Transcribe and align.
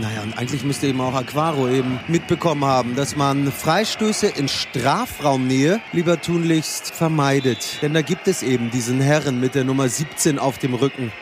Naja, 0.00 0.22
und 0.22 0.36
eigentlich 0.36 0.64
müsste 0.64 0.88
eben 0.88 1.00
auch 1.00 1.14
Aquaro 1.14 1.68
eben 1.68 2.00
mitbekommen 2.08 2.64
haben, 2.64 2.96
dass 2.96 3.14
man 3.14 3.52
Freistöße 3.52 4.26
in 4.26 4.48
Strafraumnähe 4.48 5.80
lieber 5.92 6.20
tunlichst 6.20 6.92
vermeidet. 6.92 7.80
Denn 7.80 7.94
da 7.94 8.02
gibt 8.02 8.26
es 8.26 8.42
eben 8.42 8.72
diesen 8.72 9.00
Herren 9.00 9.38
mit 9.38 9.54
der 9.54 9.62
Nummer 9.62 9.88
17 9.88 10.40
auf 10.40 10.58
dem 10.58 10.74
Rücken. 10.74 11.12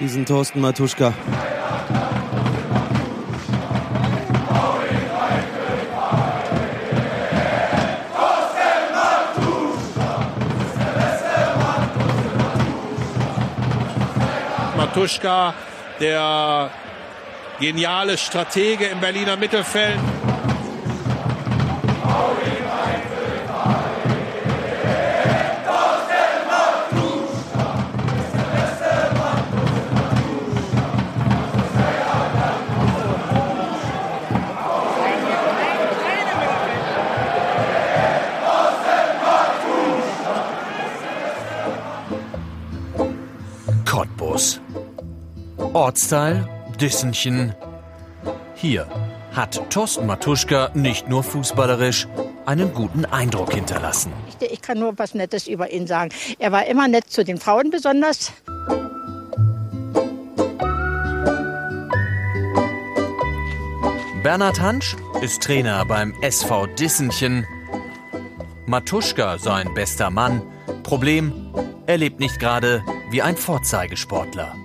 Diesen 0.00 0.26
Thorsten 0.26 0.60
Matuschka. 0.60 1.14
Matuschka, 14.76 15.54
der 16.00 16.70
geniale 17.60 18.16
Stratege 18.16 18.86
im 18.86 19.00
Berliner 19.00 19.36
Mittelfeld. 19.36 19.98
Cottbus. 43.84 44.60
Ortsteil 45.74 46.59
Dissenchen. 46.80 47.54
Hier 48.54 48.86
hat 49.32 49.70
Thorsten 49.70 50.06
Matuschka 50.06 50.70
nicht 50.74 51.08
nur 51.08 51.22
fußballerisch 51.22 52.08
einen 52.46 52.72
guten 52.72 53.04
Eindruck 53.04 53.52
hinterlassen. 53.52 54.12
Ich, 54.40 54.50
ich 54.50 54.62
kann 54.62 54.78
nur 54.78 54.98
was 54.98 55.14
Nettes 55.14 55.46
über 55.46 55.70
ihn 55.70 55.86
sagen. 55.86 56.10
Er 56.38 56.52
war 56.52 56.66
immer 56.66 56.88
nett 56.88 57.10
zu 57.10 57.24
den 57.24 57.38
Frauen 57.38 57.70
besonders. 57.70 58.32
Bernhard 64.22 64.60
Hansch 64.60 64.96
ist 65.22 65.42
Trainer 65.42 65.84
beim 65.84 66.14
SV 66.22 66.66
Dissenchen. 66.66 67.46
Matuschka 68.66 69.38
sein 69.38 69.72
bester 69.74 70.10
Mann. 70.10 70.42
Problem, 70.82 71.32
er 71.86 71.98
lebt 71.98 72.20
nicht 72.20 72.38
gerade 72.38 72.82
wie 73.10 73.22
ein 73.22 73.36
Vorzeigesportler. 73.36 74.59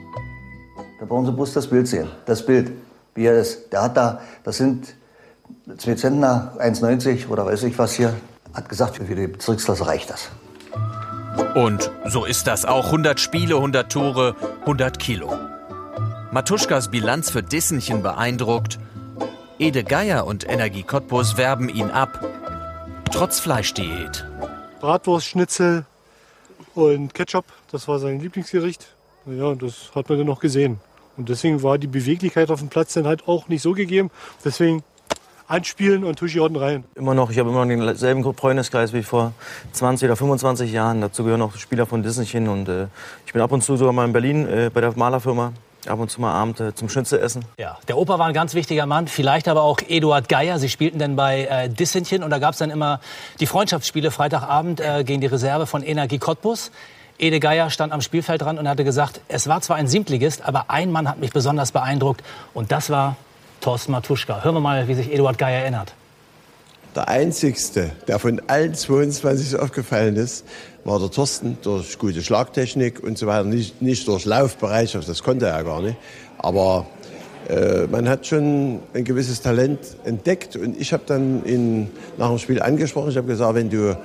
Brauchen 1.15 1.27
Sie 1.27 1.31
bloß 1.31 1.53
das 1.53 1.67
Bild 1.67 1.87
sehen. 1.87 2.09
Das 2.25 2.45
Bild. 2.45 2.73
Wie 3.13 3.25
er 3.25 3.37
das, 3.37 3.69
der 3.69 3.83
hat 3.83 3.95
da, 3.95 4.19
das 4.43 4.57
sind 4.57 4.95
zwei 5.77 5.95
Zentner, 5.95 6.51
1,90 6.59 7.29
oder 7.29 7.45
weiß 7.45 7.63
ich 7.63 7.79
was 7.79 7.93
hier, 7.93 8.13
hat 8.53 8.67
gesagt, 8.67 8.97
für 8.97 9.15
die 9.15 9.27
Bezirksklasse 9.27 9.87
reicht 9.87 10.09
das. 10.09 10.27
Und 11.55 11.89
so 12.05 12.25
ist 12.25 12.47
das 12.47 12.65
auch. 12.65 12.87
100 12.87 13.17
Spiele, 13.21 13.55
100 13.55 13.89
Tore, 13.89 14.35
100 14.63 14.99
Kilo. 14.99 15.33
Matuschkas 16.33 16.91
Bilanz 16.91 17.29
für 17.29 17.41
Dissenchen 17.41 18.03
beeindruckt. 18.03 18.77
Ede 19.57 19.85
Geier 19.85 20.27
und 20.27 20.45
Energie 20.49 20.83
Cottbus 20.83 21.37
werben 21.37 21.69
ihn 21.69 21.91
ab. 21.91 22.19
Trotz 23.13 23.39
Fleischdiät. 23.39 24.27
Bratwurst, 24.81 25.27
Schnitzel 25.27 25.85
und 26.73 27.13
Ketchup, 27.13 27.45
das 27.71 27.87
war 27.87 27.99
sein 27.99 28.19
Lieblingsgericht. 28.19 28.93
Ja, 29.27 29.55
das 29.55 29.91
hat 29.95 30.09
man 30.09 30.17
dann 30.17 30.27
noch 30.27 30.41
gesehen. 30.41 30.81
Und 31.17 31.29
deswegen 31.29 31.63
war 31.63 31.77
die 31.77 31.87
Beweglichkeit 31.87 32.49
auf 32.49 32.59
dem 32.59 32.69
Platz 32.69 32.93
dann 32.93 33.07
halt 33.07 33.27
auch 33.27 33.47
nicht 33.47 33.61
so 33.61 33.73
gegeben. 33.73 34.11
Deswegen 34.43 34.83
anspielen 35.47 36.03
und 36.03 36.17
Tuschi 36.17 36.39
unten 36.39 36.57
rein. 36.57 36.83
Immer 36.95 37.13
noch, 37.13 37.29
ich 37.29 37.39
habe 37.39 37.49
immer 37.49 37.65
noch 37.65 37.85
denselben 37.85 38.23
Freundeskreis 38.33 38.93
wie 38.93 39.03
vor 39.03 39.33
20 39.73 40.07
oder 40.07 40.15
25 40.15 40.71
Jahren. 40.71 41.01
Dazu 41.01 41.23
gehören 41.23 41.41
auch 41.41 41.55
Spieler 41.55 41.85
von 41.85 42.03
Disneychen. 42.03 42.47
Und 42.47 42.67
äh, 42.67 42.87
ich 43.25 43.33
bin 43.33 43.41
ab 43.41 43.51
und 43.51 43.63
zu 43.63 43.77
sogar 43.77 43.93
mal 43.93 44.05
in 44.05 44.13
Berlin 44.13 44.47
äh, 44.47 44.71
bei 44.73 44.81
der 44.81 44.93
Malerfirma. 44.95 45.53
Ab 45.87 45.99
und 45.99 46.09
zu 46.09 46.19
mal 46.19 46.33
Abend 46.33 46.59
äh, 46.59 46.73
zum 46.73 46.89
Schnitzel 46.89 47.19
essen. 47.19 47.45
Ja, 47.59 47.77
der 47.87 47.97
Opa 47.97 48.17
war 48.17 48.25
ein 48.25 48.33
ganz 48.33 48.55
wichtiger 48.55 48.87
Mann, 48.87 49.07
vielleicht 49.07 49.47
aber 49.47 49.61
auch 49.61 49.77
Eduard 49.87 50.27
Geier. 50.29 50.57
Sie 50.57 50.69
spielten 50.69 50.97
dann 50.97 51.15
bei 51.15 51.45
äh, 51.45 51.69
Dissenchen 51.69 52.23
und 52.23 52.31
da 52.31 52.39
gab 52.39 52.53
es 52.53 52.57
dann 52.57 52.71
immer 52.71 52.99
die 53.39 53.45
Freundschaftsspiele 53.45 54.09
Freitagabend 54.09 54.79
äh, 54.79 55.03
gegen 55.03 55.21
die 55.21 55.27
Reserve 55.27 55.67
von 55.67 55.83
Energie 55.83 56.17
Cottbus. 56.17 56.71
Ede 57.17 57.39
Geier 57.39 57.69
stand 57.69 57.93
am 57.93 58.01
Spielfeld 58.01 58.41
dran 58.41 58.57
und 58.57 58.67
hatte 58.67 58.83
gesagt, 58.83 59.21
es 59.29 59.47
war 59.47 59.61
zwar 59.61 59.77
ein 59.77 59.87
Siebtligist, 59.87 60.41
aber 60.45 60.65
ein 60.69 60.91
Mann 60.91 61.07
hat 61.07 61.19
mich 61.19 61.31
besonders 61.31 61.71
beeindruckt 61.71 62.21
und 62.53 62.71
das 62.71 62.89
war 62.89 63.15
Thorsten 63.61 63.93
Matuschka. 63.93 64.43
Hören 64.43 64.55
wir 64.55 64.59
mal, 64.59 64.87
wie 64.87 64.95
sich 64.95 65.11
Eduard 65.11 65.37
Geier 65.37 65.61
erinnert. 65.61 65.93
Der 66.93 67.07
einzigste, 67.07 67.91
der 68.07 68.19
von 68.19 68.41
allen 68.47 68.73
22 68.73 69.49
so 69.49 69.59
aufgefallen 69.59 70.17
ist, 70.17 70.45
war 70.83 70.99
der 70.99 71.09
Thorsten 71.09 71.57
durch 71.61 71.97
gute 71.97 72.21
Schlagtechnik 72.21 73.01
und 73.01 73.17
so 73.17 73.27
weiter. 73.27 73.45
Nicht, 73.45 73.81
nicht 73.81 74.07
durch 74.07 74.25
Laufbereitschaft, 74.25 75.07
das 75.07 75.23
konnte 75.23 75.47
er 75.47 75.63
gar 75.63 75.81
nicht. 75.81 75.97
Aber 76.37 76.85
äh, 77.49 77.87
man 77.87 78.07
hat 78.09 78.25
schon 78.25 78.79
ein 78.93 79.03
gewisses 79.03 79.41
Talent 79.41 79.79
entdeckt 80.03 80.55
und 80.55 80.79
ich 80.79 80.93
habe 80.93 81.03
dann 81.05 81.45
ihn 81.45 81.91
nach 82.17 82.29
dem 82.29 82.39
Spiel 82.39 82.61
angesprochen. 82.61 83.09
Ich 83.09 83.17
habe 83.17 83.27
gesagt, 83.27 83.55
wenn 83.55 83.69
du 83.69 83.97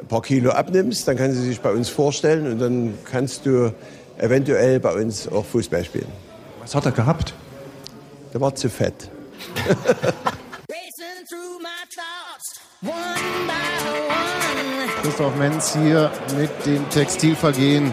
ein 0.00 0.06
paar 0.06 0.22
Kilo 0.22 0.50
abnimmst, 0.50 1.06
dann 1.08 1.16
kann 1.16 1.32
sie 1.32 1.42
sich 1.42 1.60
bei 1.60 1.70
uns 1.70 1.88
vorstellen 1.88 2.50
und 2.50 2.58
dann 2.58 2.94
kannst 3.04 3.46
du 3.46 3.72
eventuell 4.18 4.80
bei 4.80 4.92
uns 4.94 5.28
auch 5.28 5.44
Fußball 5.44 5.84
spielen. 5.84 6.08
Was 6.60 6.74
hat 6.74 6.86
er 6.86 6.92
gehabt? 6.92 7.34
Der 8.32 8.40
war 8.40 8.54
zu 8.54 8.68
fett. 8.68 9.10
Christoph 15.02 15.36
Menz 15.36 15.74
hier 15.74 16.10
mit 16.36 16.50
dem 16.66 16.88
Textilvergehen. 16.90 17.92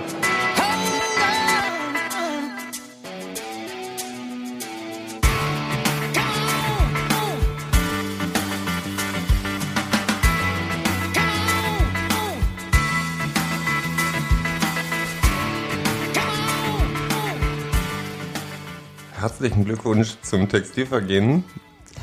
Herzlichen 19.26 19.66
Glückwunsch 19.66 20.18
zum 20.22 20.48
Textilvergehen. 20.50 21.44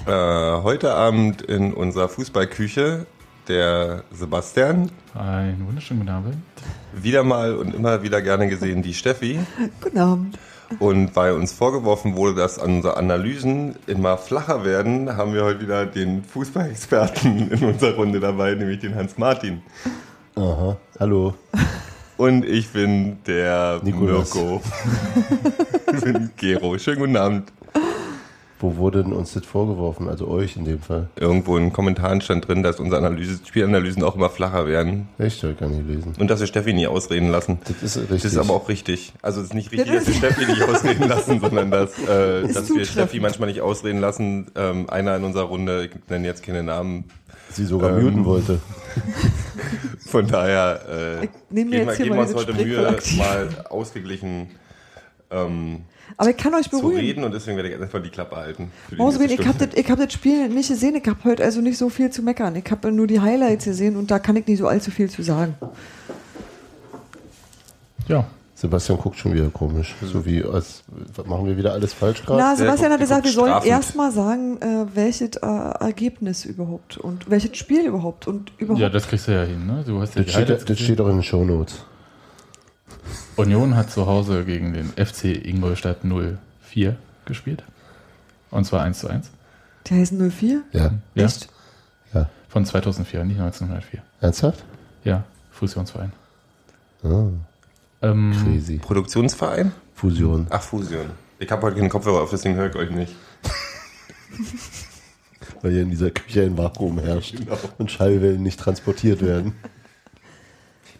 Äh, 0.06 0.10
heute 0.10 0.92
Abend 0.92 1.40
in 1.40 1.72
unserer 1.72 2.08
Fußballküche 2.08 3.06
der 3.46 4.02
Sebastian. 4.10 4.90
Einen 5.14 5.64
wunderschönen 5.64 6.00
guten 6.00 6.10
Abend. 6.10 6.36
Wieder 6.92 7.22
mal 7.22 7.54
und 7.54 7.76
immer 7.76 8.02
wieder 8.02 8.22
gerne 8.22 8.48
gesehen 8.48 8.82
die 8.82 8.92
Steffi. 8.92 9.38
Guten 9.80 9.98
Abend. 9.98 10.36
Und 10.80 11.14
weil 11.14 11.34
uns 11.34 11.52
vorgeworfen 11.52 12.16
wurde, 12.16 12.34
dass 12.34 12.58
unsere 12.58 12.96
Analysen 12.96 13.76
immer 13.86 14.18
flacher 14.18 14.64
werden, 14.64 15.16
haben 15.16 15.32
wir 15.32 15.44
heute 15.44 15.60
wieder 15.60 15.86
den 15.86 16.24
Fußballexperten 16.24 17.52
in 17.52 17.64
unserer 17.64 17.94
Runde 17.94 18.18
dabei, 18.18 18.56
nämlich 18.56 18.80
den 18.80 18.96
Hans 18.96 19.16
Martin. 19.16 19.62
Aha, 20.34 20.76
hallo. 20.98 21.34
Und 22.22 22.44
ich 22.44 22.68
bin 22.68 23.16
der 23.26 23.80
Nikolas. 23.82 24.32
Mirko. 24.32 24.62
ich 25.92 26.04
bin 26.04 26.30
Gero. 26.36 26.78
Schönen 26.78 27.00
guten 27.00 27.16
Abend. 27.16 27.52
Wo 28.60 28.76
wurde 28.76 29.02
denn 29.02 29.12
uns 29.12 29.32
das 29.32 29.44
vorgeworfen? 29.44 30.08
Also 30.08 30.28
euch 30.28 30.56
in 30.56 30.64
dem 30.64 30.78
Fall. 30.78 31.08
Irgendwo 31.16 31.56
in 31.56 31.64
den 31.64 31.72
Kommentaren 31.72 32.20
stand 32.20 32.46
drin, 32.46 32.62
dass 32.62 32.78
unsere 32.78 33.04
Analyse, 33.04 33.40
Spielanalysen 33.44 34.04
auch 34.04 34.14
immer 34.14 34.30
flacher 34.30 34.68
werden. 34.68 35.08
Echt? 35.18 35.42
Ich 35.42 35.58
kann 35.58 35.72
nicht 35.72 35.88
lesen. 35.88 36.12
Und 36.16 36.30
dass 36.30 36.38
wir 36.38 36.46
Steffi 36.46 36.72
nie 36.72 36.86
ausreden 36.86 37.28
lassen. 37.28 37.58
Das 37.64 37.82
ist 37.82 37.96
richtig. 38.02 38.22
Das 38.22 38.24
ist 38.34 38.38
aber 38.38 38.54
auch 38.54 38.68
richtig. 38.68 39.14
Also 39.20 39.40
es 39.40 39.46
ist 39.48 39.54
nicht 39.54 39.72
richtig, 39.72 39.92
dass 39.92 40.06
wir 40.06 40.14
Steffi 40.14 40.46
nicht 40.46 40.62
ausreden 40.68 41.08
lassen, 41.08 41.40
sondern 41.40 41.72
dass, 41.72 41.98
äh, 42.08 42.46
dass 42.46 42.72
wir. 42.72 42.84
Steffi 42.84 43.18
manchmal 43.18 43.48
nicht 43.48 43.62
ausreden 43.62 43.98
lassen. 43.98 44.46
Ähm, 44.54 44.88
einer 44.88 45.16
in 45.16 45.24
unserer 45.24 45.46
Runde, 45.46 45.86
ich 45.86 46.08
nenne 46.08 46.24
jetzt 46.24 46.44
keine 46.44 46.62
Namen. 46.62 47.06
Sie 47.54 47.64
sogar 47.64 47.96
Ähm, 47.96 48.04
muten 48.04 48.24
wollte. 48.24 48.60
Von 50.06 50.26
daher 50.26 51.20
äh, 51.20 51.24
Ich 51.24 51.30
nehm 51.50 51.70
mir 51.70 51.78
geben, 51.80 51.90
jetzt 51.90 52.04
wir, 52.04 52.14
uns 52.14 52.34
heute 52.34 52.52
Mühe, 52.52 52.98
mal 53.16 53.48
ausgeglichen 53.70 54.48
ähm, 55.30 55.82
Aber 56.16 56.30
ich 56.30 56.36
kann 56.36 56.54
euch 56.54 56.68
zu 56.70 56.78
beruhigen. 56.78 57.00
reden 57.00 57.24
und 57.24 57.32
deswegen 57.32 57.56
werde 57.56 57.70
ich 57.70 57.74
jetzt 57.74 57.82
einfach 57.82 58.02
die 58.02 58.10
Klappe 58.10 58.36
halten. 58.36 58.70
für 58.88 58.96
die 58.96 59.00
Mausreden, 59.00 59.28
nächste 59.28 59.42
ich 59.42 59.48
habe 59.48 59.66
das, 59.66 59.90
hab 59.90 59.98
das 59.98 60.12
Spiel 60.12 60.48
nicht 60.48 60.68
gesehen. 60.68 60.94
Ich 60.94 61.08
habe 61.08 61.18
heute 61.24 61.42
also 61.42 61.60
nicht 61.60 61.78
so 61.78 61.88
viel 61.88 62.10
zu 62.10 62.22
meckern. 62.22 62.54
Ich 62.56 62.70
habe 62.70 62.92
nur 62.92 63.06
die 63.06 63.20
Highlights 63.20 63.64
gesehen 63.64 63.96
und 63.96 64.10
da 64.10 64.18
kann 64.18 64.36
ich 64.36 64.46
nicht 64.46 64.58
so 64.58 64.68
allzu 64.68 64.90
viel 64.90 65.08
zu 65.08 65.22
sagen. 65.22 65.54
Ja. 68.08 68.26
Sebastian 68.62 68.96
guckt 68.96 69.18
schon 69.18 69.34
wieder 69.34 69.48
komisch. 69.50 69.96
So 70.02 70.24
wie, 70.24 70.44
als 70.44 70.84
machen 71.26 71.46
wir 71.46 71.56
wieder 71.56 71.72
alles 71.72 71.92
falsch 71.92 72.24
gerade? 72.24 72.38
Na, 72.38 72.54
Sebastian 72.54 72.92
hat 72.92 73.00
gesagt, 73.00 73.24
wir 73.24 73.32
sollen 73.32 73.60
erstmal 73.64 74.12
sagen, 74.12 74.56
äh, 74.62 74.86
welches 74.94 75.34
äh, 75.34 75.46
Ergebnis 75.80 76.44
überhaupt 76.44 76.96
und 76.96 77.28
welches 77.28 77.56
Spiel 77.56 77.84
überhaupt 77.84 78.28
und 78.28 78.52
überhaupt. 78.58 78.80
Ja, 78.80 78.88
das 78.88 79.08
kriegst 79.08 79.26
du 79.26 79.32
ja 79.32 79.42
hin. 79.42 79.66
Ne? 79.66 79.82
Du 79.84 80.00
hast 80.00 80.14
ja 80.14 80.20
Das 80.20 80.26
die 80.26 80.30
steht, 80.30 80.46
Highlights 80.46 80.64
das 80.64 80.78
steht 80.78 81.00
doch 81.00 81.08
in 81.08 81.16
den 81.16 81.22
Shownotes. 81.24 81.84
Union 83.34 83.74
hat 83.74 83.90
zu 83.90 84.06
Hause 84.06 84.44
gegen 84.44 84.74
den 84.74 84.90
FC 84.90 85.44
Ingolstadt 85.44 86.04
04 86.04 86.96
gespielt. 87.24 87.64
Und 88.52 88.64
zwar 88.64 88.82
1 88.84 89.00
zu 89.00 89.08
1. 89.08 89.28
Die 89.88 89.94
heißen 89.94 90.30
04? 90.30 90.62
Ja. 90.70 90.92
Ja. 91.16 91.24
Echt? 91.24 91.48
Ja. 92.14 92.28
Von 92.48 92.64
2004, 92.64 93.24
nicht 93.24 93.40
1904. 93.40 94.04
Ernsthaft? 94.20 94.62
Ja, 95.02 95.24
Fusionsverein. 95.50 96.12
Ah, 97.02 97.26
Ähm, 98.02 98.32
crazy. 98.44 98.78
Produktionsverein? 98.78 99.72
Fusion. 99.94 100.46
Ach, 100.50 100.62
Fusion. 100.62 101.10
Ich 101.38 101.50
habe 101.50 101.62
heute 101.62 101.76
keinen 101.76 101.88
Kopfhörer 101.88 102.22
auf, 102.22 102.30
deswegen 102.30 102.56
höre 102.56 102.70
ich 102.70 102.76
euch 102.76 102.90
nicht. 102.90 103.14
Weil 105.62 105.72
hier 105.72 105.82
in 105.82 105.90
dieser 105.90 106.10
Küche 106.10 106.42
ein 106.42 106.58
Vakuum 106.58 106.98
herrscht 106.98 107.36
Genau. 107.36 107.56
und 107.78 107.90
Schallwellen 107.90 108.42
nicht 108.42 108.58
transportiert 108.58 109.22
werden. 109.22 109.54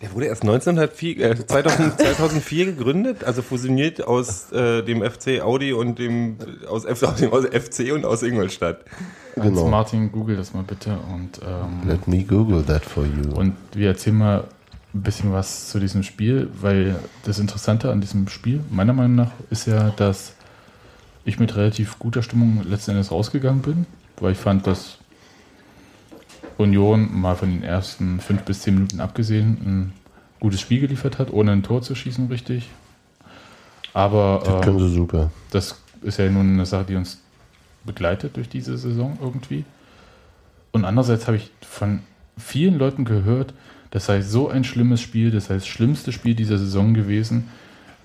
Der 0.01 0.13
wurde 0.15 0.27
erst 0.27 0.43
1904, 0.43 1.21
äh, 1.31 1.47
2000, 1.47 2.01
2004 2.01 2.67
gegründet, 2.77 3.23
also 3.25 3.41
fusioniert 3.41 4.05
aus 4.05 4.51
äh, 4.51 4.83
dem 4.83 5.03
FC 5.09 5.41
Audi 5.41 5.73
und 5.73 5.99
dem 6.01 6.39
aus, 6.69 6.85
F, 6.85 7.03
aus 7.05 7.17
dem 7.17 7.33
aus 7.33 7.45
FC 7.45 7.93
und 7.93 8.05
aus 8.05 8.23
Ingolstadt. 8.25 8.85
Hans 9.37 9.47
Genau. 9.47 9.69
Martin, 9.69 10.11
google 10.11 10.37
das 10.37 10.55
mal 10.55 10.65
bitte. 10.65 10.99
Und, 11.13 11.41
ähm, 11.47 11.89
Let 11.89 12.09
me 12.09 12.25
Google 12.25 12.65
that 12.65 12.85
for 12.85 13.05
you. 13.05 13.33
und 13.35 13.55
wir 13.75 13.89
erzählen 13.91 14.19
mal 14.19 14.45
ein 14.95 15.03
bisschen 15.03 15.33
was 15.33 15.69
zu 15.71 15.79
diesem 15.81 16.03
Spiel, 16.03 16.51
weil 16.61 16.97
das 17.25 17.39
Interessante 17.39 17.91
an 17.91 18.01
diesem 18.01 18.29
Spiel, 18.29 18.61
meiner 18.71 18.93
Meinung 18.93 19.15
nach, 19.17 19.31
ist 19.51 19.67
ja, 19.67 19.91
dass 19.91 20.35
ich 21.25 21.39
mit 21.39 21.57
relativ 21.57 21.99
guter 21.99 22.23
Stimmung 22.23 22.63
letzten 22.69 22.93
Endes 22.93 23.11
rausgegangen 23.11 23.63
bin, 23.63 23.87
weil 24.21 24.33
ich 24.33 24.39
fand, 24.39 24.67
dass 24.67 24.99
Union 26.59 27.09
mal 27.13 27.37
von 27.37 27.51
den 27.51 27.63
ersten 27.63 28.21
fünf 28.21 28.43
bis 28.43 28.63
zehn 28.63 28.75
Minuten 28.75 29.01
abgesehen 29.01 29.59
ein 29.65 29.93
gutes 30.41 30.61
Spiel 30.61 30.81
geliefert 30.81 31.19
hat, 31.19 31.33
ohne 31.33 31.53
ein 31.53 31.63
Tor 31.63 31.83
zu 31.83 31.95
schießen, 31.95 32.27
richtig. 32.29 32.69
Aber 33.95 34.43
Das 34.45 34.63
können 34.63 34.79
äh, 34.79 34.89
sie 34.89 34.95
super. 34.95 35.31
das 35.51 35.81
ist 36.03 36.19
ja 36.19 36.29
nun 36.29 36.55
eine 36.55 36.67
Sache, 36.67 36.85
die 36.85 36.97
uns 36.97 37.21
begleitet 37.85 38.37
durch 38.37 38.49
diese 38.49 38.77
Saison 38.77 39.19
irgendwie. 39.21 39.65
Und 40.73 40.85
andererseits 40.85 41.27
habe 41.27 41.37
ich 41.37 41.51
von 41.61 42.01
vielen 42.39 42.79
Leuten 42.79 43.05
gehört, 43.05 43.55
das 43.93 44.07
sei 44.07 44.21
so 44.23 44.49
ein 44.49 44.65
schlimmes 44.65 45.01
Spiel, 45.01 45.31
das 45.31 45.47
sei 45.47 45.55
das 45.55 45.67
schlimmste 45.69 46.11
Spiel 46.13 46.35
dieser 46.35 46.59
Saison 46.59 46.93
gewesen, 46.95 47.49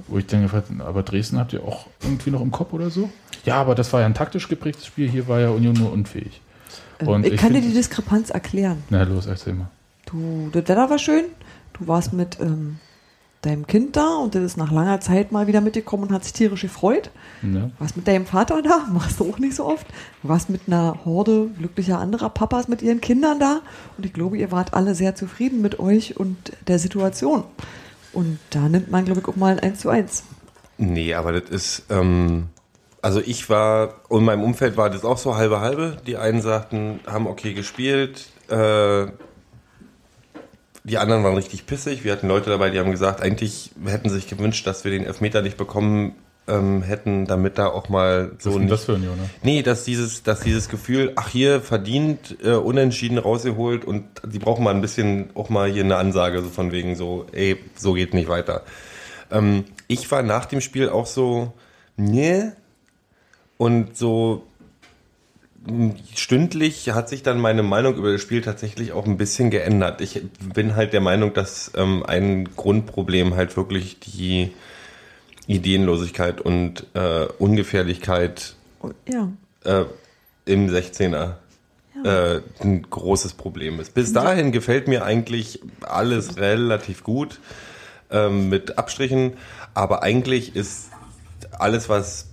wo 0.07 0.19
ich 0.19 0.27
dann 0.27 0.43
gefragt 0.43 0.69
habe, 0.69 0.85
aber 0.85 1.01
Dresden 1.01 1.39
habt 1.39 1.53
ihr 1.53 1.63
auch 1.63 1.87
irgendwie 2.03 2.29
noch 2.29 2.41
im 2.41 2.51
Kopf 2.51 2.71
oder 2.73 2.91
so? 2.91 3.09
Ja, 3.45 3.55
aber 3.55 3.73
das 3.73 3.91
war 3.93 4.01
ja 4.01 4.05
ein 4.05 4.13
taktisch 4.13 4.47
geprägtes 4.47 4.85
Spiel, 4.85 5.09
hier 5.09 5.27
war 5.27 5.39
ja 5.39 5.49
Union 5.49 5.73
nur 5.73 5.91
unfähig. 5.91 6.41
Ähm, 6.99 7.23
ich, 7.23 7.37
kann 7.37 7.53
dir 7.53 7.61
find- 7.61 7.71
die 7.71 7.73
Diskrepanz 7.77 8.29
erklären. 8.29 8.83
Na 8.89 9.03
los, 9.03 9.25
erzähl 9.25 9.53
mal. 9.53 9.69
Du, 10.05 10.49
das 10.51 10.67
Wetter 10.67 10.89
war 10.89 10.99
schön. 10.99 11.25
Du 11.73 11.87
warst 11.87 12.13
mit 12.13 12.39
ähm, 12.39 12.77
deinem 13.47 13.67
Kind 13.67 13.95
da 13.95 14.17
und 14.17 14.35
das 14.35 14.43
ist 14.43 14.57
nach 14.57 14.71
langer 14.71 14.99
Zeit 14.99 15.31
mal 15.31 15.47
wieder 15.47 15.61
mitgekommen 15.61 16.03
und 16.03 16.11
hat 16.11 16.23
sich 16.23 16.33
tierisch 16.33 16.61
gefreut. 16.61 17.09
Ja. 17.41 17.71
Warst 17.79 17.97
mit 17.97 18.07
deinem 18.07 18.25
Vater 18.25 18.61
da, 18.61 18.87
machst 18.93 19.19
du 19.19 19.29
auch 19.29 19.39
nicht 19.39 19.55
so 19.55 19.65
oft. 19.65 19.87
Du 20.21 20.29
warst 20.29 20.49
mit 20.49 20.61
einer 20.67 21.05
Horde 21.05 21.49
glücklicher 21.57 21.99
anderer 21.99 22.29
Papas 22.29 22.67
mit 22.67 22.81
ihren 22.81 23.01
Kindern 23.01 23.39
da 23.39 23.61
und 23.97 24.05
ich 24.05 24.13
glaube, 24.13 24.37
ihr 24.37 24.51
wart 24.51 24.73
alle 24.73 24.95
sehr 24.95 25.15
zufrieden 25.15 25.61
mit 25.61 25.79
euch 25.79 26.17
und 26.17 26.53
der 26.67 26.79
Situation. 26.79 27.43
Und 28.13 28.39
da 28.49 28.67
nimmt 28.69 28.91
man, 28.91 29.05
glaube 29.05 29.21
ich, 29.21 29.27
auch 29.27 29.35
mal 29.35 29.53
ein 29.53 29.59
1 29.59 29.79
zu 29.79 29.89
1. 29.89 30.23
Nee, 30.77 31.13
aber 31.13 31.33
das 31.33 31.49
ist, 31.49 31.85
ähm, 31.89 32.47
also 33.01 33.19
ich 33.19 33.49
war, 33.49 33.95
und 34.09 34.19
in 34.19 34.25
meinem 34.25 34.43
Umfeld 34.43 34.77
war 34.77 34.89
das 34.89 35.05
auch 35.05 35.17
so 35.17 35.35
halbe 35.35 35.59
halbe. 35.59 35.97
Die 36.05 36.17
einen 36.17 36.41
sagten, 36.41 36.99
haben 37.05 37.27
okay 37.27 37.53
gespielt, 37.53 38.27
äh, 38.49 39.07
die 40.89 40.97
anderen 40.97 41.23
waren 41.23 41.35
richtig 41.35 41.65
pissig. 41.65 42.03
Wir 42.03 42.11
hatten 42.13 42.27
Leute 42.27 42.49
dabei, 42.49 42.69
die 42.69 42.79
haben 42.79 42.91
gesagt, 42.91 43.21
eigentlich 43.21 43.71
hätten 43.85 44.09
sich 44.09 44.27
gewünscht, 44.27 44.65
dass 44.65 44.83
wir 44.83 44.91
den 44.91 45.05
Elfmeter 45.05 45.41
nicht 45.41 45.57
bekommen 45.57 46.15
ähm, 46.47 46.81
hätten, 46.81 47.25
damit 47.25 47.57
da 47.57 47.67
auch 47.67 47.89
mal 47.89 48.31
so 48.39 48.51
Was 48.51 48.53
ist 48.53 48.53
denn 48.53 48.61
nicht- 48.61 48.71
das 48.71 48.85
für 48.85 48.93
Union, 48.93 49.17
ne? 49.17 49.29
Nee, 49.43 49.63
dass 49.63 49.83
dieses, 49.83 50.23
dass 50.23 50.39
dieses 50.39 50.69
Gefühl, 50.69 51.11
ach 51.17 51.27
hier 51.27 51.59
verdient, 51.59 52.37
äh, 52.41 52.51
unentschieden 52.53 53.17
rausgeholt 53.17 53.83
und 53.83 54.05
die 54.25 54.39
brauchen 54.39 54.63
mal 54.63 54.73
ein 54.73 54.79
bisschen 54.79 55.29
auch 55.35 55.49
mal 55.49 55.69
hier 55.69 55.83
eine 55.83 55.97
Ansage, 55.97 56.41
so 56.41 56.47
von 56.49 56.71
wegen 56.71 56.95
so, 56.95 57.25
ey, 57.33 57.57
so 57.75 57.91
geht 57.93 58.13
nicht 58.13 58.29
weiter. 58.29 58.63
Ähm, 59.29 59.65
ich 59.87 60.09
war 60.09 60.23
nach 60.23 60.45
dem 60.45 60.61
Spiel 60.61 60.87
auch 60.87 61.05
so, 61.05 61.51
nee, 61.97 62.43
und 63.57 63.97
so 63.97 64.43
stündlich 66.15 66.91
hat 66.91 67.09
sich 67.09 67.23
dann 67.23 67.39
meine 67.39 67.63
Meinung 67.63 67.95
über 67.95 68.11
das 68.11 68.21
Spiel 68.21 68.41
tatsächlich 68.41 68.93
auch 68.93 69.05
ein 69.05 69.17
bisschen 69.17 69.49
geändert. 69.49 70.01
Ich 70.01 70.21
bin 70.53 70.75
halt 70.75 70.93
der 70.93 71.01
Meinung, 71.01 71.33
dass 71.33 71.71
ähm, 71.75 72.03
ein 72.05 72.55
Grundproblem 72.55 73.35
halt 73.35 73.57
wirklich 73.57 73.99
die 73.99 74.53
Ideenlosigkeit 75.47 76.41
und 76.41 76.85
äh, 76.93 77.25
Ungefährlichkeit 77.39 78.55
Ja. 79.11 79.31
äh, 79.63 79.85
im 80.45 80.69
16er 80.69 81.35
äh, 82.03 82.41
ein 82.61 82.83
großes 82.89 83.33
Problem 83.33 83.79
ist. 83.79 83.93
Bis 83.93 84.13
dahin 84.13 84.51
gefällt 84.51 84.87
mir 84.87 85.03
eigentlich 85.03 85.61
alles 85.81 86.37
relativ 86.37 87.03
gut 87.03 87.39
ähm, 88.11 88.49
mit 88.49 88.77
Abstrichen, 88.77 89.33
aber 89.73 90.03
eigentlich 90.03 90.55
ist 90.55 90.89
alles, 91.51 91.89
was 91.89 92.27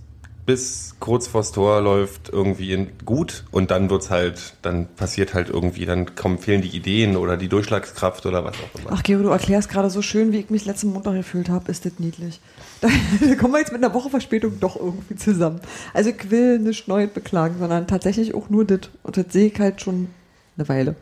bis 0.45 0.95
kurz 0.99 1.27
vors 1.27 1.51
Tor 1.51 1.81
läuft, 1.81 2.29
irgendwie 2.29 2.87
gut 3.03 3.45
und 3.51 3.71
dann 3.71 3.89
wird's 3.89 4.11
halt, 4.11 4.53
dann 4.61 4.87
passiert 4.95 5.33
halt 5.33 5.49
irgendwie, 5.49 5.85
dann 5.85 6.15
kommen, 6.15 6.37
fehlen 6.37 6.61
die 6.61 6.75
Ideen 6.75 7.17
oder 7.17 7.35
die 7.35 7.47
Durchschlagskraft 7.47 8.25
oder 8.25 8.43
was 8.43 8.53
auch 8.55 8.79
immer. 8.79 8.91
Ach, 8.91 9.01
Gero, 9.01 9.23
du 9.23 9.29
erklärst 9.29 9.69
gerade 9.69 9.89
so 9.89 10.01
schön, 10.01 10.31
wie 10.31 10.39
ich 10.39 10.49
mich 10.49 10.65
letzten 10.65 10.93
Montag 10.93 11.15
gefühlt 11.15 11.49
habe. 11.49 11.71
Ist 11.71 11.85
das 11.85 11.93
niedlich. 11.97 12.39
Da, 12.81 12.89
da 13.27 13.35
kommen 13.35 13.53
wir 13.53 13.59
jetzt 13.59 13.71
mit 13.71 13.83
einer 13.83 13.93
Woche 13.93 14.09
Verspätung 14.09 14.59
doch 14.59 14.75
irgendwie 14.75 15.15
zusammen. 15.15 15.61
Also 15.93 16.11
ich 16.11 16.29
will 16.29 16.59
nicht 16.59 16.87
neu 16.87 17.07
beklagen, 17.07 17.55
sondern 17.57 17.87
tatsächlich 17.87 18.35
auch 18.35 18.49
nur 18.49 18.65
das. 18.65 18.81
Und 19.01 19.17
das 19.17 19.25
sehe 19.29 19.47
ich 19.47 19.59
halt 19.59 19.81
schon 19.81 20.09
eine 20.57 20.69
Weile. 20.69 20.95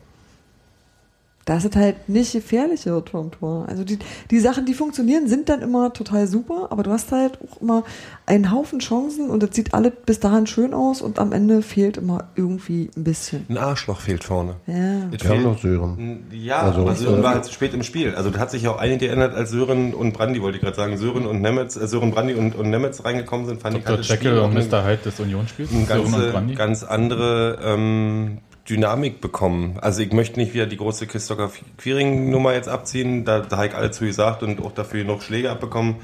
Das 1.46 1.66
ist 1.66 1.76
halt 1.76 2.08
nicht 2.08 2.32
gefährlich 2.32 2.86
wird 2.86 3.10
vom 3.10 3.32
Tor. 3.32 3.66
Also 3.68 3.84
die, 3.84 4.00
die 4.32 4.40
Sachen, 4.40 4.66
die 4.66 4.74
funktionieren, 4.74 5.28
sind 5.28 5.50
dann 5.50 5.62
immer 5.62 5.92
total 5.92 6.26
super, 6.28 6.68
aber 6.70 6.84
du 6.84 6.92
hast 6.92 7.12
halt 7.12 7.38
auch 7.46 7.62
immer 7.62 7.84
einen 8.26 8.52
Haufen 8.52 8.80
Chancen 8.80 9.30
und 9.30 9.44
das 9.44 9.50
sieht 9.54 9.74
alles 9.74 9.92
bis 10.06 10.20
dahin 10.22 10.48
schön 10.48 10.74
aus 10.74 11.02
und 11.02 11.20
am 11.20 11.34
Ende 11.34 11.62
fehlt 11.62 11.98
immer 11.98 12.26
irgendwie 12.36 12.90
ein 12.96 13.04
bisschen. 13.04 13.46
Ein 13.50 13.58
Arschloch 13.58 14.00
fehlt 14.00 14.24
vorne. 14.24 14.56
Ja. 14.68 14.74
Es 14.74 14.76
Wir 14.76 15.02
haben 15.02 15.20
fehlt- 15.20 15.44
noch 15.44 15.60
Sören. 15.60 16.24
Ja, 16.32 16.62
Also, 16.62 16.82
aber 16.82 16.96
Sören 16.96 17.20
äh, 17.20 17.24
war 17.24 17.34
halt 17.34 17.46
zu 17.46 17.52
spät 17.52 17.74
im 17.74 17.84
Spiel. 17.84 18.16
Also 18.16 18.30
da 18.30 18.40
hat 18.40 18.50
sich 18.52 18.64
ja 18.64 18.72
auch 18.72 18.78
einige 18.80 19.08
geändert, 19.08 19.36
als 19.36 19.50
Sören 19.52 19.94
und 19.94 20.14
Brandi, 20.14 20.42
wollte 20.42 20.58
ich 20.58 20.64
gerade 20.64 20.78
sagen, 20.78 20.98
Sören 20.98 21.26
und 21.26 21.42
Nemetz, 21.42 21.76
äh, 21.76 21.88
Sören 21.88 22.12
Brandi 22.12 22.36
und, 22.36 22.56
und 22.56 22.70
Nemetz 22.70 23.04
reingekommen 23.04 23.46
sind, 23.48 23.62
fand 23.62 23.78
ich 23.78 23.84
Dr. 23.84 23.94
hat 23.94 24.00
das 24.00 24.08
Jekyll 24.08 24.32
Spiel 24.32 24.40
auch 24.40 24.46
und 24.48 24.54
Mr. 24.72 24.86
Hyde 24.86 25.02
des 25.04 25.20
Unionsspiels. 25.20 25.72
eine 25.74 25.86
ganze, 25.86 26.32
Brandi. 26.32 26.56
ganz 26.56 26.84
andere 26.84 27.60
ähm, 27.64 28.38
Dynamik 28.70 29.20
bekommen. 29.20 29.78
Also 29.82 30.02
ich 30.02 30.14
möchte 30.14 30.40
nicht 30.40 30.54
wieder 30.54 30.66
die 30.66 30.78
große 30.78 31.06
Christopher 31.08 31.52
Quiring-Nummer 31.78 32.54
jetzt 32.54 32.70
abziehen, 32.70 33.26
da, 33.26 33.42
da 33.42 33.58
habe 33.58 33.68
ich 33.68 33.76
alle 33.76 33.92
zu 33.92 34.06
gesagt 34.06 34.42
und 34.42 34.62
auch 34.62 34.72
dafür 34.72 35.04
noch 35.04 35.22
Schläge 35.22 35.52
abbekommen. 35.52 35.98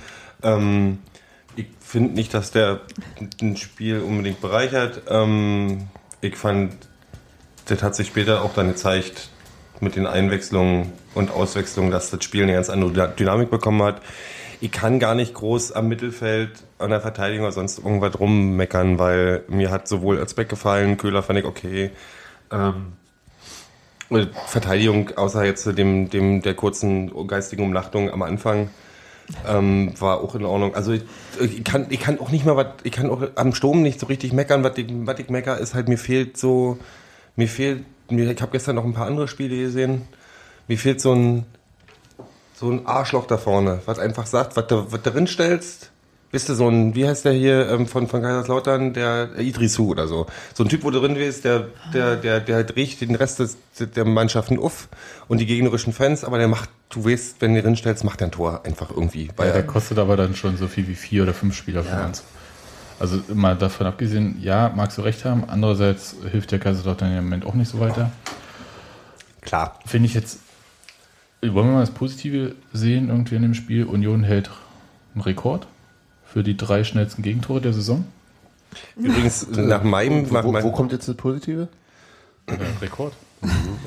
Ähm, 0.43 0.99
ich 1.55 1.67
finde 1.79 2.13
nicht, 2.13 2.33
dass 2.33 2.51
der 2.51 2.81
ein 3.41 3.55
Spiel 3.57 4.01
unbedingt 4.01 4.41
bereichert. 4.41 5.03
Ähm, 5.09 5.87
ich 6.21 6.35
fand, 6.35 6.73
das 7.65 7.81
hat 7.81 7.95
sich 7.95 8.07
später 8.07 8.43
auch 8.43 8.53
dann 8.53 8.67
gezeigt 8.67 9.29
mit 9.79 9.95
den 9.95 10.05
Einwechslungen 10.05 10.91
und 11.15 11.31
Auswechslungen, 11.31 11.91
dass 11.91 12.11
das 12.11 12.23
Spiel 12.23 12.43
eine 12.43 12.53
ganz 12.53 12.69
andere 12.69 12.91
Dy- 12.91 13.15
Dynamik 13.19 13.49
bekommen 13.49 13.81
hat. 13.83 14.01
Ich 14.59 14.73
kann 14.73 14.99
gar 14.99 15.15
nicht 15.15 15.33
groß 15.33 15.71
am 15.71 15.87
Mittelfeld, 15.87 16.51
an 16.79 16.89
der 16.89 16.99
Verteidigung 16.99 17.45
oder 17.45 17.53
sonst 17.53 17.77
irgendwas 17.77 18.19
rummeckern, 18.19 18.99
weil 18.99 19.43
mir 19.47 19.71
hat 19.71 19.87
sowohl 19.87 20.17
Özbeck 20.17 20.49
gefallen, 20.49 20.97
Köhler 20.97 21.23
fand 21.23 21.39
ich 21.39 21.45
okay. 21.45 21.91
Ähm, 22.51 22.93
Verteidigung, 24.47 25.11
außer 25.17 25.43
jetzt 25.43 25.65
dem, 25.77 26.09
dem 26.09 26.41
der 26.41 26.55
kurzen 26.55 27.11
geistigen 27.27 27.63
Umnachtung 27.63 28.09
am 28.09 28.23
Anfang, 28.23 28.69
ähm, 29.47 29.93
war 29.99 30.21
auch 30.21 30.33
in 30.33 30.45
Ordnung. 30.45 30.73
Also 30.73 30.93
ich, 30.93 31.03
ich 31.39 31.63
kann 31.63 31.85
ich 31.89 31.99
kann 31.99 32.19
auch 32.19 32.31
nicht 32.31 32.45
mal 32.45 32.55
was, 32.55 32.67
ich 32.83 32.91
kann 32.91 33.09
auch 33.09 33.21
am 33.35 33.53
Sturm 33.53 33.83
nicht 33.83 33.99
so 33.99 34.07
richtig 34.07 34.33
meckern. 34.33 34.63
Was 34.63 34.77
ich, 34.77 34.87
was 34.89 35.19
ich 35.19 35.29
mecker 35.29 35.57
ist 35.59 35.75
halt 35.75 35.87
mir 35.87 35.97
fehlt 35.97 36.37
so, 36.37 36.79
mir 37.35 37.47
fehlt, 37.47 37.85
mir, 38.09 38.31
ich 38.31 38.41
habe 38.41 38.51
gestern 38.51 38.75
noch 38.75 38.85
ein 38.85 38.93
paar 38.93 39.05
andere 39.05 39.27
Spiele 39.27 39.55
gesehen. 39.55 40.07
Mir 40.67 40.77
fehlt 40.77 41.01
so 41.01 41.13
ein 41.13 41.45
so 42.55 42.69
ein 42.69 42.85
Arschloch 42.85 43.25
da 43.25 43.37
vorne, 43.37 43.81
was 43.85 43.99
einfach 43.99 44.25
sagt, 44.25 44.57
was 44.57 44.67
du, 44.67 44.91
was 44.91 45.01
du 45.01 45.11
drin 45.11 45.27
stellst. 45.27 45.91
Bist 46.31 46.47
du 46.47 46.53
so 46.53 46.69
ein, 46.69 46.93
wie 46.93 47.07
heißt 47.07 47.25
der 47.25 47.33
hier 47.33 47.69
ähm, 47.69 47.87
von, 47.87 48.07
von 48.07 48.21
Kaiserslautern, 48.21 48.93
der 48.93 49.29
äh, 49.35 49.43
Idrisu 49.43 49.87
oder 49.89 50.07
so. 50.07 50.27
So 50.53 50.63
ein 50.63 50.69
Typ, 50.69 50.83
wo 50.83 50.91
du 50.91 50.99
drin 50.99 51.15
bist, 51.15 51.43
der, 51.43 51.67
der, 51.91 52.17
der, 52.17 52.39
der 52.39 52.55
halt 52.57 52.75
riecht 52.75 53.01
den 53.01 53.15
Rest 53.15 53.39
des, 53.39 53.57
der 53.79 54.05
Mannschaften 54.05 54.59
auf 54.59 54.89
und 55.27 55.39
die 55.39 55.47
gegnerischen 55.47 55.91
Fans, 55.91 56.23
aber 56.23 56.37
der 56.37 56.47
macht, 56.47 56.69
du 56.89 57.03
weißt, 57.03 57.37
wenn 57.39 57.55
du 57.55 57.63
drin 57.63 57.75
stellst, 57.75 58.03
macht 58.03 58.19
der 58.19 58.27
ein 58.27 58.31
Tor 58.31 58.61
einfach 58.63 58.91
irgendwie. 58.91 59.29
Weil 59.37 59.47
Ja, 59.47 59.53
der 59.53 59.61
er- 59.63 59.67
kostet 59.67 59.97
aber 59.97 60.17
dann 60.17 60.35
schon 60.35 60.55
so 60.57 60.67
viel 60.67 60.87
wie 60.87 60.93
vier 60.95 61.23
oder 61.23 61.33
fünf 61.33 61.55
Spieler 61.55 61.83
von 61.83 61.97
Ja. 61.97 62.05
uns. 62.05 62.23
Also 62.99 63.21
mal 63.33 63.55
davon 63.55 63.87
abgesehen, 63.87 64.37
ja, 64.41 64.71
magst 64.75 64.97
du 64.99 65.01
recht 65.01 65.25
haben. 65.25 65.45
Andererseits 65.47 66.15
hilft 66.29 66.51
der 66.51 66.59
Kaiserslautern 66.59 67.09
im 67.17 67.23
Moment 67.23 67.45
auch 67.45 67.53
nicht 67.55 67.71
so 67.71 67.79
weiter. 67.79 68.11
Klar. 69.41 69.79
Finde 69.85 70.07
ich 70.07 70.13
jetzt, 70.13 70.39
wollen 71.41 71.55
wir 71.67 71.73
mal 71.73 71.79
das 71.79 71.91
Positive 71.91 72.53
sehen 72.73 73.09
irgendwie 73.09 73.35
in 73.35 73.41
dem 73.41 73.53
Spiel? 73.55 73.85
Union 73.85 74.23
hält 74.23 74.49
einen 75.15 75.21
Rekord 75.23 75.65
für 76.31 76.43
die 76.43 76.57
drei 76.57 76.83
schnellsten 76.83 77.21
Gegentore 77.21 77.61
der 77.61 77.73
Saison. 77.73 78.05
Übrigens, 78.95 79.47
nach 79.49 79.83
meinem. 79.83 80.29
Wo, 80.29 80.33
Nach 80.33 80.43
wo, 80.43 80.51
meinem 80.51 80.63
wo 80.63 80.71
kommt 80.71 80.91
jetzt 80.91 81.07
das 81.07 81.15
Positive? 81.15 81.67
Rekord. 82.81 83.13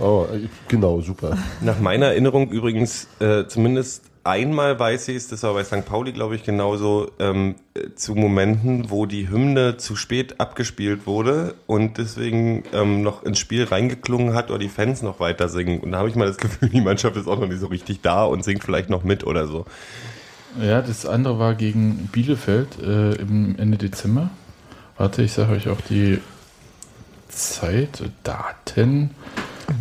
Oh, 0.00 0.26
äh, 0.32 0.48
genau, 0.68 1.00
super. 1.00 1.36
Nach 1.60 1.78
meiner 1.78 2.06
Erinnerung 2.06 2.50
übrigens 2.50 3.06
äh, 3.20 3.46
zumindest 3.46 4.04
einmal 4.24 4.78
weiß 4.78 5.08
ich 5.08 5.16
es, 5.16 5.28
das 5.28 5.42
war 5.42 5.54
bei 5.54 5.64
St. 5.64 5.84
Pauli, 5.84 6.12
glaube 6.12 6.36
ich, 6.36 6.44
genauso, 6.44 7.10
ähm, 7.18 7.56
äh, 7.74 7.94
zu 7.94 8.14
Momenten, 8.14 8.90
wo 8.90 9.06
die 9.06 9.28
Hymne 9.28 9.76
zu 9.76 9.96
spät 9.96 10.40
abgespielt 10.40 11.06
wurde 11.06 11.54
und 11.66 11.98
deswegen 11.98 12.64
ähm, 12.72 13.02
noch 13.02 13.24
ins 13.24 13.38
Spiel 13.38 13.64
reingeklungen 13.64 14.34
hat 14.34 14.50
oder 14.50 14.58
die 14.58 14.68
Fans 14.68 15.02
noch 15.02 15.20
weiter 15.20 15.48
singen. 15.48 15.80
Und 15.80 15.92
da 15.92 15.98
habe 15.98 16.08
ich 16.08 16.14
mal 16.14 16.26
das 16.26 16.38
Gefühl, 16.38 16.68
die 16.68 16.80
Mannschaft 16.80 17.16
ist 17.16 17.26
auch 17.26 17.38
noch 17.38 17.48
nicht 17.48 17.60
so 17.60 17.66
richtig 17.66 18.00
da 18.00 18.24
und 18.24 18.44
singt 18.44 18.64
vielleicht 18.64 18.90
noch 18.90 19.04
mit 19.04 19.24
oder 19.24 19.46
so. 19.46 19.66
Ja, 20.60 20.82
das 20.82 21.06
andere 21.06 21.38
war 21.38 21.54
gegen 21.54 22.08
Bielefeld 22.12 22.78
äh, 22.80 23.12
im 23.14 23.58
Ende 23.58 23.78
Dezember. 23.78 24.30
Warte, 24.98 25.22
ich 25.22 25.32
sage 25.32 25.52
euch 25.52 25.68
auch 25.68 25.80
die 25.80 26.20
Zeit, 27.28 28.02
Daten. 28.22 29.10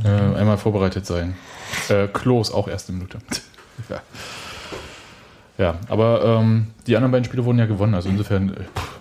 Äh, 0.05 0.07
einmal 0.07 0.57
vorbereitet 0.57 1.05
sein. 1.05 1.35
Äh, 1.89 2.07
Klos 2.07 2.51
auch 2.51 2.67
erste 2.67 2.93
Minute. 2.93 3.19
ja. 3.89 4.01
ja, 5.57 5.75
aber 5.89 6.23
ähm, 6.23 6.67
die 6.87 6.95
anderen 6.95 7.11
beiden 7.11 7.25
Spiele 7.25 7.43
wurden 7.43 7.59
ja 7.59 7.65
gewonnen. 7.65 7.93
Also 7.93 8.09
insofern, 8.09 8.53
äh, 8.53 8.63
pff, 8.63 8.99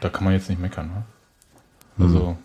da 0.00 0.08
kann 0.08 0.24
man 0.24 0.32
jetzt 0.32 0.48
nicht 0.48 0.60
meckern. 0.60 0.88
Ne? 0.88 2.04
Also, 2.04 2.36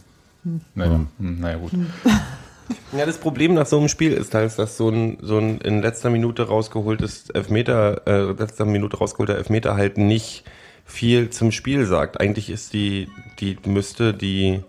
Hm. 0.43 0.61
naja, 0.73 0.99
hm, 1.19 1.39
naja, 1.39 1.57
gut. 1.57 1.71
Ja, 2.97 3.05
das 3.05 3.17
Problem 3.17 3.53
nach 3.53 3.65
so 3.65 3.77
einem 3.77 3.87
Spiel 3.87 4.13
ist 4.13 4.33
halt, 4.33 4.57
dass 4.59 4.77
so 4.77 4.89
ein, 4.89 5.17
so 5.21 5.37
ein 5.37 5.59
in 5.59 5.81
letzter 5.81 6.09
Minute 6.09 6.47
rausgeholtes 6.47 7.29
Elfmeter, 7.29 8.01
äh, 8.05 8.31
letzter 8.31 8.65
Minute 8.65 8.97
rausgeholter 8.97 9.35
Elfmeter 9.35 9.75
halt 9.75 9.97
nicht 9.97 10.43
viel 10.85 11.29
zum 11.29 11.51
Spiel 11.51 11.85
sagt. 11.85 12.19
Eigentlich 12.19 12.49
ist 12.49 12.73
die, 12.73 13.09
die 13.39 13.57
müsste 13.65 14.13
die 14.13 14.61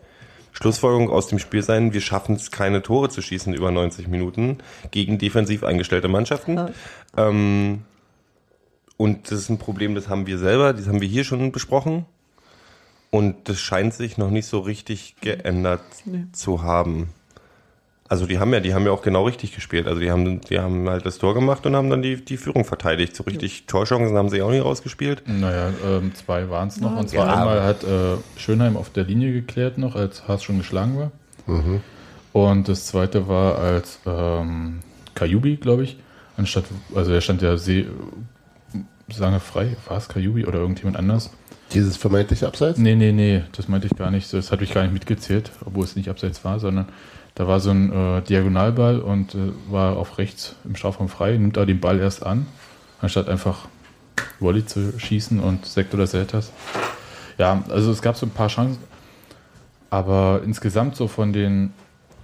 Schlussfolgerung 0.53 1.11
aus 1.11 1.29
dem 1.29 1.39
Spiel 1.39 1.63
sein, 1.63 1.93
wir 1.93 2.01
schaffen 2.01 2.37
es, 2.37 2.51
keine 2.51 2.83
Tore 2.83 3.09
zu 3.09 3.23
schießen 3.23 3.55
über 3.55 3.71
90 3.71 4.07
Minuten 4.09 4.59
gegen 4.91 5.19
defensiv 5.19 5.65
eingestellte 5.65 6.09
Mannschaften. 6.09 6.61
Ähm, 7.17 7.83
und 8.97 9.31
das 9.31 9.41
ist 9.41 9.49
ein 9.49 9.59
Problem, 9.59 9.95
das 9.95 10.09
haben 10.09 10.27
wir 10.27 10.39
selber, 10.39 10.73
das 10.75 10.87
haben 10.87 11.01
wir 11.01 11.09
hier 11.09 11.25
schon 11.25 11.51
besprochen. 11.53 12.05
Und 13.11 13.49
das 13.49 13.61
scheint 13.61 13.93
sich 13.93 14.17
noch 14.17 14.31
nicht 14.31 14.47
so 14.47 14.61
richtig 14.61 15.17
geändert 15.21 15.83
Nee. 16.05 16.25
zu 16.33 16.63
haben. 16.63 17.11
Also 18.13 18.27
die 18.27 18.39
haben 18.39 18.53
ja, 18.53 18.61
die 18.61 18.75
haben 18.75 18.85
ja 18.85 18.93
auch 18.93 19.01
genau 19.01 19.25
richtig 19.25 19.55
gespielt. 19.55 19.87
Also 19.87 19.99
die 19.99 20.11
haben, 20.11 20.43
die 20.43 20.59
haben 20.59 20.87
halt 20.87 21.07
das 21.07 21.17
Tor 21.17 21.33
gemacht 21.33 21.65
und 21.65 21.75
haben 21.75 21.89
dann 21.89 22.03
die, 22.03 22.23
die 22.23 22.37
Führung 22.37 22.67
verteidigt. 22.67 23.17
So 23.17 23.25
richtig 23.25 23.65
Torchancen 23.65 24.19
haben 24.19 24.29
sie 24.29 24.43
auch 24.43 24.51
nicht 24.51 24.63
rausgespielt. 24.63 25.23
Naja, 25.25 25.71
ähm, 25.83 26.15
zwei 26.15 26.51
waren 26.51 26.69
es 26.69 26.79
noch. 26.79 26.93
Ja, 26.93 26.99
Und 26.99 27.09
zwar 27.09 27.27
ja. 27.27 27.33
einmal 27.33 27.63
hat 27.63 27.85
äh, 27.85 28.19
Schönheim 28.37 28.77
auf 28.77 28.91
der 28.91 29.05
Linie 29.05 29.33
geklärt 29.33 29.79
noch, 29.79 29.97
als 29.97 30.29
Haas 30.29 30.43
schon 30.43 30.59
geschlagen 30.59 30.99
war. 30.99 31.11
Mhm. 31.47 31.81
Und 32.35 32.69
das 32.69 32.85
zweite 32.85 33.29
war 33.29 33.59
als 33.59 33.99
ähm, 34.05 34.81
Kajubi, 35.15 35.57
glaube 35.57 35.85
ich, 35.85 35.97
anstatt, 36.37 36.65
also 36.95 37.15
er 37.15 37.23
stand 37.23 37.41
ja 37.41 37.57
See, 37.57 37.87
lange 39.17 39.41
frei. 39.41 39.75
War 39.89 39.97
es 39.97 40.11
Kajubi 40.11 40.45
oder 40.45 40.59
irgendjemand 40.59 40.99
anders? 40.99 41.31
Dieses 41.73 41.97
vermeintliche 41.97 42.47
Abseits? 42.47 42.79
Nee, 42.79 42.95
nee, 42.95 43.13
nee, 43.13 43.45
das 43.57 43.69
meinte 43.69 43.87
ich 43.87 43.97
gar 43.97 44.11
nicht. 44.11 44.31
Das 44.35 44.53
hatte 44.53 44.65
ich 44.65 44.75
gar 44.75 44.83
nicht 44.83 44.93
mitgezählt, 44.93 45.51
obwohl 45.65 45.85
es 45.85 45.97
nicht 45.97 46.11
abseits 46.11 46.45
war, 46.45 46.61
sondern 46.61 46.89
da 47.35 47.47
war 47.49 47.61
so 47.61 47.71
ein 47.71 47.93
äh, 47.93 48.23
Diagonalball 48.23 49.01
und 49.01 49.35
äh, 49.35 49.53
war 49.71 49.97
auf 49.97 50.19
rechts 50.19 50.57
im 50.65 50.77
Strafraum 50.77 51.09
frei, 51.09 51.33
nimmt 51.33 51.57
da 51.57 51.65
den 51.65 51.81
Ball 51.81 51.99
erst 51.99 52.25
an, 52.25 52.47
anstatt 53.01 53.29
einfach 53.29 53.69
Volley 54.41 54.67
zu 54.67 54.99
schießen 54.99 55.41
und 55.41 55.67
Sektor 55.67 55.99
oder 55.99 56.07
Seltas. 56.07 56.53
Ja, 57.39 57.65
also 57.71 57.91
es 57.91 58.03
gab 58.03 58.17
so 58.17 58.27
ein 58.27 58.31
paar 58.31 58.49
Chancen, 58.49 58.83
aber 59.91 60.43
insgesamt 60.45 60.97
so 60.97 61.09
von 61.09 61.33
den 61.33 61.73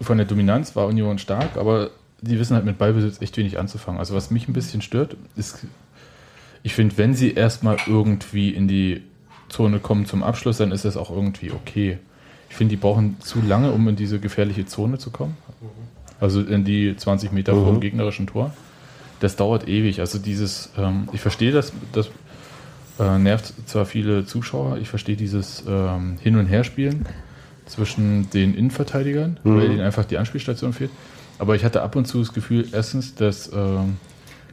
von 0.01 0.17
der 0.17 0.27
Dominanz 0.27 0.77
war 0.77 0.87
Union 0.87 1.19
stark, 1.19 1.57
aber 1.57 1.91
die 2.21 2.39
wissen 2.39 2.55
halt 2.55 2.65
mit 2.65 2.79
Ballbesitz 2.79 3.21
echt 3.21 3.37
wenig 3.37 3.59
anzufangen. 3.59 3.99
Also 3.99 4.15
was 4.15 4.31
mich 4.31 4.49
ein 4.49 4.53
bisschen 4.53 4.83
stört, 4.83 5.17
ist, 5.37 5.67
ich 6.63 6.75
finde, 6.75 6.99
wenn 6.99 7.15
sie 7.15 7.33
erstmal 7.33 7.79
irgendwie 7.87 8.51
in 8.51 8.69
die 8.69 9.03
Zone 9.49 9.79
kommen 9.79 10.07
zum 10.07 10.23
Abschluss, 10.23 10.59
dann 10.59 10.73
ist 10.73 10.85
das 10.85 10.97
auch 10.97 11.11
irgendwie 11.11 11.53
okay. 11.53 11.99
Ich 12.51 12.57
finde, 12.57 12.71
die 12.71 12.77
brauchen 12.81 13.17
zu 13.21 13.41
lange, 13.43 13.73
um 13.73 13.87
in 13.89 13.97
diese 13.97 14.19
gefährliche 14.19 14.67
Zone 14.67 14.99
zu 14.99 15.11
kommen. 15.11 15.37
Also 16.21 16.41
in 16.41 16.65
die 16.65 16.97
20 16.97 17.31
Meter 17.33 17.55
Mhm. 17.55 17.65
vom 17.65 17.81
gegnerischen 17.81 18.27
Tor. 18.27 18.53
Das 19.21 19.37
dauert 19.37 19.69
ewig. 19.69 20.01
Also 20.01 20.19
dieses, 20.19 20.71
ähm, 20.77 21.09
ich 21.13 21.21
verstehe 21.21 21.53
das, 21.53 21.73
das 21.93 22.09
äh, 22.99 23.19
nervt 23.19 23.53
zwar 23.67 23.85
viele 23.87 24.25
Zuschauer, 24.27 24.79
ich 24.79 24.89
verstehe 24.89 25.17
dieses 25.17 25.63
ähm, 25.69 26.17
Hin- 26.21 26.37
und 26.37 26.47
Herspielen 26.47 27.07
zwischen 27.67 28.29
den 28.31 28.55
Innenverteidigern, 28.55 29.39
Mhm. 29.45 29.57
weil 29.57 29.65
ihnen 29.71 29.81
einfach 29.81 30.05
die 30.05 30.19
Anspielstation 30.19 30.73
fehlt. 30.73 30.91
Aber 31.39 31.55
ich 31.55 31.65
hatte 31.65 31.83
ab 31.83 31.95
und 31.95 32.07
zu 32.07 32.19
das 32.19 32.33
Gefühl, 32.33 32.67
erstens, 32.73 33.15
dass 33.15 33.53
ähm, 33.53 33.99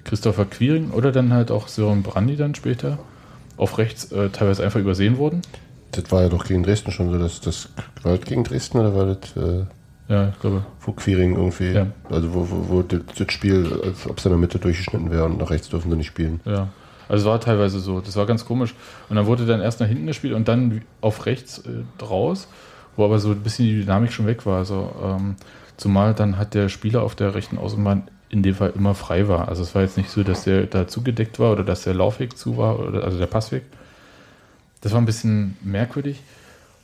Christopher 0.04 0.46
Quiring 0.46 0.92
oder 0.92 1.12
dann 1.12 1.34
halt 1.34 1.50
auch 1.50 1.68
Sören 1.68 2.04
Brandy 2.04 2.36
dann 2.36 2.54
später 2.54 3.00
auf 3.58 3.78
rechts 3.80 4.12
äh, 4.12 4.30
teilweise 4.30 4.64
einfach 4.64 4.80
übersehen 4.80 5.18
wurden. 5.18 5.42
Das 5.96 6.12
war 6.12 6.24
ja 6.24 6.30
doch 6.30 6.46
gegen 6.46 6.64
Dresden 6.64 6.92
schon 6.92 7.12
so, 7.12 7.18
dass 7.18 7.42
das 7.42 7.70
das 8.04 8.22
gegen 8.22 8.44
Dresden 8.44 8.80
oder 8.80 8.96
war 8.96 9.06
das 9.16 9.36
äh, 9.38 9.66
Ja, 10.08 10.30
ich 10.30 10.40
glaube. 10.40 10.64
wo 10.82 10.92
Quiring 10.92 11.36
irgendwie, 11.36 11.72
Ja. 11.72 11.88
also 12.10 12.34
wo, 12.34 12.48
wo, 12.50 12.70
wo 12.70 12.82
das, 12.82 13.02
das 13.18 13.32
Spiel, 13.34 13.80
als 13.84 14.08
ob 14.10 14.18
es 14.20 14.26
in 14.26 14.32
der 14.32 14.38
Mitte 14.40 14.60
durchgeschnitten 14.60 15.10
wäre 15.12 15.26
und 15.26 15.38
nach 15.40 15.50
rechts 15.50 15.70
dürfen 15.70 15.90
sie 15.92 15.98
nicht 15.98 16.08
spielen. 16.08 16.40
Ja. 16.46 16.68
Also 17.08 17.26
es 17.26 17.32
war 17.32 17.40
teilweise 17.40 17.80
so, 17.80 18.02
das 18.02 18.16
war 18.16 18.26
ganz 18.26 18.46
komisch. 18.46 18.74
Und 19.10 19.16
dann 19.16 19.26
wurde 19.28 19.46
dann 19.46 19.62
erst 19.62 19.80
nach 19.80 19.88
hinten 19.88 20.08
gespielt 20.08 20.34
und 20.34 20.48
dann 20.48 20.82
auf 21.02 21.26
rechts 21.26 21.60
äh, 21.60 22.04
raus, 22.04 22.48
wo 22.96 23.06
aber 23.06 23.20
so 23.20 23.30
ein 23.32 23.42
bisschen 23.42 23.66
die 23.66 23.82
Dynamik 23.82 24.12
schon 24.12 24.26
weg 24.26 24.46
war. 24.46 24.58
Also, 24.58 24.92
ähm, 25.04 25.36
zumal 25.78 26.14
dann 26.14 26.38
hat 26.38 26.54
der 26.54 26.70
Spieler 26.70 27.04
auf 27.04 27.16
der 27.16 27.36
rechten 27.36 27.58
Außenbahn 27.58 28.04
in 28.30 28.42
dem 28.42 28.56
Fall 28.56 28.74
immer 28.76 28.96
frei 28.96 29.28
war. 29.28 29.48
Also 29.50 29.62
es 29.62 29.76
war 29.76 29.84
jetzt 29.84 29.98
nicht 29.98 30.10
so, 30.10 30.24
dass 30.24 30.46
der 30.46 30.66
da 30.66 30.88
zugedeckt 30.88 31.38
war 31.40 31.52
oder 31.52 31.64
dass 31.64 31.84
der 31.84 31.94
Laufweg 31.94 32.38
zu 32.38 32.58
war, 32.58 32.80
oder, 32.80 33.04
also 33.04 33.18
der 33.20 33.28
Passweg. 33.28 33.64
Das 34.86 34.94
war 34.94 35.02
ein 35.02 35.06
bisschen 35.06 35.58
merkwürdig. 35.64 36.22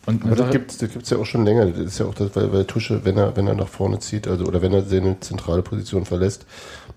Und 0.08 0.26
Aber 0.26 0.36
das 0.36 0.50
gibt 0.50 1.04
es 1.04 1.10
ja 1.12 1.18
auch 1.18 1.26
schon 1.28 1.46
länger. 1.46 1.68
Das 1.68 1.78
ist 1.78 2.00
ja 2.00 2.08
auch 2.08 2.16
das, 2.16 2.36
weil, 2.36 2.52
weil 2.52 2.66
Tusche, 2.66 3.06
wenn 3.06 3.16
er, 3.16 3.38
wenn 3.38 3.46
er 3.46 3.54
nach 3.54 3.68
vorne 3.68 4.00
zieht, 4.00 4.28
also 4.28 4.46
oder 4.46 4.64
wenn 4.64 4.74
er 4.74 4.82
seine 4.82 5.20
zentrale 5.20 5.62
Position 5.62 6.06
verlässt, 6.06 6.48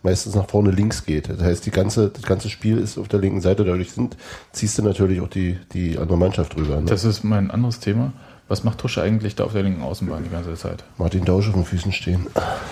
meistens 0.02 0.34
nach 0.34 0.48
vorne 0.48 0.70
links 0.70 1.04
geht. 1.04 1.28
Das 1.28 1.42
heißt, 1.42 1.66
die 1.66 1.70
ganze, 1.70 2.08
das 2.08 2.22
ganze 2.22 2.48
Spiel 2.48 2.78
ist 2.78 2.96
auf 2.96 3.08
der 3.08 3.20
linken 3.20 3.42
Seite. 3.42 3.66
Dadurch 3.66 3.92
sind, 3.92 4.16
ziehst 4.52 4.78
du 4.78 4.82
natürlich 4.82 5.20
auch 5.20 5.28
die, 5.28 5.58
die 5.74 5.98
andere 5.98 6.16
Mannschaft 6.16 6.56
drüber. 6.56 6.80
Ne? 6.80 6.86
Das 6.86 7.04
ist 7.04 7.22
mein 7.22 7.50
anderes 7.50 7.80
Thema. 7.80 8.14
Was 8.48 8.64
macht 8.64 8.78
Tusche 8.78 9.02
eigentlich 9.02 9.34
da 9.36 9.44
auf 9.44 9.52
der 9.52 9.62
linken 9.62 9.82
Außenbahn 9.82 10.24
die 10.24 10.30
ganze 10.30 10.54
Zeit? 10.54 10.84
Martin 10.96 11.26
Dausch 11.26 11.48
auf 11.48 11.54
den 11.54 11.66
Füßen 11.66 11.92
stehen. 11.92 12.28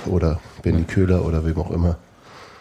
Oder 0.06 0.40
Benny 0.62 0.84
Köhler 0.84 1.26
oder 1.26 1.44
wem 1.44 1.58
auch 1.58 1.70
immer. 1.70 1.98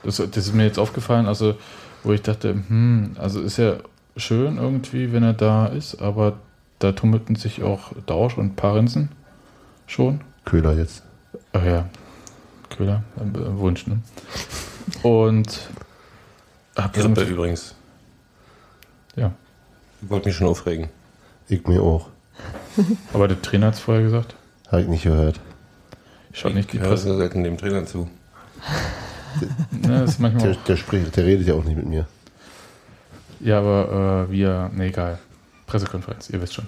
Das, 0.03 0.17
das 0.17 0.35
ist 0.35 0.53
mir 0.53 0.65
jetzt 0.65 0.79
aufgefallen, 0.79 1.27
also 1.27 1.55
wo 2.03 2.11
ich 2.11 2.21
dachte, 2.21 2.55
hm, 2.67 3.15
also 3.17 3.39
ist 3.39 3.55
ja 3.55 3.77
schön 4.17 4.57
irgendwie, 4.57 5.11
wenn 5.13 5.23
er 5.23 5.33
da 5.33 5.67
ist, 5.67 6.01
aber 6.01 6.39
da 6.79 6.91
tummelten 6.91 7.35
sich 7.35 7.63
auch 7.63 7.93
Dausch 8.05 8.37
und 8.37 8.55
Parensen 8.55 9.09
schon. 9.87 10.21
Köhler 10.45 10.73
jetzt. 10.73 11.03
Ach 11.53 11.63
ja, 11.63 11.87
Köhler, 12.69 13.03
ein 13.19 13.33
Wunsch, 13.59 13.87
ne? 13.87 13.99
Und 15.03 15.69
hab 16.75 16.93
Grippe 16.93 17.23
übrigens. 17.23 17.75
Ja. 19.15 19.31
Wollte 20.01 20.29
mich 20.29 20.35
schon 20.35 20.47
aufregen. 20.47 20.89
Ich 21.47 21.65
mir 21.67 21.81
auch. 21.81 22.07
Aber 23.13 23.27
der 23.27 23.41
Trainer 23.41 23.67
hat 23.67 23.73
es 23.75 23.79
vorher 23.79 24.03
gesagt. 24.03 24.35
Habe 24.69 24.81
ich 24.83 24.87
nicht 24.87 25.03
gehört. 25.03 25.39
Ich 26.31 26.39
schaue 26.39 26.53
nicht 26.53 26.71
die 26.71 26.77
Ich 26.77 26.81
höre 26.83 26.91
Presse. 26.91 27.09
so 27.09 27.17
selten 27.17 27.43
dem 27.43 27.57
Trainer 27.57 27.85
zu. 27.85 28.09
Ne, 29.71 29.99
das 30.01 30.11
ist 30.11 30.19
manchmal 30.19 30.43
Der, 30.43 30.55
der, 30.55 30.77
spricht, 30.77 31.15
der 31.15 31.25
redet 31.25 31.47
ja 31.47 31.53
auch 31.55 31.63
nicht 31.63 31.75
mit 31.77 31.87
mir. 31.87 32.05
Ja, 33.43 33.59
aber 33.59 34.27
äh, 34.29 34.31
wir, 34.31 34.71
ne, 34.73 34.85
egal. 34.85 35.19
Pressekonferenz, 35.67 36.29
ihr 36.29 36.41
wisst 36.41 36.55
schon. 36.55 36.67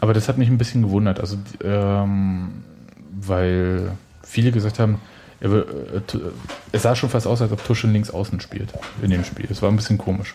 Aber 0.00 0.12
das 0.12 0.28
hat 0.28 0.38
mich 0.38 0.48
ein 0.48 0.58
bisschen 0.58 0.82
gewundert, 0.82 1.20
also 1.20 1.38
ähm, 1.62 2.64
weil 3.10 3.92
viele 4.22 4.52
gesagt 4.52 4.78
haben, 4.78 5.00
er, 5.40 5.50
will, 5.50 5.66
äh, 5.94 6.18
es 6.72 6.82
sah 6.82 6.96
schon 6.96 7.10
fast 7.10 7.26
aus, 7.26 7.40
als 7.40 7.52
ob 7.52 7.64
Tuschel 7.64 7.90
links 7.90 8.10
außen 8.10 8.40
spielt 8.40 8.72
in 9.02 9.10
dem 9.10 9.24
Spiel. 9.24 9.46
Es 9.50 9.62
war 9.62 9.70
ein 9.70 9.76
bisschen 9.76 9.98
komisch. 9.98 10.34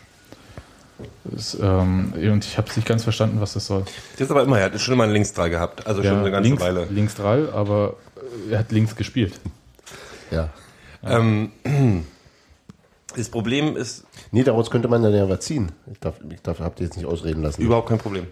Das, 1.24 1.58
ähm, 1.62 2.13
und 2.15 2.46
ich 2.46 2.58
habe 2.58 2.69
es 2.69 2.75
nicht 2.75 2.88
ganz 2.88 3.03
verstanden, 3.03 3.41
was 3.41 3.53
das 3.53 3.67
soll. 3.67 3.84
Das 4.13 4.22
ist 4.22 4.31
aber 4.31 4.43
immer, 4.43 4.60
er 4.60 4.65
hat 4.65 4.79
schon 4.79 4.93
immer 4.93 5.03
einen 5.03 5.13
Linksdrall 5.13 5.50
gehabt. 5.50 5.88
Also 5.88 6.03
schon 6.03 6.19
eine 6.19 6.31
ganze 6.31 6.50
links, 6.50 6.63
Weile. 6.63 6.88
Links 6.89 7.15
Drall, 7.15 7.50
aber 7.53 7.96
er 8.50 8.60
hat 8.60 8.72
links 8.72 8.96
gespielt. 8.96 9.39
Ja. 10.31 10.50
Ähm, 11.03 11.51
das 13.15 13.29
Problem 13.29 13.77
ist 13.77 14.05
Nee, 14.31 14.43
daraus 14.43 14.69
könnte 14.69 14.88
man 14.88 15.01
dann 15.01 15.13
ja 15.13 15.27
was 15.27 15.39
ziehen. 15.41 15.71
Ich 15.91 16.00
darf, 16.00 16.15
ich 16.29 16.41
darf, 16.41 16.59
habt 16.59 16.79
ihr 16.79 16.86
jetzt 16.86 16.98
nicht 16.98 17.07
ausreden 17.07 17.41
lassen. 17.41 17.62
überhaupt 17.62 17.89
kein 17.89 17.98
Problem. 17.98 18.27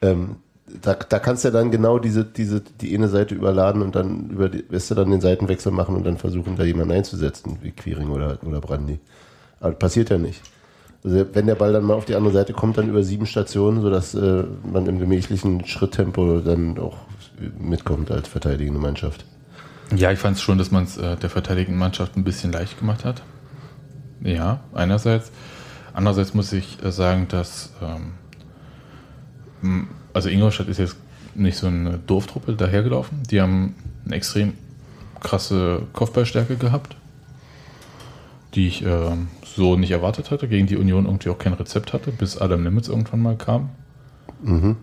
Ähm, 0.00 0.36
da, 0.80 0.94
da 0.94 1.18
kannst 1.18 1.44
du 1.44 1.48
ja 1.48 1.52
dann 1.52 1.70
genau 1.70 1.98
diese, 1.98 2.24
diese, 2.24 2.60
die 2.60 2.94
eine 2.94 3.08
Seite 3.08 3.34
überladen 3.34 3.82
und 3.82 3.94
dann 3.94 4.30
über 4.30 4.48
die, 4.48 4.64
wirst 4.70 4.90
du 4.90 4.94
dann 4.94 5.10
den 5.10 5.20
Seitenwechsel 5.20 5.72
machen 5.72 5.96
und 5.96 6.04
dann 6.04 6.18
versuchen, 6.18 6.56
da 6.56 6.64
jemanden 6.64 6.92
einzusetzen, 6.92 7.58
wie 7.62 7.72
Quiring 7.72 8.10
oder, 8.10 8.38
oder 8.46 8.60
Brandy. 8.60 8.98
Aber 9.60 9.70
das 9.70 9.78
passiert 9.78 10.10
ja 10.10 10.18
nicht. 10.18 10.40
Also 11.04 11.26
wenn 11.32 11.46
der 11.46 11.56
Ball 11.56 11.72
dann 11.72 11.84
mal 11.84 11.94
auf 11.94 12.04
die 12.04 12.14
andere 12.14 12.32
Seite 12.32 12.52
kommt, 12.52 12.78
dann 12.78 12.88
über 12.88 13.02
sieben 13.02 13.26
Stationen, 13.26 13.82
sodass 13.82 14.14
äh, 14.14 14.44
man 14.64 14.86
im 14.86 15.00
gemächlichen 15.00 15.66
Schritttempo 15.66 16.38
dann 16.38 16.78
auch 16.78 16.98
mitkommt 17.58 18.10
als 18.10 18.28
verteidigende 18.28 18.80
Mannschaft. 18.80 19.24
Ja, 19.94 20.12
ich 20.12 20.18
fand 20.18 20.36
es 20.36 20.42
schon, 20.42 20.58
dass 20.58 20.70
man 20.70 20.84
es 20.84 20.96
äh, 20.96 21.16
der 21.16 21.28
verteidigenden 21.28 21.78
Mannschaft 21.78 22.16
ein 22.16 22.24
bisschen 22.24 22.52
leicht 22.52 22.78
gemacht 22.78 23.04
hat. 23.04 23.22
Ja, 24.22 24.60
einerseits. 24.72 25.30
Andererseits 25.94 26.34
muss 26.34 26.52
ich 26.52 26.82
äh, 26.82 26.90
sagen, 26.90 27.28
dass 27.28 27.72
ähm, 27.82 28.12
also 30.12 30.28
Ingolstadt 30.28 30.68
ist 30.68 30.78
jetzt 30.78 30.96
nicht 31.34 31.56
so 31.56 31.66
eine 31.66 31.98
Dorftruppe 31.98 32.54
dahergelaufen. 32.54 33.22
Die 33.30 33.40
haben 33.40 33.74
eine 34.04 34.16
extrem 34.16 34.54
krasse 35.20 35.82
Kopfballstärke 35.92 36.56
gehabt, 36.56 36.96
die 38.54 38.66
ich 38.66 38.84
ähm, 38.84 39.28
so 39.44 39.76
nicht 39.76 39.90
erwartet 39.90 40.30
hatte, 40.30 40.48
gegen 40.48 40.66
die 40.66 40.76
Union 40.76 41.06
irgendwie 41.06 41.30
auch 41.30 41.38
kein 41.38 41.52
Rezept 41.52 41.92
hatte, 41.92 42.10
bis 42.10 42.38
Adam 42.38 42.62
Nimitz 42.62 42.88
irgendwann 42.88 43.22
mal 43.22 43.36
kam. 43.36 43.70
Mhm. 44.42 44.76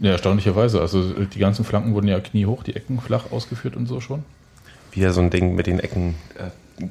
Ja, 0.00 0.12
erstaunlicherweise. 0.12 0.80
Also 0.80 1.00
äh, 1.00 1.26
die 1.26 1.38
ganzen 1.38 1.64
Flanken 1.64 1.94
wurden 1.94 2.08
ja 2.08 2.20
kniehoch, 2.20 2.62
die 2.62 2.76
Ecken 2.76 3.00
flach 3.00 3.32
ausgeführt 3.32 3.76
und 3.76 3.86
so 3.86 4.00
schon. 4.00 4.22
Wieder 4.92 5.12
so 5.12 5.20
ein 5.20 5.30
Ding 5.30 5.54
mit 5.54 5.66
den 5.66 5.80
Ecken. 5.80 6.14
Äh, 6.36 6.86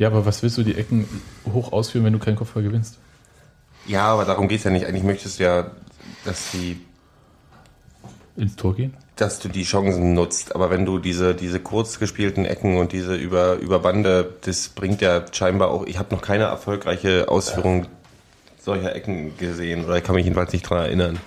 Ja, 0.00 0.08
aber 0.08 0.24
was 0.24 0.42
willst 0.42 0.56
du 0.56 0.62
die 0.62 0.76
Ecken 0.76 1.06
hoch 1.52 1.72
ausführen, 1.72 2.06
wenn 2.06 2.14
du 2.14 2.18
keinen 2.18 2.36
Kopfball 2.36 2.62
gewinnst? 2.62 2.98
ja, 3.86 4.06
aber 4.06 4.24
darum 4.24 4.48
geht 4.48 4.58
es 4.58 4.64
ja 4.64 4.70
nicht. 4.70 4.86
Eigentlich 4.86 5.02
möchtest 5.02 5.38
du 5.38 5.44
ja, 5.44 5.70
dass 6.24 6.52
die 6.52 6.80
ins 8.34 8.56
Tor 8.56 8.74
gehen? 8.74 8.94
Dass 9.16 9.40
du 9.40 9.48
die 9.48 9.64
Chancen 9.64 10.14
nutzt. 10.14 10.54
Aber 10.54 10.70
wenn 10.70 10.86
du 10.86 10.98
diese, 10.98 11.34
diese 11.34 11.60
kurz 11.60 11.98
gespielten 11.98 12.46
Ecken 12.46 12.78
und 12.78 12.92
diese 12.92 13.14
über, 13.14 13.56
über 13.56 13.80
Bande, 13.80 14.36
das 14.40 14.70
bringt 14.70 15.02
ja 15.02 15.22
scheinbar 15.32 15.68
auch. 15.68 15.84
Ich 15.84 15.98
habe 15.98 16.14
noch 16.14 16.22
keine 16.22 16.44
erfolgreiche 16.44 17.28
Ausführung 17.28 17.86
solcher 18.58 18.94
Ecken 18.94 19.36
gesehen 19.36 19.84
oder 19.84 19.98
ich 19.98 20.04
kann 20.04 20.14
mich 20.14 20.24
jedenfalls 20.24 20.54
nicht 20.54 20.62
dran 20.62 20.78
erinnern. 20.78 21.20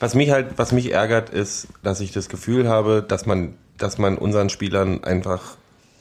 Was 0.00 0.16
mich 0.16 0.30
halt, 0.30 0.56
was 0.56 0.72
mich 0.72 0.90
ärgert, 0.90 1.30
ist, 1.30 1.68
dass 1.84 2.00
ich 2.00 2.10
das 2.10 2.28
Gefühl 2.28 2.68
habe, 2.68 3.04
dass 3.06 3.24
man, 3.24 3.54
dass 3.78 3.98
man 3.98 4.18
unseren 4.18 4.48
Spielern 4.48 5.04
einfach 5.04 5.56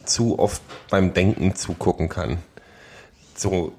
zu 0.06 0.40
oft 0.40 0.62
beim 0.90 1.14
Denken 1.14 1.56
zugucken 1.56 2.10
kann. 2.10 2.38
So, 3.36 3.74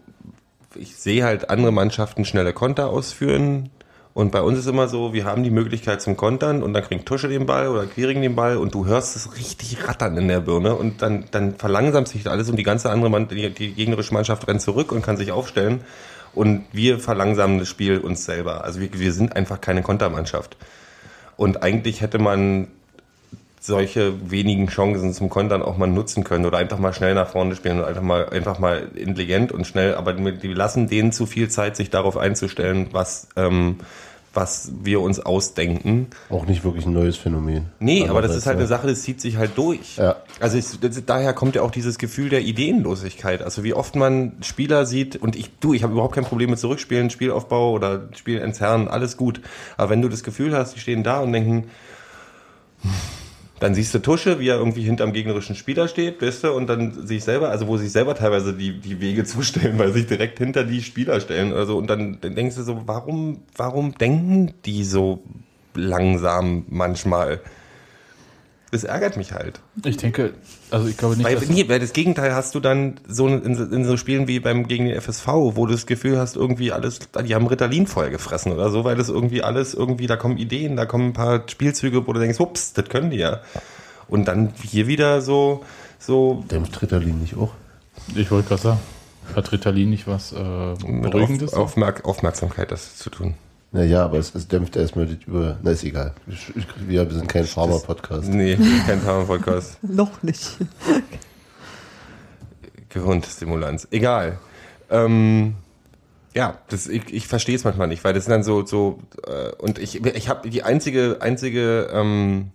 ich 0.74 0.96
sehe 0.96 1.24
halt 1.24 1.50
andere 1.50 1.72
Mannschaften 1.72 2.24
schnelle 2.24 2.52
Konter 2.52 2.90
ausführen 2.90 3.70
und 4.14 4.30
bei 4.30 4.42
uns 4.42 4.58
ist 4.60 4.66
immer 4.66 4.86
so, 4.86 5.12
wir 5.12 5.24
haben 5.24 5.42
die 5.42 5.50
Möglichkeit 5.50 6.00
zum 6.00 6.16
Kontern 6.16 6.62
und 6.62 6.72
dann 6.72 6.84
kriegt 6.84 7.04
Tusche 7.06 7.28
den 7.28 7.46
Ball 7.46 7.68
oder 7.68 7.84
Quiring 7.86 8.22
den 8.22 8.36
Ball 8.36 8.56
und 8.56 8.72
du 8.72 8.86
hörst 8.86 9.16
es 9.16 9.36
richtig 9.36 9.88
rattern 9.88 10.16
in 10.16 10.28
der 10.28 10.40
Birne 10.40 10.76
und 10.76 11.02
dann, 11.02 11.24
dann 11.32 11.56
verlangsamt 11.56 12.06
sich 12.06 12.28
alles 12.28 12.48
und 12.48 12.56
die 12.56 12.62
ganze 12.62 12.90
andere 12.90 13.10
Mann, 13.10 13.26
die, 13.26 13.50
die 13.50 13.72
gegnerische 13.74 14.14
Mannschaft 14.14 14.46
rennt 14.46 14.62
zurück 14.62 14.92
und 14.92 15.02
kann 15.02 15.16
sich 15.16 15.32
aufstellen 15.32 15.80
und 16.32 16.64
wir 16.70 17.00
verlangsamen 17.00 17.58
das 17.58 17.68
Spiel 17.68 17.98
uns 17.98 18.24
selber. 18.24 18.62
Also 18.62 18.80
wir, 18.80 18.92
wir 18.92 19.12
sind 19.12 19.34
einfach 19.34 19.60
keine 19.60 19.82
Kontermannschaft. 19.82 20.56
Und 21.36 21.64
eigentlich 21.64 22.00
hätte 22.00 22.18
man 22.18 22.68
solche 23.66 24.30
wenigen 24.30 24.66
Chancen 24.66 25.14
zum 25.14 25.30
Kontern 25.30 25.62
auch 25.62 25.78
mal 25.78 25.86
nutzen 25.86 26.22
können 26.22 26.44
oder 26.44 26.58
einfach 26.58 26.78
mal 26.78 26.92
schnell 26.92 27.14
nach 27.14 27.28
vorne 27.28 27.56
spielen 27.56 27.78
und 27.78 27.86
einfach 27.86 28.02
mal 28.02 28.28
einfach 28.28 28.58
mal 28.58 28.90
intelligent 28.94 29.52
und 29.52 29.66
schnell, 29.66 29.94
aber 29.94 30.12
die 30.12 30.52
lassen 30.52 30.86
denen 30.86 31.12
zu 31.12 31.24
viel 31.24 31.48
Zeit, 31.48 31.74
sich 31.74 31.88
darauf 31.88 32.18
einzustellen, 32.18 32.88
was 32.92 33.28
ähm, 33.36 33.78
was 34.34 34.72
wir 34.82 35.00
uns 35.00 35.20
ausdenken. 35.20 36.08
Auch 36.28 36.44
nicht 36.44 36.64
wirklich 36.64 36.84
ein 36.84 36.92
neues 36.92 37.16
Phänomen. 37.16 37.70
Nee, 37.78 38.08
aber 38.08 38.20
das 38.20 38.34
ist 38.34 38.46
halt 38.46 38.58
eine 38.58 38.66
Sache, 38.66 38.88
das 38.88 39.02
zieht 39.02 39.20
sich 39.20 39.36
halt 39.36 39.56
durch. 39.56 39.96
Ja. 39.96 40.16
Also 40.40 40.58
es, 40.58 40.78
das, 40.80 41.00
daher 41.06 41.32
kommt 41.32 41.54
ja 41.54 41.62
auch 41.62 41.70
dieses 41.70 41.98
Gefühl 41.98 42.28
der 42.28 42.42
Ideenlosigkeit. 42.42 43.42
Also 43.42 43.64
wie 43.64 43.74
oft 43.74 43.94
man 43.96 44.32
Spieler 44.42 44.86
sieht 44.86 45.16
und 45.16 45.36
ich, 45.36 45.56
du, 45.60 45.72
ich 45.72 45.84
habe 45.84 45.92
überhaupt 45.92 46.16
kein 46.16 46.24
Problem 46.24 46.50
mit 46.50 46.58
Zurückspielen, 46.58 47.10
Spielaufbau 47.10 47.70
oder 47.70 48.08
Spiel 48.14 48.40
entzerren, 48.40 48.88
alles 48.88 49.16
gut. 49.16 49.40
Aber 49.76 49.90
wenn 49.90 50.02
du 50.02 50.08
das 50.08 50.24
Gefühl 50.24 50.54
hast, 50.54 50.74
die 50.74 50.80
stehen 50.80 51.04
da 51.04 51.20
und 51.20 51.32
denken, 51.32 51.70
dann 53.64 53.74
siehst 53.74 53.94
du 53.94 53.98
Tusche, 53.98 54.40
wie 54.40 54.48
er 54.48 54.58
irgendwie 54.58 54.82
hinterm 54.82 55.14
gegnerischen 55.14 55.56
Spieler 55.56 55.88
steht, 55.88 56.20
weißt 56.20 56.44
du, 56.44 56.52
und 56.52 56.66
dann 56.66 57.06
sich 57.06 57.24
selber, 57.24 57.48
also 57.48 57.66
wo 57.66 57.78
sich 57.78 57.90
selber 57.90 58.14
teilweise 58.14 58.52
die, 58.52 58.78
die 58.78 59.00
Wege 59.00 59.24
zustellen, 59.24 59.78
weil 59.78 59.90
sich 59.90 60.06
direkt 60.06 60.36
hinter 60.36 60.64
die 60.64 60.82
Spieler 60.82 61.18
stellen 61.18 61.50
oder 61.50 61.64
so. 61.64 61.78
Und 61.78 61.88
dann, 61.88 62.18
dann 62.20 62.34
denkst 62.34 62.56
du 62.56 62.62
so, 62.62 62.82
warum, 62.84 63.40
warum 63.56 63.94
denken 63.94 64.52
die 64.66 64.84
so 64.84 65.22
langsam 65.74 66.66
manchmal? 66.68 67.40
Das 68.74 68.82
ärgert 68.82 69.16
mich 69.16 69.30
halt. 69.32 69.60
Ich 69.84 69.96
denke, 69.98 70.34
also 70.72 70.88
ich 70.88 70.96
glaube 70.96 71.16
nicht, 71.16 71.24
Weil, 71.24 71.36
dass- 71.36 71.48
nee, 71.48 71.68
weil 71.68 71.78
das 71.78 71.92
Gegenteil 71.92 72.34
hast 72.34 72.56
du 72.56 72.60
dann 72.60 72.98
so 73.06 73.28
in, 73.28 73.42
in 73.44 73.84
so 73.84 73.96
Spielen 73.96 74.26
wie 74.26 74.40
beim 74.40 74.66
gegen 74.66 74.86
den 74.86 75.00
FSV, 75.00 75.28
wo 75.28 75.66
du 75.66 75.72
das 75.72 75.86
Gefühl 75.86 76.18
hast, 76.18 76.34
irgendwie 76.34 76.72
alles, 76.72 76.98
die 77.24 77.34
haben 77.36 77.46
Ritalin 77.46 77.86
vorher 77.86 78.10
gefressen 78.10 78.50
oder 78.50 78.70
so, 78.70 78.82
weil 78.82 78.96
das 78.96 79.08
irgendwie 79.08 79.44
alles 79.44 79.74
irgendwie, 79.74 80.08
da 80.08 80.16
kommen 80.16 80.38
Ideen, 80.38 80.74
da 80.74 80.86
kommen 80.86 81.10
ein 81.10 81.12
paar 81.12 81.44
Spielzüge, 81.48 82.04
wo 82.06 82.12
du 82.12 82.18
denkst, 82.18 82.40
ups, 82.40 82.72
das 82.72 82.88
können 82.88 83.10
die 83.10 83.18
ja. 83.18 83.42
Und 84.08 84.26
dann 84.26 84.52
hier 84.62 84.88
wieder 84.88 85.20
so, 85.20 85.62
so. 86.00 86.44
Dämpft 86.50 86.82
Ritalin 86.82 87.20
nicht 87.20 87.36
auch? 87.36 87.52
Ich 88.16 88.30
wollte 88.32 88.48
gerade 88.48 88.60
sagen, 88.62 88.80
hat 89.36 89.52
Ritalin 89.52 89.90
nicht 89.90 90.08
was 90.08 90.32
äh, 90.32 90.74
mit 90.84 91.12
Beruhigendes? 91.12 91.54
Auf, 91.54 91.70
Aufmerk 91.70 92.04
Aufmerksamkeit 92.04 92.72
das 92.72 92.96
zu 92.96 93.08
tun. 93.10 93.34
Naja, 93.74 94.04
aber 94.04 94.18
es, 94.18 94.32
es 94.36 94.46
dämpft 94.46 94.76
erstmal 94.76 95.06
die 95.06 95.18
über. 95.26 95.58
Na, 95.60 95.72
ist 95.72 95.82
egal. 95.82 96.14
Wir, 96.86 97.10
wir 97.10 97.16
sind 97.16 97.28
kein 97.28 97.44
Pharma-Podcast. 97.44 98.28
Nee, 98.28 98.56
kein 98.86 99.00
Pharma-Podcast. 99.00 99.82
Noch 99.82 100.22
nicht. 100.22 100.58
Gehirnstimulanz. 102.88 103.88
Egal. 103.90 104.38
Ähm, 104.90 105.56
ja, 106.34 106.58
das, 106.68 106.86
ich, 106.86 107.12
ich 107.12 107.26
verstehe 107.26 107.56
es 107.56 107.64
manchmal 107.64 107.88
nicht, 107.88 108.04
weil 108.04 108.14
das 108.14 108.26
sind 108.26 108.30
dann 108.30 108.44
so, 108.44 108.64
so 108.64 109.00
äh, 109.26 109.50
und 109.56 109.80
ich, 109.80 110.04
ich 110.04 110.28
habe 110.28 110.48
die 110.48 110.62
einzige, 110.62 111.16
einzige 111.20 111.88
ähm, 111.92 112.52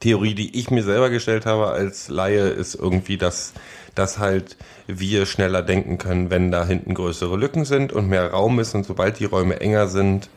Theorie, 0.00 0.34
die 0.34 0.58
ich 0.58 0.70
mir 0.70 0.82
selber 0.82 1.10
gestellt 1.10 1.46
habe 1.46 1.68
als 1.68 2.08
Laie, 2.08 2.48
ist 2.48 2.74
irgendwie, 2.74 3.18
dass, 3.18 3.52
dass 3.94 4.18
halt 4.18 4.56
wir 4.86 5.26
schneller 5.26 5.62
denken 5.62 5.98
können, 5.98 6.30
wenn 6.30 6.50
da 6.50 6.64
hinten 6.64 6.94
größere 6.94 7.36
Lücken 7.36 7.64
sind 7.64 7.92
und 7.92 8.08
mehr 8.08 8.30
Raum 8.30 8.58
ist 8.60 8.74
und 8.74 8.84
sobald 8.84 9.18
die 9.18 9.26
Räume 9.26 9.60
enger 9.60 9.88
sind 9.88 10.30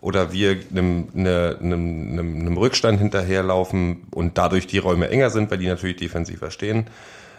oder 0.00 0.32
wir 0.32 0.58
einem, 0.70 1.08
ne, 1.14 1.56
einem, 1.60 2.12
einem, 2.12 2.40
einem 2.40 2.56
Rückstand 2.56 2.98
hinterherlaufen 2.98 4.06
und 4.10 4.38
dadurch 4.38 4.66
die 4.66 4.78
Räume 4.78 5.08
enger 5.08 5.30
sind, 5.30 5.50
weil 5.50 5.58
die 5.58 5.66
natürlich 5.66 5.96
defensiver 5.96 6.50
stehen, 6.50 6.86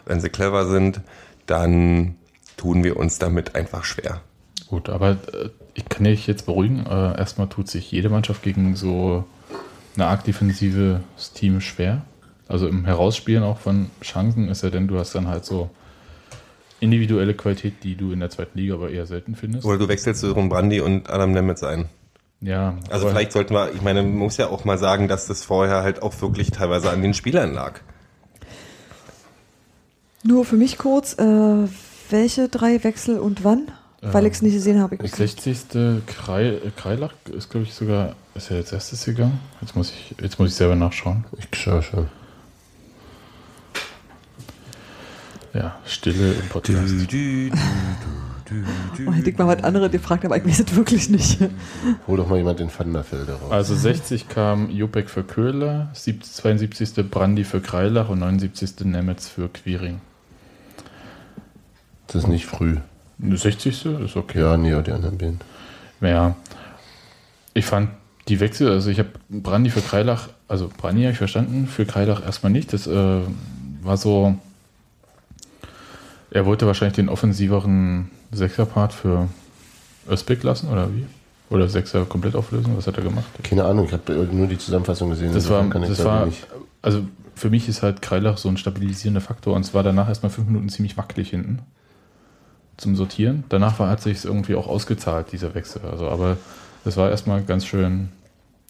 wenn 0.06 0.20
sie 0.20 0.30
clever 0.30 0.66
sind, 0.66 1.02
dann 1.46 2.16
tun 2.58 2.84
wir 2.84 2.98
uns 2.98 3.20
damit 3.20 3.56
einfach 3.56 3.86
schwer. 3.86 4.22
Gut, 4.68 4.90
aber 4.90 5.12
äh, 5.12 5.50
ich 5.74 5.88
kann 5.88 6.04
dich 6.04 6.28
jetzt 6.28 6.46
beruhigen. 6.46 6.86
Äh, 6.86 7.18
erstmal 7.18 7.48
tut 7.48 7.70
sich 7.70 7.92
jede 7.92 8.10
Mannschaft 8.10 8.44
gegen 8.44 8.76
so 8.76 9.26
eine 10.00 10.10
arg 10.10 10.24
defensives 10.24 11.34
Team 11.34 11.62
schwer. 11.62 12.02
Also 12.48 12.68
im 12.68 12.86
Herausspielen 12.86 13.44
auch 13.44 13.60
von 13.60 13.92
Chancen 14.02 14.50
ist 14.50 14.64
ja 14.64 14.70
denn, 14.70 14.88
du 14.88 14.98
hast 14.98 15.14
dann 15.14 15.28
halt 15.28 15.46
so 15.46 15.70
individuelle 16.80 17.34
Qualität, 17.34 17.84
die 17.84 17.96
du 17.96 18.12
in 18.12 18.20
der 18.20 18.30
zweiten 18.30 18.58
Liga 18.58 18.76
aber 18.76 18.90
eher 18.90 19.06
selten 19.06 19.36
findest. 19.36 19.66
Oder 19.66 19.78
du 19.78 19.88
wechselst 19.88 20.22
so 20.22 20.32
rum 20.32 20.50
Brandi 20.50 20.80
und 20.80 21.10
Adam 21.10 21.32
Nemitz 21.32 21.64
ein. 21.64 21.86
Ja. 22.42 22.78
Also 22.90 23.10
vielleicht 23.10 23.34
sollten 23.34 23.54
wir, 23.54 23.74
ich 23.74 23.82
meine, 23.82 24.02
man 24.02 24.16
muss 24.16 24.38
ja 24.38 24.48
auch 24.48 24.64
mal 24.64 24.78
sagen, 24.78 25.08
dass 25.08 25.28
das 25.28 25.44
vorher 25.44 25.84
halt 25.84 26.02
auch 26.02 26.20
wirklich 26.22 26.52
teilweise 26.52 26.90
an 26.90 27.02
den 27.02 27.14
Spielern 27.14 27.54
lag. 27.54 27.82
Nur 30.24 30.46
für 30.46 30.56
mich 30.56 30.78
kurz, 30.78 31.18
äh, 31.20 31.68
welche 32.10 32.50
drei 32.50 32.84
Wechsel 32.84 33.20
und 33.20 33.44
wann? 33.44 33.72
Weil 34.02 34.26
ich 34.28 34.34
es 34.34 34.42
nicht 34.42 34.54
gesehen 34.54 34.80
habe. 34.80 34.96
Ich- 35.04 35.12
60. 35.12 36.04
Krei, 36.08 36.48
äh, 36.48 36.72
Kreilach 36.78 37.14
ist, 37.36 37.50
glaube 37.50 37.66
ich, 37.66 37.74
sogar, 37.74 38.16
ist 38.36 38.50
er 38.50 38.58
jetzt 38.58 38.72
erstes 38.72 39.04
gegangen? 39.06 39.40
Jetzt 39.62 39.76
muss 39.76 39.92
ich, 39.92 40.16
jetzt 40.22 40.40
muss 40.40 40.50
ich 40.50 40.56
selber 40.56 40.76
nachschauen. 40.76 41.26
Ich 41.38 41.48
schaue 41.60 41.82
schon. 41.84 42.08
Ja, 45.54 45.78
Stille 45.86 46.34
im 46.34 46.48
Podcast. 46.48 46.94
Oh, 49.08 49.12
hätte 49.12 49.30
ich 49.30 49.38
mal 49.38 49.48
was 49.48 49.64
anderes 49.64 49.92
gefragt, 49.92 50.26
aber 50.26 50.38
ich 50.38 50.46
weiß 50.46 50.60
es 50.62 50.76
wirklich 50.76 51.10
nicht. 51.10 51.40
Hol 52.08 52.18
doch 52.18 52.28
mal 52.30 52.38
jemand 52.38 52.60
den 52.60 52.70
Vanderfelder 52.76 53.36
raus. 53.36 53.52
Also 53.52 53.76
60 53.76 54.28
kam 54.30 54.70
Jupek 54.72 55.10
für 55.10 55.24
Köhler, 55.24 55.90
72. 55.94 57.10
Brandi 57.10 57.44
für 57.44 57.62
Kreilach 57.62 58.10
und 58.10 58.20
79. 58.20 58.86
Nemetz 58.86 59.28
für 59.28 59.50
Quiring. 59.50 60.02
Das 62.08 62.24
ist 62.24 62.28
nicht 62.28 62.46
früh. 62.48 62.78
60. 63.20 63.86
ist 63.86 64.16
okay. 64.16 64.40
Ja, 64.40 64.58
nee, 64.58 64.82
die 64.82 64.92
anderen 64.92 65.18
beiden. 65.18 65.40
Ja, 66.02 66.36
ich 67.54 67.66
fand 67.66 67.90
die 68.28 68.40
Wechsel, 68.40 68.72
also 68.72 68.90
ich 68.90 69.00
habe 69.00 69.10
Brandi 69.30 69.70
für 69.70 69.82
Kreilach, 69.82 70.30
also 70.48 70.70
Brandi 70.76 71.02
habe 71.02 71.12
ich 71.12 71.18
verstanden, 71.18 71.68
für 71.68 71.86
Kreilach 71.86 72.24
erstmal 72.24 72.52
nicht. 72.52 72.72
Das 72.74 72.88
äh, 72.88 73.20
war 73.82 73.98
so, 73.98 74.36
er 76.32 76.46
wollte 76.46 76.68
wahrscheinlich 76.68 76.96
den 76.96 77.10
offensiveren 77.10 78.12
Sechserpart 78.32 78.94
für 78.94 79.28
Özbek 80.10 80.44
lassen 80.44 80.70
oder 80.70 80.94
wie? 80.94 81.06
Oder 81.50 81.68
Sechser 81.68 82.06
komplett 82.06 82.36
auflösen? 82.36 82.78
Was 82.78 82.86
hat 82.86 82.98
er 82.98 83.04
gemacht? 83.04 83.26
Keine 83.44 83.66
Ahnung, 83.66 83.86
ich 83.86 83.94
habe 83.94 84.28
nur 84.32 84.48
die 84.48 84.60
Zusammenfassung 84.60 85.10
gesehen. 85.10 85.34
Das 85.34 85.50
war, 85.50 85.64
das 85.64 85.98
da 85.98 86.06
war 86.06 86.28
also 86.82 87.06
für 87.34 87.50
mich 87.50 87.68
ist 87.68 87.82
halt 87.82 88.02
Kreilach 88.02 88.38
so 88.38 88.50
ein 88.50 88.58
stabilisierender 88.58 89.22
Faktor 89.22 89.56
und 89.56 89.66
es 89.66 89.74
war 89.74 89.82
danach 89.82 90.08
erstmal 90.08 90.30
fünf 90.30 90.48
Minuten 90.48 90.70
ziemlich 90.70 90.98
wackelig 90.98 91.32
hinten. 91.32 91.60
Zum 92.80 92.96
Sortieren. 92.96 93.44
Danach 93.50 93.80
war, 93.80 93.90
hat 93.90 94.02
sich 94.02 94.24
irgendwie 94.26 94.56
auch 94.56 94.68
ausgezahlt, 94.68 95.32
dieser 95.32 95.54
Wechsel. 95.56 95.82
Also, 95.90 96.08
aber 96.10 96.38
es 96.86 96.98
war 96.98 97.10
erstmal 97.10 97.44
ganz 97.44 97.66
schön 97.66 98.10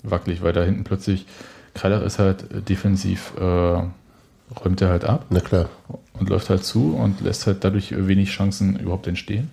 wackelig, 0.04 0.42
weil 0.42 0.54
da 0.54 0.64
hinten 0.64 0.84
plötzlich, 0.84 1.26
Kreilach 1.74 2.02
ist 2.02 2.20
halt 2.20 2.46
defensiv, 2.68 3.34
äh, 3.40 3.44
räumt 3.44 4.82
er 4.82 4.90
halt 4.90 5.06
ab. 5.06 5.26
Na 5.30 5.40
klar. 5.40 5.70
Und 6.14 6.30
läuft 6.30 6.50
halt 6.50 6.66
zu 6.66 6.96
und 6.96 7.22
lässt 7.22 7.48
halt 7.48 7.64
dadurch 7.64 7.94
wenig 7.96 8.32
Chancen 8.32 8.78
überhaupt 8.78 9.08
entstehen. 9.08 9.50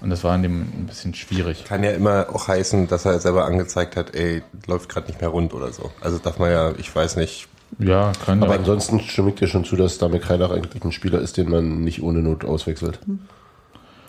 Und 0.00 0.10
das 0.10 0.24
war 0.24 0.34
in 0.34 0.42
dem 0.42 0.62
ein 0.62 0.86
bisschen 0.86 1.14
schwierig. 1.14 1.64
Kann 1.64 1.84
ja 1.84 1.92
immer 1.92 2.26
auch 2.32 2.48
heißen, 2.48 2.88
dass 2.88 3.04
er 3.04 3.20
selber 3.20 3.44
angezeigt 3.44 3.96
hat, 3.96 4.14
ey, 4.14 4.42
läuft 4.66 4.88
gerade 4.88 5.06
nicht 5.06 5.20
mehr 5.20 5.30
rund 5.30 5.54
oder 5.54 5.72
so. 5.72 5.92
Also 6.00 6.18
darf 6.18 6.38
man 6.38 6.50
ja, 6.50 6.72
ich 6.76 6.94
weiß 6.94 7.16
nicht. 7.16 7.48
Ja, 7.78 8.12
kann 8.24 8.42
Aber 8.42 8.54
ansonsten 8.54 9.00
stimme 9.00 9.30
ich 9.30 9.36
dir 9.36 9.48
schon 9.48 9.64
zu, 9.64 9.76
dass 9.76 9.98
Dame 9.98 10.20
Kreilach 10.20 10.50
eigentlich 10.50 10.84
ein 10.84 10.92
Spieler 10.92 11.20
ist, 11.20 11.36
den 11.36 11.48
man 11.50 11.82
nicht 11.82 12.02
ohne 12.02 12.20
Not 12.20 12.44
auswechselt. 12.44 13.00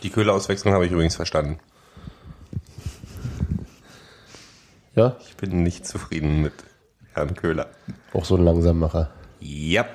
Die 0.04 0.10
Köhler-Auswechslung 0.10 0.74
habe 0.74 0.86
ich 0.86 0.92
übrigens 0.92 1.16
verstanden. 1.16 1.60
Ja? 4.96 5.16
Ich 5.28 5.36
bin 5.38 5.64
nicht 5.64 5.88
zufrieden 5.88 6.42
mit 6.42 6.54
Herrn 7.14 7.34
Köhler. 7.36 7.68
Auch 8.14 8.26
so 8.26 8.36
ein 8.36 8.44
Langsammacher. 8.44 9.10
Ja. 9.40 9.86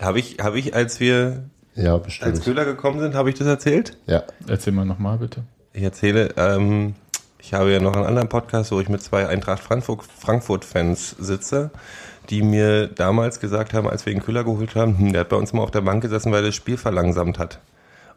Habe 0.00 0.18
ich, 0.18 0.38
habe 0.40 0.58
ich, 0.58 0.74
als 0.74 1.00
wir 1.00 1.44
Ja, 1.74 1.96
bestimmt. 1.98 2.30
als 2.30 2.44
Köhler 2.44 2.64
gekommen 2.64 3.00
sind, 3.00 3.14
habe 3.14 3.30
ich 3.30 3.36
das 3.36 3.46
erzählt? 3.46 3.96
Ja. 4.06 4.22
Erzähl 4.46 4.72
mal 4.72 4.84
nochmal 4.84 5.18
bitte. 5.18 5.44
Ich 5.72 5.82
erzähle, 5.82 6.30
ähm, 6.36 6.94
ich 7.38 7.54
habe 7.54 7.72
ja 7.72 7.80
noch 7.80 7.94
einen 7.96 8.04
anderen 8.06 8.28
Podcast, 8.28 8.72
wo 8.72 8.80
ich 8.80 8.88
mit 8.88 9.02
zwei 9.02 9.26
Eintracht 9.28 9.62
Frankfurt- 9.62 10.04
Frankfurt-Fans 10.18 11.10
sitze, 11.18 11.70
die 12.30 12.42
mir 12.42 12.88
damals 12.88 13.40
gesagt 13.40 13.74
haben, 13.74 13.88
als 13.88 14.06
wir 14.06 14.12
ihn 14.12 14.22
Köhler 14.22 14.44
geholt 14.44 14.74
haben, 14.74 14.98
hm, 14.98 15.12
der 15.12 15.22
hat 15.22 15.28
bei 15.28 15.36
uns 15.36 15.52
mal 15.52 15.62
auf 15.62 15.70
der 15.70 15.80
Bank 15.80 16.02
gesessen, 16.02 16.32
weil 16.32 16.42
er 16.42 16.46
das 16.46 16.54
Spiel 16.54 16.76
verlangsamt 16.76 17.38
hat. 17.38 17.60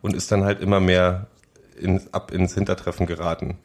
Und 0.01 0.15
ist 0.15 0.31
dann 0.31 0.43
halt 0.43 0.61
immer 0.61 0.79
mehr 0.79 1.27
ins, 1.79 2.13
ab 2.13 2.31
ins 2.31 2.53
Hintertreffen 2.53 3.05
geraten. 3.07 3.57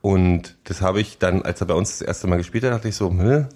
Und 0.00 0.56
das 0.64 0.82
habe 0.82 1.00
ich 1.00 1.18
dann, 1.18 1.42
als 1.42 1.60
er 1.60 1.66
bei 1.66 1.74
uns 1.74 1.98
das 1.98 2.06
erste 2.06 2.26
Mal 2.28 2.36
gespielt 2.36 2.64
hat, 2.64 2.72
dachte 2.72 2.88
ich 2.88 2.96
so, 2.96 3.12
Hä? 3.12 3.46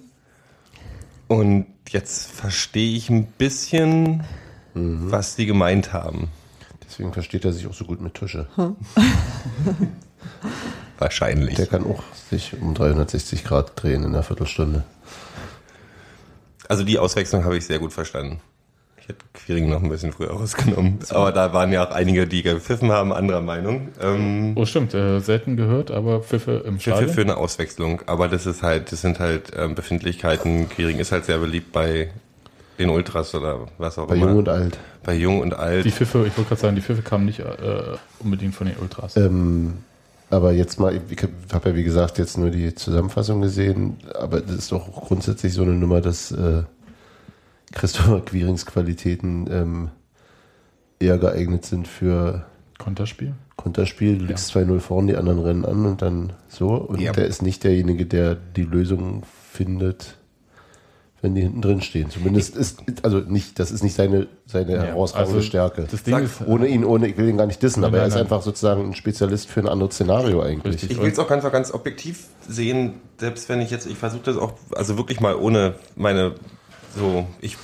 Und 1.29 1.67
jetzt 1.89 2.29
verstehe 2.29 2.97
ich 2.97 3.09
ein 3.09 3.27
bisschen, 3.27 4.25
was 4.75 5.37
die 5.37 5.47
gemeint 5.47 5.93
haben. 5.93 6.29
Deswegen 6.85 7.13
versteht 7.13 7.45
er 7.45 7.53
sich 7.53 7.69
auch 7.69 7.75
so 7.75 7.85
gut 7.85 8.01
mit 8.01 8.15
Tusche. 8.15 8.49
Wahrscheinlich. 10.99 11.55
Der 11.55 11.67
kann 11.67 11.87
auch 11.87 12.03
sich 12.31 12.61
um 12.61 12.75
360 12.75 13.45
Grad 13.45 13.81
drehen 13.81 14.03
in 14.03 14.09
einer 14.09 14.25
Viertelstunde. 14.25 14.83
Also 16.71 16.85
die 16.85 17.01
Auswechslung 17.01 17.45
habe 17.45 17.57
ich 17.57 17.67
sehr 17.67 17.81
gut 17.81 17.93
verstanden. 17.93 18.39
Ich 19.01 19.09
hätte 19.09 19.25
Quiring 19.35 19.69
noch 19.69 19.83
ein 19.83 19.89
bisschen 19.89 20.13
früher 20.13 20.31
rausgenommen. 20.31 21.01
Aber 21.09 21.33
da 21.33 21.53
waren 21.53 21.73
ja 21.73 21.85
auch 21.85 21.91
einige, 21.91 22.29
die 22.29 22.43
gepfiffen 22.43 22.93
haben, 22.93 23.13
anderer 23.13 23.41
Meinung. 23.41 23.89
Ähm, 24.01 24.53
Oh, 24.55 24.65
stimmt, 24.65 24.95
äh, 24.95 25.19
selten 25.19 25.57
gehört, 25.57 25.91
aber 25.91 26.21
Pfiffe 26.23 26.63
im 26.65 26.77
für, 26.77 26.91
Stadion. 26.93 27.09
für, 27.09 27.15
für 27.17 27.21
eine 27.23 27.37
Auswechslung. 27.39 28.03
Aber 28.07 28.29
das 28.29 28.47
ist 28.47 28.63
halt, 28.63 28.93
das 28.93 29.01
sind 29.01 29.19
halt 29.19 29.51
ähm, 29.57 29.75
Befindlichkeiten. 29.75 30.69
Quiring 30.69 30.99
ist 30.99 31.11
halt 31.11 31.25
sehr 31.25 31.39
beliebt 31.39 31.73
bei 31.73 32.13
den 32.79 32.89
Ultras 32.89 33.35
oder 33.35 33.67
was 33.79 33.99
auch 33.99 34.07
Bei 34.07 34.15
immer. 34.15 34.29
Jung 34.29 34.39
und 34.39 34.49
Alt. 34.49 34.79
Bei 35.03 35.15
Jung 35.15 35.41
und 35.41 35.55
Alt. 35.55 35.85
Die 35.85 35.91
Pfiffe, 35.91 36.25
ich 36.29 36.37
wollte 36.37 36.51
gerade 36.51 36.61
sagen, 36.61 36.77
die 36.77 36.83
Pfiffe 36.83 37.03
kamen 37.03 37.25
nicht 37.25 37.41
äh, 37.41 37.45
unbedingt 38.21 38.55
von 38.55 38.69
den 38.69 38.77
Ultras. 38.77 39.17
Ähm, 39.17 39.79
aber 40.31 40.53
jetzt 40.53 40.79
mal, 40.81 40.95
ich 40.95 41.23
habe 41.53 41.71
ja 41.71 41.77
wie 41.77 41.83
gesagt 41.83 42.19
jetzt 42.19 42.39
nur 42.39 42.51
die 42.51 42.75
Zusammenfassung 42.75 43.41
gesehen, 43.41 43.97
aber 44.19 44.41
das 44.41 44.57
ist 44.57 44.73
doch 44.73 44.91
grundsätzlich 44.93 45.53
so 45.53 45.63
eine 45.63 45.73
Nummer, 45.73 46.01
dass 46.01 46.31
äh, 46.33 46.63
Christopher 47.73 48.21
Quirings 48.25 48.67
Qualitäten 48.67 49.47
ähm, 49.51 49.89
eher 50.99 51.19
geeignet 51.19 51.65
sind 51.67 51.89
für 51.89 52.45
Konterspiel? 52.79 53.35
Konterspiel. 53.57 54.17
Du 54.19 54.25
liegst 54.25 54.55
2-0 54.57 54.81
vorn, 54.81 55.07
die 55.07 55.17
anderen 55.17 55.41
rennen 55.41 55.65
an 55.67 55.85
und 55.85 56.01
dann 56.01 56.33
so. 56.49 56.69
Und 56.69 56.99
Ja. 57.01 57.13
der 57.13 57.27
ist 57.27 57.43
nicht 57.43 57.63
derjenige, 57.65 58.07
der 58.07 58.35
die 58.35 58.65
Lösung 58.65 59.23
findet, 59.53 60.17
wenn 61.23 61.35
die 61.35 61.43
hinten 61.43 61.61
drin 61.61 61.83
stehen. 61.83 62.11
Zumindest 62.11 62.57
ist, 62.57 62.83
also 63.03 63.19
nicht, 63.19 63.59
das 63.59 63.71
ist 63.71 63.83
nicht 63.83 63.95
seine, 63.95 64.27
seine 64.47 64.75
Ja, 64.75 64.83
herausragende 64.83 65.37
also 65.37 65.47
Stärke. 65.47 65.87
das 65.91 66.03
Ding 66.03 66.17
ist, 66.19 66.41
ohne 66.47 66.67
ihn, 66.69 66.85
ohne, 66.85 67.09
ich 67.09 67.17
will 67.17 67.29
ihn 67.29 67.37
gar 67.37 67.47
nicht 67.47 67.63
dissen, 67.63 67.81
Nein, 67.81 67.89
aber 67.89 67.99
er 67.99 68.03
nein, 68.03 68.09
ist 68.09 68.15
nein. 68.15 68.25
einfach 68.25 68.43
sozusagen 68.43 68.89
ein 68.89 68.95
Spezialist 68.95 69.49
für 69.49 69.61
ein 69.61 69.69
anderes 69.69 69.95
Szenario 69.95 70.43
eigentlich. 70.43 70.91
Ich 70.91 71.01
will 71.01 71.11
es 71.11 71.19
auch 71.19 71.29
ganz, 71.29 71.45
ganz 71.51 71.73
objektiv 71.73 72.27
sehen, 72.49 72.95
selbst 73.19 73.49
wenn 73.49 73.61
ich 73.61 73.71
jetzt, 73.71 73.87
ich 73.87 73.99
versuche 73.99 74.23
das 74.25 74.37
auch, 74.37 74.55
also 74.75 74.97
wirklich 74.97 75.21
mal 75.21 75.35
ohne 75.37 75.75
meine, 75.97 76.35
so, 76.97 77.27
ich 77.41 77.57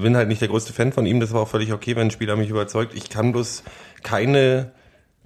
bin 0.00 0.16
halt 0.16 0.28
nicht 0.28 0.40
der 0.40 0.48
größte 0.48 0.72
Fan 0.72 0.92
von 0.92 1.04
ihm, 1.06 1.20
das 1.20 1.32
war 1.32 1.42
auch 1.42 1.48
völlig 1.48 1.72
okay, 1.72 1.94
wenn 1.96 2.08
ein 2.08 2.10
Spieler 2.10 2.36
mich 2.36 2.48
überzeugt. 2.48 2.94
Ich 2.94 3.10
kann 3.10 3.32
bloß 3.32 3.62
keine, 4.02 4.72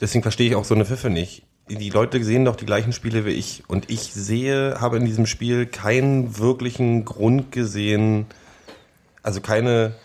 deswegen 0.01 0.23
verstehe 0.23 0.49
ich 0.49 0.57
auch 0.57 0.65
so 0.65 0.75
eine 0.75 0.85
Pfiffe 0.85 1.09
nicht. 1.11 1.45
Die 1.69 1.91
Leute 1.91 2.23
sehen 2.23 2.45
doch 2.45 2.55
die 2.55 2.65
gleichen 2.65 2.93
Spiele 2.93 3.25
wie 3.25 3.31
ich 3.31 3.65
und 3.67 3.91
ich 3.91 4.13
sehe, 4.13 4.81
habe 4.81 4.99
in 4.99 5.05
diesem 5.05 5.27
Spiel 5.27 5.67
keinen 5.67 6.39
wirklichen 6.39 7.05
Grund 7.05 7.51
gesehen, 7.51 8.27
also 9.25 9.41
keine, 9.41 9.97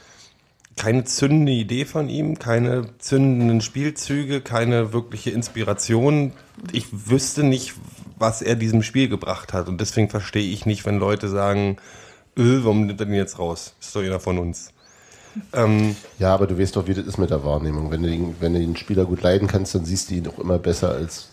keine 0.76 1.04
zündende 1.04 1.52
Idee 1.52 1.86
von 1.86 2.10
ihm, 2.10 2.40
keine 2.40 2.98
zündenden 2.98 3.62
Spielzüge, 3.62 4.42
keine 4.42 4.92
wirkliche 4.92 5.30
Inspiration. 5.30 6.32
Ich 6.72 6.88
wüsste 6.92 7.44
nicht, 7.44 7.76
was 8.18 8.42
er 8.42 8.56
diesem 8.56 8.82
Spiel 8.82 9.08
gebracht 9.08 9.54
hat. 9.54 9.70
Und 9.70 9.80
deswegen 9.80 10.10
verstehe 10.10 10.52
ich 10.52 10.66
nicht, 10.66 10.84
wenn 10.88 10.98
Leute 10.98 11.30
sagen, 11.30 11.78
öh, 12.40 12.62
warum 12.64 12.88
nimmt 12.88 13.00
er 13.00 13.06
den 13.06 13.14
jetzt 13.14 13.38
raus? 13.38 13.76
Ist 13.80 13.96
doch 13.96 14.02
jeder 14.02 14.20
von 14.20 14.40
uns. 14.40 14.74
Ähm, 15.54 15.96
Ja, 16.20 16.34
aber 16.34 16.48
du 16.48 16.58
weißt 16.60 16.76
doch, 16.76 16.88
wie 16.88 16.94
das 16.94 17.06
ist 17.06 17.18
mit 17.18 17.30
der 17.30 17.44
Wahrnehmung. 17.44 17.92
Wenn 17.92 18.04
du, 18.04 18.10
ihn, 18.10 18.36
wenn 18.40 18.54
du 18.54 18.60
den 18.60 18.76
Spieler 18.76 19.06
gut 19.06 19.22
leiden 19.22 19.48
kannst, 19.48 19.74
dann 19.76 19.86
siehst 19.86 20.10
du 20.10 20.16
ihn 20.16 20.28
auch 20.28 20.40
immer 20.40 20.58
besser 20.60 20.92
als 20.92 21.30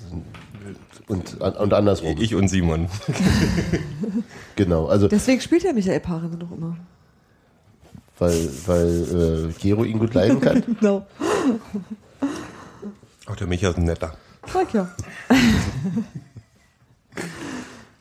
und, 1.08 1.40
und 1.40 1.72
andersrum. 1.72 2.16
ich 2.18 2.34
und 2.34 2.48
Simon. 2.48 2.88
Genau, 4.56 4.86
also 4.86 5.06
Deswegen 5.08 5.40
spielt 5.40 5.62
ja 5.62 5.72
Michael 5.72 6.00
Paaren 6.00 6.36
noch 6.36 6.50
immer. 6.50 6.76
weil, 8.18 8.50
weil 8.66 9.50
äh, 9.50 9.52
Gero 9.60 9.84
ihn 9.84 10.00
gut 10.00 10.14
leiden 10.14 10.40
kann. 10.40 10.62
genau. 10.80 11.06
Auch 13.26 13.36
der 13.36 13.46
Micha 13.46 13.70
ist 13.70 13.78
ein 13.78 13.84
netter. 13.84 14.14
Sag 14.52 14.74
ja. 14.74 14.88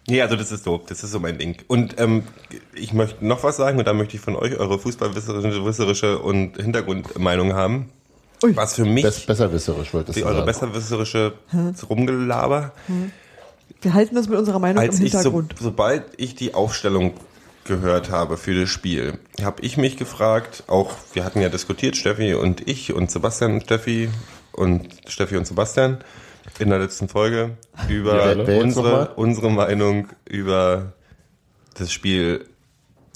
Nee, 0.10 0.22
also 0.22 0.38
das 0.38 0.52
ist 0.54 0.64
so, 0.64 0.82
das 0.88 1.04
ist 1.04 1.12
so 1.12 1.20
mein 1.20 1.38
Ding. 1.38 1.58
Und 1.68 2.00
ähm, 2.00 2.24
ich 2.74 2.94
möchte 2.94 3.26
noch 3.26 3.44
was 3.44 3.58
sagen 3.58 3.78
und 3.78 3.86
da 3.86 3.94
möchte 3.94 4.16
ich 4.16 4.22
von 4.22 4.38
euch 4.38 4.58
eure 4.58 4.80
fußballwisserische 4.80 6.20
und 6.20 6.56
Hintergrundmeinung 6.56 7.54
haben. 7.54 7.90
Was 8.42 8.76
für 8.76 8.86
mich 8.86 9.04
Bess, 9.04 9.26
besserwisserisch 9.26 9.94
wolltest 9.94 10.18
die 10.18 10.22
du 10.22 10.28
eure 10.28 10.46
besserwisserische 10.46 11.34
Rumgelaber. 11.90 12.72
Wir 13.82 13.94
halten 13.94 14.16
uns 14.16 14.30
mit 14.30 14.38
unserer 14.38 14.60
Meinung 14.60 14.82
Als 14.82 15.00
im 15.00 15.08
ich 15.08 15.12
so, 15.12 15.18
Hintergrund. 15.18 15.56
sobald 15.60 16.04
ich 16.18 16.36
die 16.36 16.54
Aufstellung 16.54 17.14
gehört 17.66 18.12
habe 18.12 18.38
für 18.38 18.58
das 18.60 18.70
Spiel, 18.70 19.20
habe 19.44 19.62
ich 19.62 19.76
mich 19.76 19.98
gefragt, 19.98 20.64
auch 20.68 20.94
wir 21.14 21.26
hatten 21.26 21.42
ja 21.42 21.50
diskutiert, 21.50 21.98
Steffi 21.98 22.34
und 22.34 22.68
ich 22.68 22.94
und 22.94 23.12
Sebastian 23.12 23.56
und 23.56 23.64
Steffi 23.64 24.10
und 24.54 24.88
Steffi 25.08 25.36
und 25.36 25.46
Sebastian 25.46 25.98
in 26.60 26.70
der 26.70 26.80
letzten 26.80 27.10
Folge 27.10 27.58
über 27.90 28.36
Ja, 28.36 28.60
unsere, 28.60 29.14
unsere 29.16 29.52
Meinung 29.52 30.10
über 30.26 30.94
das 31.76 31.92
Spiel 31.92 32.46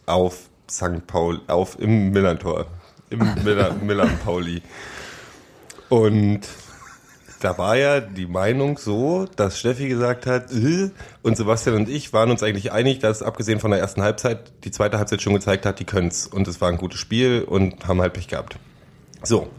auf 0.06 0.50
St. 0.70 1.06
Paul, 1.08 1.42
auf 1.48 1.80
im 1.80 2.12
Millantor, 2.12 2.68
im 3.10 3.20
Miller, 3.44 3.74
Milan 3.74 4.18
Pauli. 4.24 4.62
Und 5.90 6.42
da 7.42 7.58
war 7.58 7.76
ja 7.76 8.00
die 8.00 8.28
Meinung 8.28 8.78
so, 8.78 9.26
dass 9.36 9.60
Steffi 9.60 9.88
gesagt 9.90 10.26
hat, 10.28 10.52
äh, 10.52 10.92
und 11.24 11.36
Sebastian 11.36 11.76
und 11.76 11.90
ich 11.90 12.14
waren 12.14 12.30
uns 12.30 12.44
eigentlich 12.44 12.72
einig, 12.72 13.00
dass 13.00 13.24
abgesehen 13.24 13.60
von 13.60 13.72
der 13.72 13.80
ersten 13.80 14.02
Halbzeit 14.02 14.52
die 14.64 14.72
zweite 14.72 15.00
Halbzeit 15.00 15.22
schon 15.22 15.34
gezeigt 15.34 15.66
hat, 15.66 15.80
die 15.80 15.86
können's 15.86 16.28
und 16.28 16.48
es 16.48 16.62
war 16.62 16.70
ein 16.70 16.78
gutes 16.78 17.00
Spiel 17.00 17.44
und 17.44 17.88
haben 17.88 18.00
halt 18.00 18.14
Pech 18.14 18.28
gehabt. 18.28 18.58
So, 19.24 19.50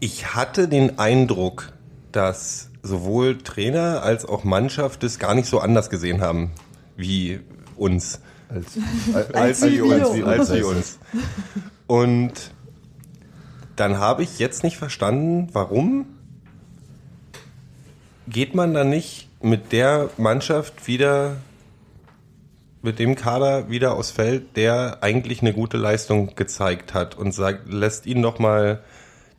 ich 0.00 0.34
hatte 0.34 0.68
den 0.68 0.98
Eindruck, 0.98 1.72
dass 2.12 2.67
sowohl 2.88 3.38
Trainer 3.38 4.02
als 4.02 4.24
auch 4.24 4.44
Mannschaft 4.44 5.02
das 5.02 5.18
gar 5.18 5.34
nicht 5.34 5.48
so 5.48 5.60
anders 5.60 5.90
gesehen 5.90 6.20
haben 6.20 6.50
wie 6.96 7.40
uns. 7.76 8.20
Als, 8.48 8.78
als, 9.34 9.62
wie 9.62 9.76
wie 9.76 9.80
uns, 9.82 10.08
als 10.24 10.52
wie 10.52 10.62
Als 10.62 10.64
uns. 10.64 10.98
Und 11.86 12.32
dann 13.76 13.98
habe 13.98 14.22
ich 14.22 14.38
jetzt 14.38 14.64
nicht 14.64 14.76
verstanden, 14.76 15.48
warum 15.52 16.06
geht 18.26 18.54
man 18.54 18.74
dann 18.74 18.90
nicht 18.90 19.28
mit 19.40 19.72
der 19.72 20.10
Mannschaft 20.16 20.86
wieder, 20.86 21.36
mit 22.82 22.98
dem 22.98 23.14
Kader 23.14 23.70
wieder 23.70 23.94
aufs 23.94 24.10
Feld, 24.10 24.56
der 24.56 24.98
eigentlich 25.02 25.40
eine 25.40 25.52
gute 25.52 25.76
Leistung 25.76 26.34
gezeigt 26.34 26.94
hat 26.94 27.16
und 27.16 27.32
sagt, 27.32 27.72
lässt 27.72 28.06
ihn 28.06 28.20
noch 28.20 28.38
mal 28.38 28.82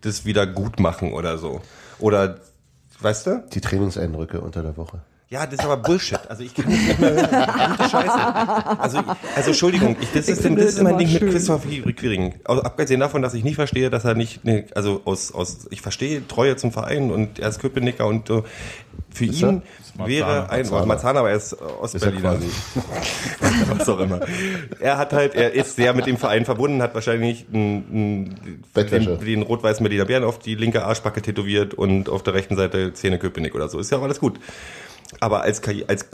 das 0.02 0.26
wieder 0.26 0.48
gut 0.48 0.80
machen 0.80 1.14
oder 1.14 1.38
so. 1.38 1.62
Oder, 2.00 2.40
weißt 3.00 3.28
du? 3.28 3.44
Die 3.54 3.62
Trainingseindrücke 3.62 4.42
unter 4.42 4.62
der 4.62 4.78
Woche. 4.78 5.02
Ja, 5.32 5.46
das 5.46 5.60
ist 5.60 5.64
aber 5.66 5.78
Bullshit. 5.78 6.20
Also 6.28 6.42
ich 6.42 6.56
kann 6.56 6.66
das 6.66 6.74
nicht 6.74 7.00
mehr 7.00 7.12
hören. 7.12 7.28
Verdammte 7.30 7.90
Scheiße. 7.90 8.80
Also, 8.80 8.98
also 9.36 9.50
Entschuldigung, 9.52 9.96
ich, 10.02 10.12
das, 10.12 10.28
Ich 10.28 10.34
ist, 10.34 10.42
finde 10.42 10.64
das 10.64 10.74
ist 10.74 10.82
mein 10.82 10.98
Ding 10.98 11.14
mit. 11.14 11.22
Christoph 11.32 11.68
Quiring. 11.68 12.40
Also, 12.46 12.64
abgesehen 12.64 13.00
davon, 13.00 13.22
dass 13.22 13.36
ich 13.36 13.44
nicht 13.44 13.54
verstehe, 13.56 13.92
dass 13.92 14.06
er 14.06 14.16
nicht, 14.16 14.44
ne, 14.44 14.66
also 14.74 15.02
aus, 15.06 15.32
aus, 15.32 15.68
ich 15.70 15.82
verstehe 15.82 16.28
Treue 16.28 16.56
zum 16.56 16.72
Verein 16.72 17.12
und 17.12 17.38
er 17.38 17.50
ist 17.50 17.60
Köpenicker 17.60 18.08
und 18.08 18.28
so. 18.28 18.44
Für 19.12 19.26
Ist 19.26 19.42
ihn 19.42 19.62
er? 19.98 20.08
wäre 20.08 20.50
ein, 20.50 20.62
Marzahner. 20.62 20.86
Marzahner, 20.88 21.20
aber 21.20 21.30
er 21.30 21.38
ist 21.38 21.54
Ist 21.54 21.62
er 21.62 21.80
Ostberliner. 21.82 22.40
Was 23.78 23.90
auch 23.90 24.00
immer. 24.00 24.22
Er 24.80 24.98
hat 24.98 25.14
halt, 25.14 25.36
er 25.36 25.54
ist 25.54 25.76
sehr 25.76 25.94
mit 25.94 26.08
dem 26.08 26.18
Verein 26.18 26.46
verbunden, 26.46 26.82
hat 26.82 26.96
wahrscheinlich 26.96 27.46
einen, 27.54 28.34
einen, 28.76 28.90
den, 28.90 29.20
den 29.20 29.42
rot-weißen 29.44 29.84
Berliner 29.84 30.06
Bären 30.06 30.24
auf 30.24 30.40
die 30.40 30.56
linke 30.56 30.86
Arschbacke 30.86 31.22
tätowiert 31.22 31.74
und 31.76 32.10
auf 32.10 32.24
der 32.24 32.34
rechten 32.34 32.56
Seite 32.56 32.94
Zähne 32.94 33.20
Köpenick 33.20 33.54
oder 33.56 33.70
so. 33.70 33.80
Ist 33.80 33.92
ja 33.92 33.98
auch 34.00 34.04
alles 34.04 34.20
gut. 34.20 34.40
Aber 35.20 35.42
als, 35.42 35.62
als 35.88 36.06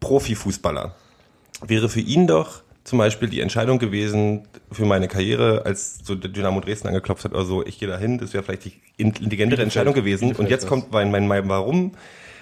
Profifußballer 0.00 0.94
wäre 1.66 1.88
für 1.88 2.00
ihn 2.00 2.26
doch 2.26 2.62
zum 2.84 2.98
Beispiel 2.98 3.28
die 3.28 3.40
Entscheidung 3.40 3.78
gewesen 3.78 4.48
für 4.72 4.84
meine 4.84 5.06
Karriere, 5.06 5.64
als 5.64 5.98
so 6.02 6.14
der 6.14 6.30
Dynamo 6.30 6.60
Dresden 6.60 6.88
angeklopft 6.88 7.24
hat 7.24 7.32
oder 7.32 7.44
so, 7.44 7.64
ich 7.64 7.78
gehe 7.78 7.88
dahin, 7.88 8.18
das 8.18 8.32
wäre 8.32 8.42
vielleicht 8.42 8.64
die 8.64 8.72
intelligentere 8.96 9.62
Entscheidung 9.62 9.94
gewesen. 9.94 10.34
Und 10.34 10.48
jetzt 10.48 10.66
kommt 10.66 10.90
mein, 10.90 11.10
mein, 11.10 11.28
mein 11.28 11.48
Warum, 11.48 11.92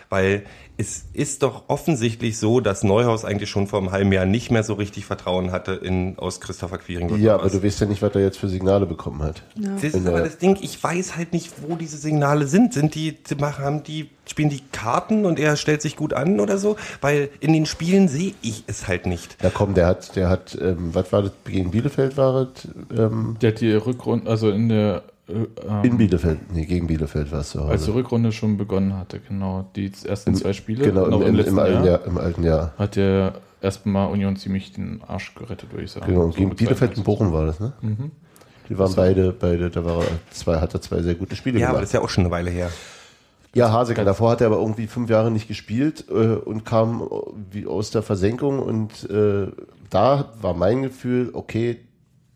weil 0.08 0.44
es 0.80 1.06
ist 1.12 1.42
doch 1.42 1.64
offensichtlich 1.66 2.38
so, 2.38 2.60
dass 2.60 2.84
Neuhaus 2.84 3.24
eigentlich 3.24 3.50
schon 3.50 3.66
vor 3.66 3.80
einem 3.80 3.90
halben 3.90 4.12
Jahr 4.12 4.26
nicht 4.26 4.52
mehr 4.52 4.62
so 4.62 4.74
richtig 4.74 5.06
Vertrauen 5.06 5.50
hatte 5.50 5.72
in, 5.72 6.16
aus 6.18 6.40
Christopher 6.40 6.78
Quiring. 6.78 7.20
Ja, 7.20 7.34
aber 7.34 7.50
du 7.50 7.60
weißt 7.62 7.80
ja 7.80 7.86
nicht, 7.86 8.00
was 8.00 8.14
er 8.14 8.20
jetzt 8.20 8.38
für 8.38 8.48
Signale 8.48 8.86
bekommen 8.86 9.22
hat. 9.24 9.42
Das 9.56 9.82
In 9.82 10.02
ist 10.02 10.06
aber 10.06 10.20
das 10.20 10.38
Ding, 10.38 10.56
ich 10.60 10.82
weiß 10.82 11.16
halt 11.16 11.32
nicht, 11.32 11.50
wo 11.66 11.74
diese 11.74 11.96
Signale 11.96 12.46
sind. 12.46 12.72
Sind 12.74 12.94
die, 12.94 13.16
haben 13.40 13.82
die, 13.82 14.08
spielen 14.24 14.50
die 14.50 14.62
Karten 14.70 15.26
und 15.26 15.40
er 15.40 15.56
stellt 15.56 15.82
sich 15.82 15.96
gut 15.96 16.14
an 16.14 16.38
oder 16.38 16.58
so? 16.58 16.76
Weil 17.00 17.30
in 17.40 17.52
den 17.52 17.66
Spielen 17.66 18.06
sehe 18.06 18.34
ich 18.40 18.62
es 18.68 18.86
halt 18.86 19.06
nicht. 19.06 19.36
Ja 19.42 19.50
komm, 19.52 19.74
der 19.74 19.86
hat, 19.86 20.14
der 20.14 20.28
hat, 20.28 20.56
ähm, 20.60 20.90
was 20.92 21.12
war 21.12 21.22
das, 21.22 21.32
gegen 21.44 21.72
Bielefeld 21.72 22.16
war 22.16 22.48
es? 22.54 22.68
Ähm, 22.96 23.36
Der 23.42 23.50
hat 23.50 23.60
die 23.60 23.72
Rückrunde, 23.72 24.30
also 24.30 24.48
in 24.50 24.68
der. 24.68 25.02
Äh, 25.28 25.32
ähm, 25.68 25.84
in 25.84 25.96
Bielefeld, 25.98 26.52
nee, 26.52 26.64
gegen 26.64 26.86
Bielefeld 26.86 27.30
war 27.32 27.40
es 27.40 27.54
Hause. 27.54 27.68
Als 27.70 27.84
die 27.84 27.90
Rückrunde 27.90 28.32
schon 28.32 28.56
begonnen 28.56 28.96
hatte, 28.96 29.20
genau. 29.20 29.68
Die 29.76 29.90
ersten 30.06 30.30
Im- 30.30 30.36
zwei 30.36 30.52
Spiele. 30.52 30.84
genau, 30.84 31.04
im- 31.04 31.10
noch 31.10 31.20
im- 31.22 31.34
letzten 31.34 31.52
im 31.52 31.58
alten 31.58 31.84
Jahr- 31.84 32.04
im 32.06 32.18
alten 32.18 32.42
Jahr. 32.44 32.72
Hat 32.78 32.96
der 32.96 33.34
erstmal 33.60 34.10
Union 34.10 34.36
ziemlich 34.36 34.72
den 34.72 35.00
Arsch 35.06 35.34
gerettet, 35.34 35.72
würde 35.72 35.84
ich 35.84 35.90
sagen. 35.90 36.06
Genau, 36.06 36.26
So 36.30 36.38
gegen 36.38 36.50
Bielefeld 36.50 36.94
32. 36.94 36.98
und 36.98 37.04
Bochum 37.04 37.32
war 37.32 37.46
das, 37.46 37.60
ne? 37.60 37.72
Mhm. 37.82 38.10
Die 38.68 38.78
waren 38.78 38.86
Das- 38.86 38.96
beide, 38.96 39.32
beide, 39.32 39.70
da 39.70 39.84
war 39.84 40.02
er 40.02 40.08
zwei, 40.30 40.58
hat 40.60 40.74
er 40.74 40.80
zwei 40.80 41.00
sehr 41.02 41.14
gute 41.14 41.34
Spiele 41.36 41.58
Ja, 41.58 41.66
gemacht. 41.68 41.70
aber 41.76 41.80
das 41.80 41.88
ist 41.90 41.94
ja 41.94 42.00
auch 42.02 42.08
schon 42.10 42.24
eine 42.24 42.30
Weile 42.30 42.50
her. 42.50 42.70
Ja, 43.54 43.72
Haseker. 43.72 44.04
Davor 44.04 44.30
hat 44.32 44.42
er 44.42 44.48
aber 44.48 44.58
irgendwie 44.58 44.86
fünf 44.86 45.08
Jahre 45.08 45.30
nicht 45.30 45.48
gespielt 45.48 46.04
äh, 46.10 46.12
und 46.36 46.64
kam 46.66 47.00
äh, 47.02 47.06
wie 47.50 47.66
aus 47.66 47.90
der 47.90 48.02
Versenkung 48.02 48.58
und 48.60 49.08
äh, 49.10 49.46
da 49.90 50.26
war 50.42 50.52
mein 50.54 50.82
Gefühl, 50.82 51.30
okay, 51.32 51.78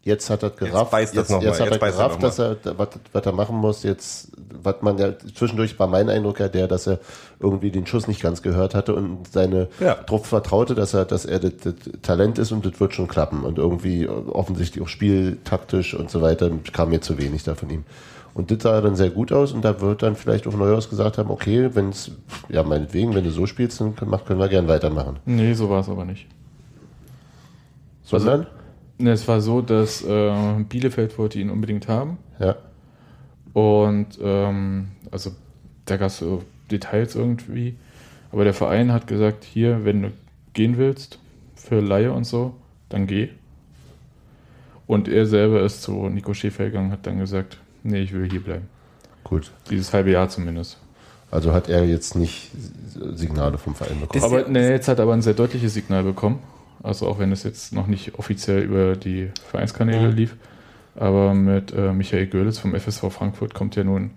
jetzt 0.04 0.30
hat 0.30 0.42
er 0.42 0.50
gerafft, 0.50 0.92
jetzt, 0.92 1.30
noch 1.30 1.40
mal, 1.40 1.46
jetzt 1.46 1.60
hat 1.60 1.70
jetzt 1.70 1.80
er 1.80 1.86
er 1.86 1.92
gerafft, 1.92 2.20
noch 2.20 2.28
dass 2.28 2.38
er 2.38 2.56
was, 2.76 2.88
was 3.12 3.26
er 3.26 3.32
machen 3.32 3.56
muss. 3.56 3.82
Jetzt, 3.82 4.32
was 4.62 4.76
man 4.82 4.98
ja 4.98 5.12
zwischendurch 5.34 5.78
war 5.78 5.86
mein 5.86 6.08
Eindruck 6.08 6.40
ja 6.40 6.48
der, 6.48 6.66
dass 6.66 6.86
er 6.86 6.98
irgendwie 7.38 7.70
den 7.70 7.86
Schuss 7.86 8.08
nicht 8.08 8.20
ganz 8.20 8.42
gehört 8.42 8.74
hatte 8.74 8.94
und 8.94 9.28
seine 9.32 9.68
Ja. 9.80 9.94
drauf 9.94 10.26
vertraute, 10.26 10.74
dass 10.74 10.94
er, 10.94 11.04
dass 11.04 11.24
er 11.24 11.38
das, 11.38 11.52
das 11.62 11.74
Talent 12.02 12.38
ist 12.38 12.50
und 12.52 12.66
das 12.66 12.80
wird 12.80 12.94
schon 12.94 13.06
klappen 13.06 13.44
und 13.44 13.58
irgendwie 13.58 14.08
offensichtlich 14.08 14.82
auch 14.82 14.88
spieltaktisch 14.88 15.94
und 15.94 16.10
so 16.10 16.20
weiter 16.20 16.50
kam 16.72 16.90
mir 16.90 17.00
zu 17.00 17.18
wenig 17.18 17.44
da 17.44 17.54
von 17.54 17.70
ihm. 17.70 17.84
Und 18.34 18.50
das 18.50 18.62
sah 18.62 18.80
dann 18.80 18.96
sehr 18.96 19.10
gut 19.10 19.30
aus 19.30 19.52
und 19.52 19.62
da 19.62 19.80
wird 19.80 20.02
dann 20.02 20.16
vielleicht 20.16 20.46
auch 20.46 20.54
Neuhaus 20.54 20.88
gesagt 20.88 21.18
haben, 21.18 21.30
okay, 21.30 21.70
wenn 21.74 21.90
es, 21.90 22.12
ja 22.48 22.62
meinetwegen, 22.62 23.14
wenn 23.14 23.24
du 23.24 23.30
so 23.30 23.46
spielst, 23.46 23.80
dann 23.80 23.94
können, 23.94 24.10
wir 24.10 24.48
gern 24.48 24.68
weitermachen. 24.68 25.18
Nee, 25.26 25.52
so 25.52 25.68
war 25.68 25.80
es 25.80 25.88
aber 25.88 26.06
nicht. 26.06 26.26
Sondern? 28.04 28.40
Ne, 28.40 28.46
es 29.06 29.26
war 29.28 29.40
so, 29.40 29.62
dass 29.62 30.02
äh, 30.04 30.64
Bielefeld 30.68 31.18
wollte 31.18 31.38
ihn 31.38 31.50
unbedingt 31.50 31.88
haben. 31.88 32.18
Ja. 32.38 32.56
Und 33.52 34.18
ähm, 34.22 34.88
also 35.10 35.30
da 35.84 35.96
gab 35.96 36.08
es 36.08 36.18
so 36.18 36.42
Details 36.70 37.14
irgendwie. 37.14 37.76
Aber 38.30 38.44
der 38.44 38.54
Verein 38.54 38.92
hat 38.92 39.06
gesagt, 39.06 39.44
hier, 39.44 39.84
wenn 39.84 40.02
du 40.02 40.12
gehen 40.54 40.78
willst, 40.78 41.18
für 41.54 41.80
Laie 41.80 42.12
und 42.12 42.24
so, 42.24 42.54
dann 42.88 43.06
geh. 43.06 43.28
Und 44.86 45.08
er 45.08 45.26
selber 45.26 45.62
ist 45.62 45.82
zu 45.82 46.08
Nico 46.08 46.34
Schäfer 46.34 46.64
gegangen, 46.64 46.90
hat 46.90 47.06
dann 47.06 47.18
gesagt, 47.18 47.58
nee, 47.82 48.02
ich 48.02 48.12
will 48.12 48.28
hier 48.28 48.42
bleiben. 48.42 48.68
Gut. 49.24 49.52
Dieses 49.70 49.92
halbe 49.92 50.10
Jahr 50.10 50.28
zumindest. 50.28 50.78
Also 51.30 51.52
hat 51.52 51.68
er 51.68 51.84
jetzt 51.84 52.14
nicht 52.14 52.50
Signale 53.14 53.56
vom 53.56 53.74
Verein 53.74 54.00
bekommen. 54.00 54.24
aber 54.24 54.48
nee, 54.48 54.70
jetzt 54.70 54.88
hat 54.88 54.98
er 54.98 55.04
aber 55.04 55.14
ein 55.14 55.22
sehr 55.22 55.34
deutliches 55.34 55.72
Signal 55.72 56.02
bekommen. 56.02 56.40
Also 56.82 57.06
auch 57.08 57.18
wenn 57.18 57.30
es 57.32 57.42
jetzt 57.44 57.72
noch 57.72 57.86
nicht 57.86 58.18
offiziell 58.18 58.62
über 58.62 58.96
die 58.96 59.30
Vereinskanäle 59.50 60.08
Mhm. 60.10 60.16
lief. 60.16 60.36
Aber 60.94 61.32
mit 61.32 61.72
äh, 61.72 61.92
Michael 61.92 62.26
Görlitz 62.26 62.58
vom 62.58 62.74
FSV 62.74 63.10
Frankfurt 63.10 63.54
kommt 63.54 63.76
ja 63.76 63.84
nun 63.84 64.10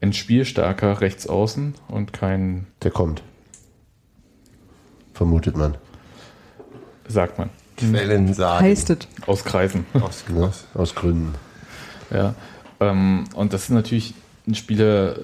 ein 0.00 0.12
spielstarker 0.12 1.00
Rechtsaußen 1.00 1.74
und 1.88 2.12
kein. 2.12 2.66
Der 2.82 2.90
kommt. 2.90 3.22
Vermutet 5.14 5.56
man. 5.56 5.76
Sagt 7.06 7.38
man. 7.38 7.50
Quellen 7.76 8.32
sagen. 8.34 8.64
Heißt 8.64 8.90
es. 8.90 8.98
Aus 9.26 9.44
Kreisen. 9.44 9.86
Aus, 9.94 10.24
Ne? 10.28 10.50
Aus 10.74 10.94
Gründen. 10.94 11.34
Ja. 12.10 12.34
Ähm, 12.80 13.24
und 13.34 13.52
das 13.52 13.64
ist 13.64 13.70
natürlich 13.70 14.14
ein 14.46 14.54
Spieler, 14.54 15.16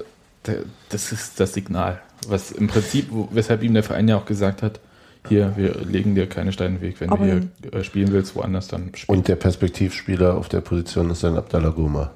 der, 0.47 0.61
das 0.91 1.13
ist 1.13 1.41
das 1.41 1.55
Signal. 1.55 2.01
Was 2.29 2.51
im 2.51 2.67
Prinzip, 2.69 3.09
weshalb 3.31 3.63
ihm 3.63 3.75
der 3.75 3.83
Verein 3.83 4.09
ja 4.09 4.17
auch 4.17 4.27
gesagt 4.27 4.63
hat, 4.63 4.81
hier, 5.29 5.53
wir 5.57 5.75
legen 5.85 6.15
dir 6.15 6.29
keine 6.29 6.53
Steine 6.53 6.81
Weg. 6.81 7.01
Wenn 7.01 7.11
Aber 7.11 7.27
du 7.27 7.49
hier 7.63 7.73
äh, 7.73 7.85
spielen 7.85 8.13
willst, 8.13 8.35
woanders 8.37 8.69
dann 8.69 8.91
spiel. 8.95 9.15
Und 9.15 9.29
der 9.29 9.37
Perspektivspieler 9.37 10.37
auf 10.37 10.49
der 10.49 10.61
Position 10.61 11.11
ist 11.11 11.23
dann 11.23 11.37
Abdallah 11.37 11.71
Goma. 11.71 12.11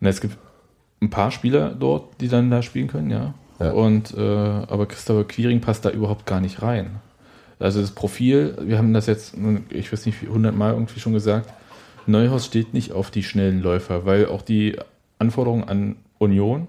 Na, 0.00 0.08
es 0.08 0.20
gibt 0.20 0.36
ein 1.00 1.10
paar 1.10 1.30
Spieler 1.30 1.70
dort, 1.70 2.20
die 2.20 2.28
dann 2.28 2.50
da 2.50 2.62
spielen 2.62 2.88
können, 2.88 3.10
ja. 3.10 3.34
Ja. 3.60 3.72
Und 3.72 4.14
äh, 4.16 4.20
aber 4.20 4.86
Christopher 4.86 5.24
Quiring 5.24 5.60
passt 5.60 5.84
da 5.84 5.90
überhaupt 5.90 6.26
gar 6.26 6.40
nicht 6.40 6.62
rein. 6.62 7.00
Also 7.58 7.80
das 7.80 7.92
Profil, 7.92 8.56
wir 8.60 8.78
haben 8.78 8.92
das 8.92 9.06
jetzt, 9.06 9.34
ich 9.70 9.92
weiß 9.92 10.06
nicht, 10.06 10.20
wie 10.20 10.26
100 10.26 10.54
Mal 10.54 10.72
irgendwie 10.72 10.98
schon 10.98 11.12
gesagt, 11.12 11.52
Neuhaus 12.06 12.46
steht 12.46 12.74
nicht 12.74 12.92
auf 12.92 13.12
die 13.12 13.22
schnellen 13.22 13.62
Läufer, 13.62 14.04
weil 14.04 14.26
auch 14.26 14.42
die 14.42 14.76
Anforderungen 15.18 15.64
an 15.64 15.96
Union, 16.18 16.66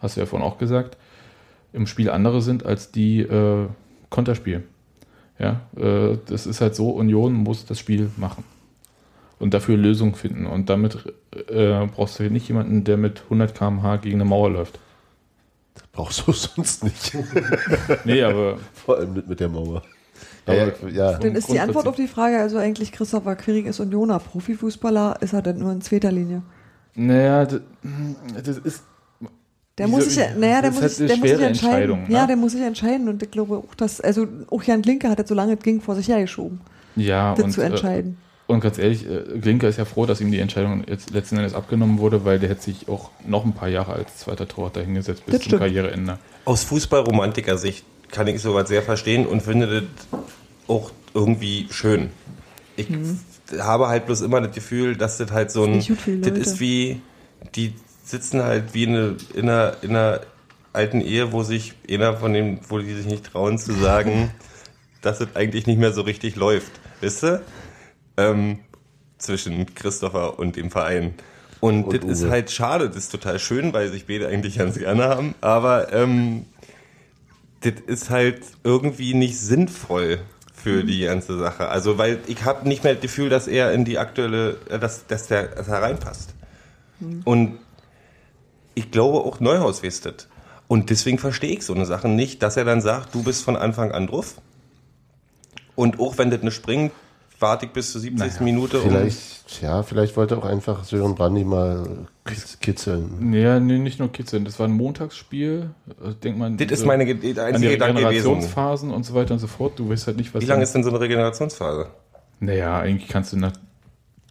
hast 0.00 0.16
du 0.16 0.20
ja 0.20 0.26
vorhin 0.26 0.46
auch 0.46 0.58
gesagt, 0.58 0.98
im 1.72 1.86
Spiel 1.86 2.10
andere 2.10 2.42
sind 2.42 2.66
als 2.66 2.90
die 2.92 3.20
äh, 3.20 3.66
Konterspiel. 4.10 4.64
Ja, 5.38 5.62
äh, 5.76 6.18
das 6.26 6.46
ist 6.46 6.60
halt 6.60 6.74
so, 6.74 6.90
Union 6.90 7.32
muss 7.32 7.64
das 7.64 7.78
Spiel 7.78 8.10
machen 8.16 8.44
und 9.38 9.54
dafür 9.54 9.76
Lösungen 9.78 10.14
finden. 10.14 10.46
Und 10.46 10.68
damit 10.68 10.98
äh, 11.48 11.86
brauchst 11.86 12.18
du 12.18 12.24
nicht 12.30 12.46
jemanden, 12.48 12.84
der 12.84 12.96
mit 12.98 13.22
100 13.24 13.54
km/h 13.54 13.96
gegen 13.96 14.16
eine 14.16 14.26
Mauer 14.26 14.50
läuft. 14.50 14.78
Brauchst 15.92 16.26
du 16.26 16.32
sonst 16.32 16.84
nicht. 16.84 17.16
Nee, 18.04 18.22
aber 18.22 18.58
Vor 18.74 18.98
allem 18.98 19.14
nicht 19.14 19.28
mit 19.28 19.40
der 19.40 19.48
Mauer. 19.48 19.82
Aber- 20.46 20.56
Ja, 20.56 20.88
ja. 21.12 21.18
Dann 21.18 21.34
ist 21.34 21.50
die 21.50 21.58
Antwort 21.60 21.86
auf 21.88 21.96
die 21.96 22.08
Frage 22.08 22.38
also 22.38 22.58
eigentlich, 22.58 22.92
Christopher 22.92 23.36
Quiring 23.36 23.66
ist 23.66 23.80
Unioner, 23.80 24.18
Profifußballer, 24.18 25.18
ist 25.22 25.32
er 25.32 25.42
denn 25.42 25.58
nur 25.58 25.72
in 25.72 25.80
zweiter 25.80 26.12
Linie? 26.12 26.42
Naja, 26.94 27.46
das, 27.46 27.60
das 28.44 28.58
ist. 28.58 28.82
Der 29.80 29.86
Wieso- 29.88 29.96
muss 29.96 30.04
sich 30.06 30.16
ja, 30.16 30.26
naja, 30.38 30.60
der 30.62 30.70
das 30.70 30.80
muss 30.80 30.96
sich, 30.96 31.06
der 31.08 31.16
muss 31.16 31.28
sich 31.28 31.40
entscheiden. 31.40 31.46
Entscheidung, 31.46 32.04
Ja, 32.08 32.20
ne? 32.22 32.26
der 32.28 32.36
muss 32.36 32.52
sich 32.52 32.60
entscheiden 32.62 33.08
und 33.08 33.22
ich 33.22 33.30
glaube 33.30 33.56
auch, 33.56 33.74
dass, 33.74 34.00
also 34.00 34.26
auch 34.50 34.62
Jan 34.62 34.82
Klinke 34.82 35.08
hat 35.08 35.18
das, 35.18 35.28
solange 35.28 35.54
es 35.54 35.60
ging, 35.62 35.80
vor 35.80 35.94
sich 35.96 36.08
hergeschoben. 36.08 36.60
Ja, 36.96 37.34
das 37.34 37.44
und, 37.46 37.52
zu 37.52 37.62
entscheiden. 37.62 38.18
Äh, 38.48 38.52
und 38.52 38.60
ganz 38.60 38.78
ehrlich, 38.78 39.06
äh, 39.08 39.38
Glinker 39.40 39.68
ist 39.68 39.78
ja 39.78 39.84
froh, 39.84 40.06
dass 40.06 40.20
ihm 40.20 40.30
die 40.32 40.38
Entscheidung 40.40 40.84
jetzt 40.88 41.10
letzten 41.10 41.36
Endes 41.36 41.54
abgenommen 41.54 41.98
wurde, 41.98 42.24
weil 42.24 42.38
der 42.38 42.50
hätte 42.50 42.62
sich 42.62 42.88
auch 42.88 43.10
noch 43.26 43.44
ein 43.44 43.52
paar 43.52 43.68
Jahre 43.68 43.92
als 43.94 44.18
zweiter 44.18 44.46
Torwart 44.48 44.76
dahingesetzt 44.76 45.24
bis 45.24 45.32
Das 45.32 45.42
zum 45.42 45.48
stimmt. 45.50 45.62
Karriereende. 45.62 46.18
Aus 46.44 46.64
Fußballromantiker-Sicht 46.64 47.84
kann 48.10 48.26
ich 48.26 48.42
sowas 48.42 48.68
sehr 48.68 48.82
verstehen 48.82 49.26
und 49.26 49.42
finde 49.42 49.66
das 49.82 50.20
auch 50.68 50.90
irgendwie 51.14 51.68
schön. 51.70 52.10
Ich 52.76 52.86
habe 53.58 53.88
halt 53.88 54.06
bloß 54.06 54.20
immer 54.22 54.40
das 54.40 54.54
Gefühl, 54.54 54.96
dass 54.96 55.18
das 55.18 55.30
halt 55.30 55.50
so 55.50 55.64
ein. 55.64 55.78
Das 55.78 55.88
Leute. 56.06 56.30
ist 56.30 56.60
wie. 56.60 57.00
Die 57.54 57.72
sitzen 58.10 58.42
halt 58.42 58.74
wie 58.74 58.86
eine, 58.86 59.16
in, 59.34 59.48
einer, 59.48 59.76
in 59.82 59.90
einer 59.90 60.20
alten 60.72 61.00
Ehe, 61.00 61.32
wo 61.32 61.42
sich 61.42 61.74
einer 61.88 62.16
von 62.16 62.32
den, 62.32 62.60
wo 62.68 62.78
die 62.78 62.94
sich 62.94 63.06
nicht 63.06 63.24
trauen 63.24 63.58
zu 63.58 63.72
sagen, 63.72 64.30
dass 65.02 65.20
es 65.20 65.28
eigentlich 65.34 65.66
nicht 65.66 65.78
mehr 65.78 65.92
so 65.92 66.02
richtig 66.02 66.36
läuft. 66.36 66.72
Wisst 67.00 67.24
ihr? 67.24 67.42
Ähm, 68.16 68.58
zwischen 69.18 69.74
Christopher 69.74 70.38
und 70.38 70.56
dem 70.56 70.70
Verein. 70.70 71.14
Und, 71.60 71.84
Und 71.84 72.04
das 72.04 72.20
ist 72.22 72.30
halt 72.30 72.50
schade, 72.50 72.88
das 72.88 72.96
ist 72.96 73.10
total 73.10 73.38
schön, 73.38 73.72
weil 73.72 73.90
sich 73.90 74.06
beide 74.06 74.28
eigentlich 74.28 74.58
ganz 74.58 74.78
gerne 74.78 75.04
haben. 75.04 75.34
Aber 75.42 75.92
ähm, 75.92 76.46
das 77.60 77.74
ist 77.86 78.08
halt 78.08 78.40
irgendwie 78.64 79.12
nicht 79.12 79.38
sinnvoll 79.38 80.20
für 80.54 80.84
die 80.84 81.04
ganze 81.04 81.38
Sache. 81.38 81.68
Also, 81.68 81.98
weil 81.98 82.20
ich 82.26 82.44
habe 82.44 82.66
nicht 82.66 82.82
mehr 82.82 82.94
das 82.94 83.02
Gefühl, 83.02 83.28
dass 83.28 83.46
er 83.46 83.72
in 83.72 83.84
die 83.84 83.98
aktuelle, 83.98 84.56
äh, 84.70 84.78
dass, 84.78 85.06
dass 85.06 85.26
der 85.26 85.48
dass 85.48 85.68
er 85.68 85.82
reinpasst. 85.82 86.34
Und 87.24 87.58
ich 88.80 88.90
glaube 88.90 89.18
auch 89.18 89.40
Neuhaus 89.40 89.82
das. 90.06 90.26
Und 90.68 90.90
deswegen 90.90 91.18
verstehe 91.18 91.52
ich 91.52 91.64
so 91.64 91.74
eine 91.74 91.86
Sache 91.86 92.08
nicht, 92.08 92.42
dass 92.42 92.56
er 92.56 92.64
dann 92.64 92.80
sagt, 92.80 93.14
du 93.14 93.22
bist 93.22 93.42
von 93.44 93.56
Anfang 93.56 93.92
an 93.92 94.06
drauf. 94.06 94.34
Und 95.74 95.98
auch 96.00 96.18
wenn 96.18 96.30
das 96.30 96.42
nicht 96.42 96.54
springt, 96.54 96.92
warte 97.38 97.66
ich 97.66 97.72
bis 97.72 97.92
zur 97.92 98.00
70. 98.00 98.40
Minute. 98.40 98.80
um- 98.80 98.88
Vielleicht, 98.90 99.62
ja, 99.62 99.82
vielleicht 99.82 100.16
wollte 100.16 100.36
auch 100.38 100.44
einfach 100.44 100.84
Sören 100.84 101.14
Brandy 101.14 101.42
mal 101.44 102.06
kitzeln. 102.60 103.32
Ja, 103.32 103.58
nee, 103.58 103.78
nicht 103.78 103.98
nur 103.98 104.12
kitzeln. 104.12 104.44
Das 104.44 104.58
war 104.58 104.68
ein 104.68 104.72
Montagsspiel. 104.72 105.70
Also, 106.00 106.12
Denk 106.14 106.36
mal, 106.38 106.52
Das 106.56 106.70
ist 106.70 106.80
so 106.80 106.86
meine 106.86 107.04
an 107.04 107.08
einzige 107.38 107.70
die 107.70 107.78
gewesen. 107.78 107.82
Regenerationsphasen 107.96 108.90
und 108.90 109.04
so 109.04 109.14
weiter 109.14 109.32
und 109.34 109.40
so 109.40 109.46
fort. 109.46 109.78
Du 109.78 109.88
weißt 109.88 110.06
halt 110.06 110.18
nicht, 110.18 110.34
was. 110.34 110.42
Wie 110.42 110.46
lange 110.46 110.62
ist 110.62 110.72
denn 110.74 110.84
so 110.84 110.90
eine 110.90 111.00
Regenerationsphase? 111.00 111.86
Naja, 112.40 112.78
eigentlich 112.78 113.08
kannst 113.08 113.32
du 113.32 113.38
nach 113.38 113.52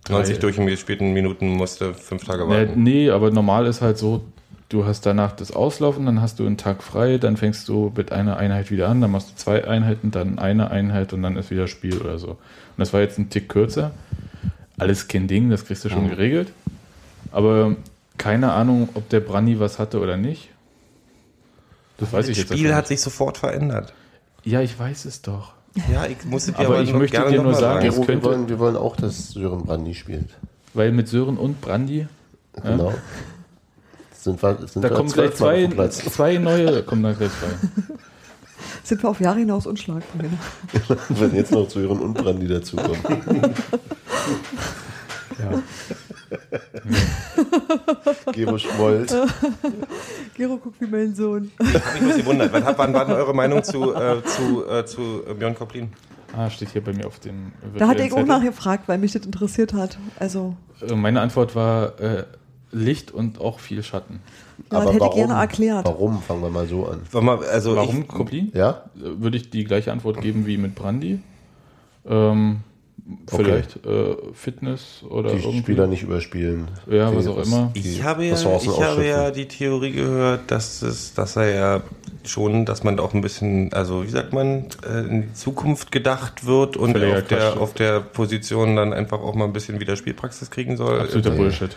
90 0.08 0.36
drei- 0.36 0.42
durchgespielten 0.52 1.12
Minuten 1.14 1.50
musste 1.50 1.94
fünf 1.94 2.24
Tage 2.26 2.46
Nee, 2.46 2.50
warten. 2.68 2.84
nee, 2.84 3.10
aber 3.10 3.32
normal 3.32 3.66
ist 3.68 3.82
halt 3.82 3.98
so, 3.98 4.22
du 4.70 4.86
hast 4.86 5.06
danach 5.06 5.32
das 5.34 5.52
Auslaufen, 5.52 6.06
dann 6.06 6.22
hast 6.22 6.40
du 6.40 6.46
einen 6.46 6.58
Tag 6.58 6.84
frei, 6.84 7.18
dann 7.18 7.38
fängst 7.38 7.68
du 7.68 7.92
mit 7.96 8.12
einer 8.12 8.38
Einheit 8.38 8.70
wieder 8.72 8.88
an, 8.88 9.02
dann 9.02 9.12
machst 9.12 9.32
du 9.32 9.36
zwei 9.36 9.68
Einheiten, 9.68 10.12
dann 10.12 10.40
eine 10.40 10.72
Einheit 10.72 11.12
und 11.14 11.24
dann 11.24 11.36
ist 11.38 11.50
wieder 11.52 11.68
Spiel 11.68 11.98
oder 11.98 12.18
so. 12.20 12.30
Und 12.30 12.38
das 12.78 12.94
war 12.94 13.02
jetzt 13.02 13.18
ein 13.18 13.30
Tick 13.30 13.50
kürzer. 13.50 13.92
Alles 14.78 15.08
kein 15.08 15.28
Ding, 15.28 15.50
das 15.50 15.66
kriegst 15.66 15.84
du 15.86 15.90
schon 15.90 16.06
Mhm. 16.06 16.10
geregelt. 16.12 16.54
Aber 17.32 17.76
keine 18.18 18.52
Ahnung, 18.54 18.90
ob 18.94 19.10
der 19.10 19.20
Brandy 19.20 19.60
was 19.60 19.80
hatte 19.80 20.00
oder 20.00 20.18
nicht. 20.18 20.50
Das 21.98 22.14
weiß 22.14 22.28
das 22.28 22.30
ich 22.30 22.38
jetzt 22.44 22.54
Spiel 22.54 22.74
hat 22.74 22.88
sich 22.88 23.02
sofort 23.02 23.38
verändert. 23.38 23.94
Ja, 24.46 24.62
ich 24.62 24.78
weiß 24.80 25.06
es 25.06 25.22
doch. 25.22 25.54
Ja, 25.92 26.06
ich 26.06 26.24
muss 26.26 26.48
es 26.48 26.54
dir 26.56 26.60
aber 26.66 26.76
aber 26.76 26.84
ich 26.84 26.94
möchte 26.94 27.18
gerne 27.18 27.32
dir 27.32 27.42
nur 27.44 27.52
mal 27.52 27.60
sagen, 27.60 27.92
sagen. 27.92 28.08
Wir, 28.08 28.24
wollen, 28.24 28.50
wir 28.50 28.58
wollen 28.60 28.76
auch, 28.76 28.96
dass 28.96 29.32
Sören 29.32 29.66
Brandy 29.66 29.94
spielt. 29.94 30.30
weil 30.74 30.92
mit 30.92 31.08
Sören 31.08 31.38
und 31.38 31.60
Brandy 31.62 32.08
ja, 32.56 32.62
Genau. 32.64 32.94
Sind 34.22 34.44
wir, 34.44 34.58
sind 34.68 34.84
da 34.84 34.90
wir 34.90 34.98
kommen 34.98 35.10
gleich 35.10 35.34
zwei, 35.34 35.68
zwei 35.88 36.38
neue, 36.38 36.84
kommen 36.84 37.04
da 37.04 37.14
gleich 37.14 37.32
zwei. 37.32 37.94
Sind 38.84 39.02
wir 39.02 39.10
auf 39.10 39.22
Jahre 39.22 39.40
hinaus 39.40 39.66
unschlagbar. 39.66 40.26
Wenn 41.10 41.36
jetzt 41.36 41.52
noch 41.52 41.70
Sören 41.70 42.00
und 42.00 42.16
Brandy 42.16 42.48
dazukommen. 42.48 43.00
Ja. 45.40 45.62
Gero 48.34 48.58
schmollt. 48.58 49.16
Gero 50.36 50.58
guckt 50.58 50.82
wie 50.82 50.88
mein 50.88 51.16
Sohn. 51.16 51.52
Ich 51.96 52.02
mich 52.02 52.18
gewundert. 52.18 52.52
Wann, 52.52 52.64
wann 52.78 52.94
war 52.94 53.06
denn 53.06 53.16
eure 53.16 53.34
Meinung 53.34 53.64
zu, 53.64 53.94
äh, 53.96 54.22
zu, 54.24 54.66
äh, 54.68 54.86
zu 54.86 55.22
äh, 55.30 55.34
Björn 55.34 55.56
Koplin? 55.56 55.94
Ah, 56.36 56.50
steht 56.50 56.70
hier 56.70 56.84
bei 56.84 56.94
mir 56.94 57.08
auf 57.08 57.20
dem 57.20 57.54
Da 57.78 57.88
hatte 57.88 58.04
ich 58.04 58.10
virtuellen 58.12 58.32
auch 58.32 58.38
nachgefragt, 58.40 58.88
weil 58.88 58.98
mich 58.98 59.14
das 59.14 59.26
interessiert 59.26 59.74
hat. 59.74 59.98
Also, 60.20 60.56
Äh, 60.82 60.96
Meine 60.96 61.22
Antwort 61.22 61.56
war 61.56 62.00
äh, 62.00 62.26
Licht 62.72 63.12
und 63.12 63.42
auch 63.42 63.60
viel 63.60 63.82
Schatten. 63.84 64.20
Ja, 64.72 64.84
das 64.84 64.94
hätte 64.94 65.06
ich 65.06 65.16
gerne 65.16 65.34
erklärt. 65.34 65.86
Warum? 65.86 66.22
Fangen 66.22 66.42
wir 66.44 66.50
mal 66.50 66.68
so 66.68 66.86
an. 66.88 67.02
also 67.52 67.76
Warum 67.76 68.02
ich- 68.02 68.08
Koplin? 68.08 68.52
Ja? 68.54 68.84
Würde 68.96 69.38
ich 69.38 69.50
die 69.50 69.64
gleiche 69.64 69.92
Antwort 69.92 70.22
geben 70.22 70.46
wie 70.46 70.58
mit 70.58 70.76
Brandy. 70.76 71.20
Ähm, 72.08 72.62
vielleicht 73.28 73.84
äh, 73.86 74.16
Fitness 74.34 75.04
oder 75.10 75.32
Die 75.32 75.38
irgendwie. 75.40 75.60
Spieler 75.60 75.88
nicht 75.88 76.04
überspielen. 76.04 76.68
Ja, 76.90 77.10
Die- 77.10 77.18
was 77.18 77.28
auch 77.28 77.38
was- 77.38 77.48
immer. 77.48 77.72
Ich 77.74 78.04
habe 78.04 78.26
ja, 78.26 78.34
ich 78.36 78.68
habe 78.80 79.06
ja 79.06 79.32
die 79.32 79.48
Theorie 79.48 79.92
gehört, 79.92 80.52
dass 80.52 80.82
es, 80.82 81.14
dass 81.14 81.36
er 81.36 81.50
ja 81.54 81.82
schon, 82.24 82.66
dass 82.66 82.84
man 82.84 83.00
auch 83.00 83.14
ein 83.14 83.22
bisschen, 83.22 83.74
also 83.74 84.04
wie 84.04 84.10
sagt 84.10 84.34
man, 84.34 84.66
äh, 84.88 85.00
in 85.08 85.22
die 85.24 85.34
Zukunft 85.34 85.92
gedacht 85.92 86.46
wird 86.46 86.78
und 86.78 86.96
auf 86.96 87.24
der, 87.28 87.60
auf 87.60 87.74
der 87.74 88.00
Position 88.02 88.76
dann 88.76 88.94
einfach 88.94 89.20
auch 89.22 89.34
mal 89.34 89.46
ein 89.46 89.54
bisschen 89.54 89.80
wieder 89.80 89.96
Spielpraxis 89.96 90.52
kriegen 90.52 90.78
soll. 90.78 91.00
Absoluter 91.00 91.32
Bullshit. 91.32 91.76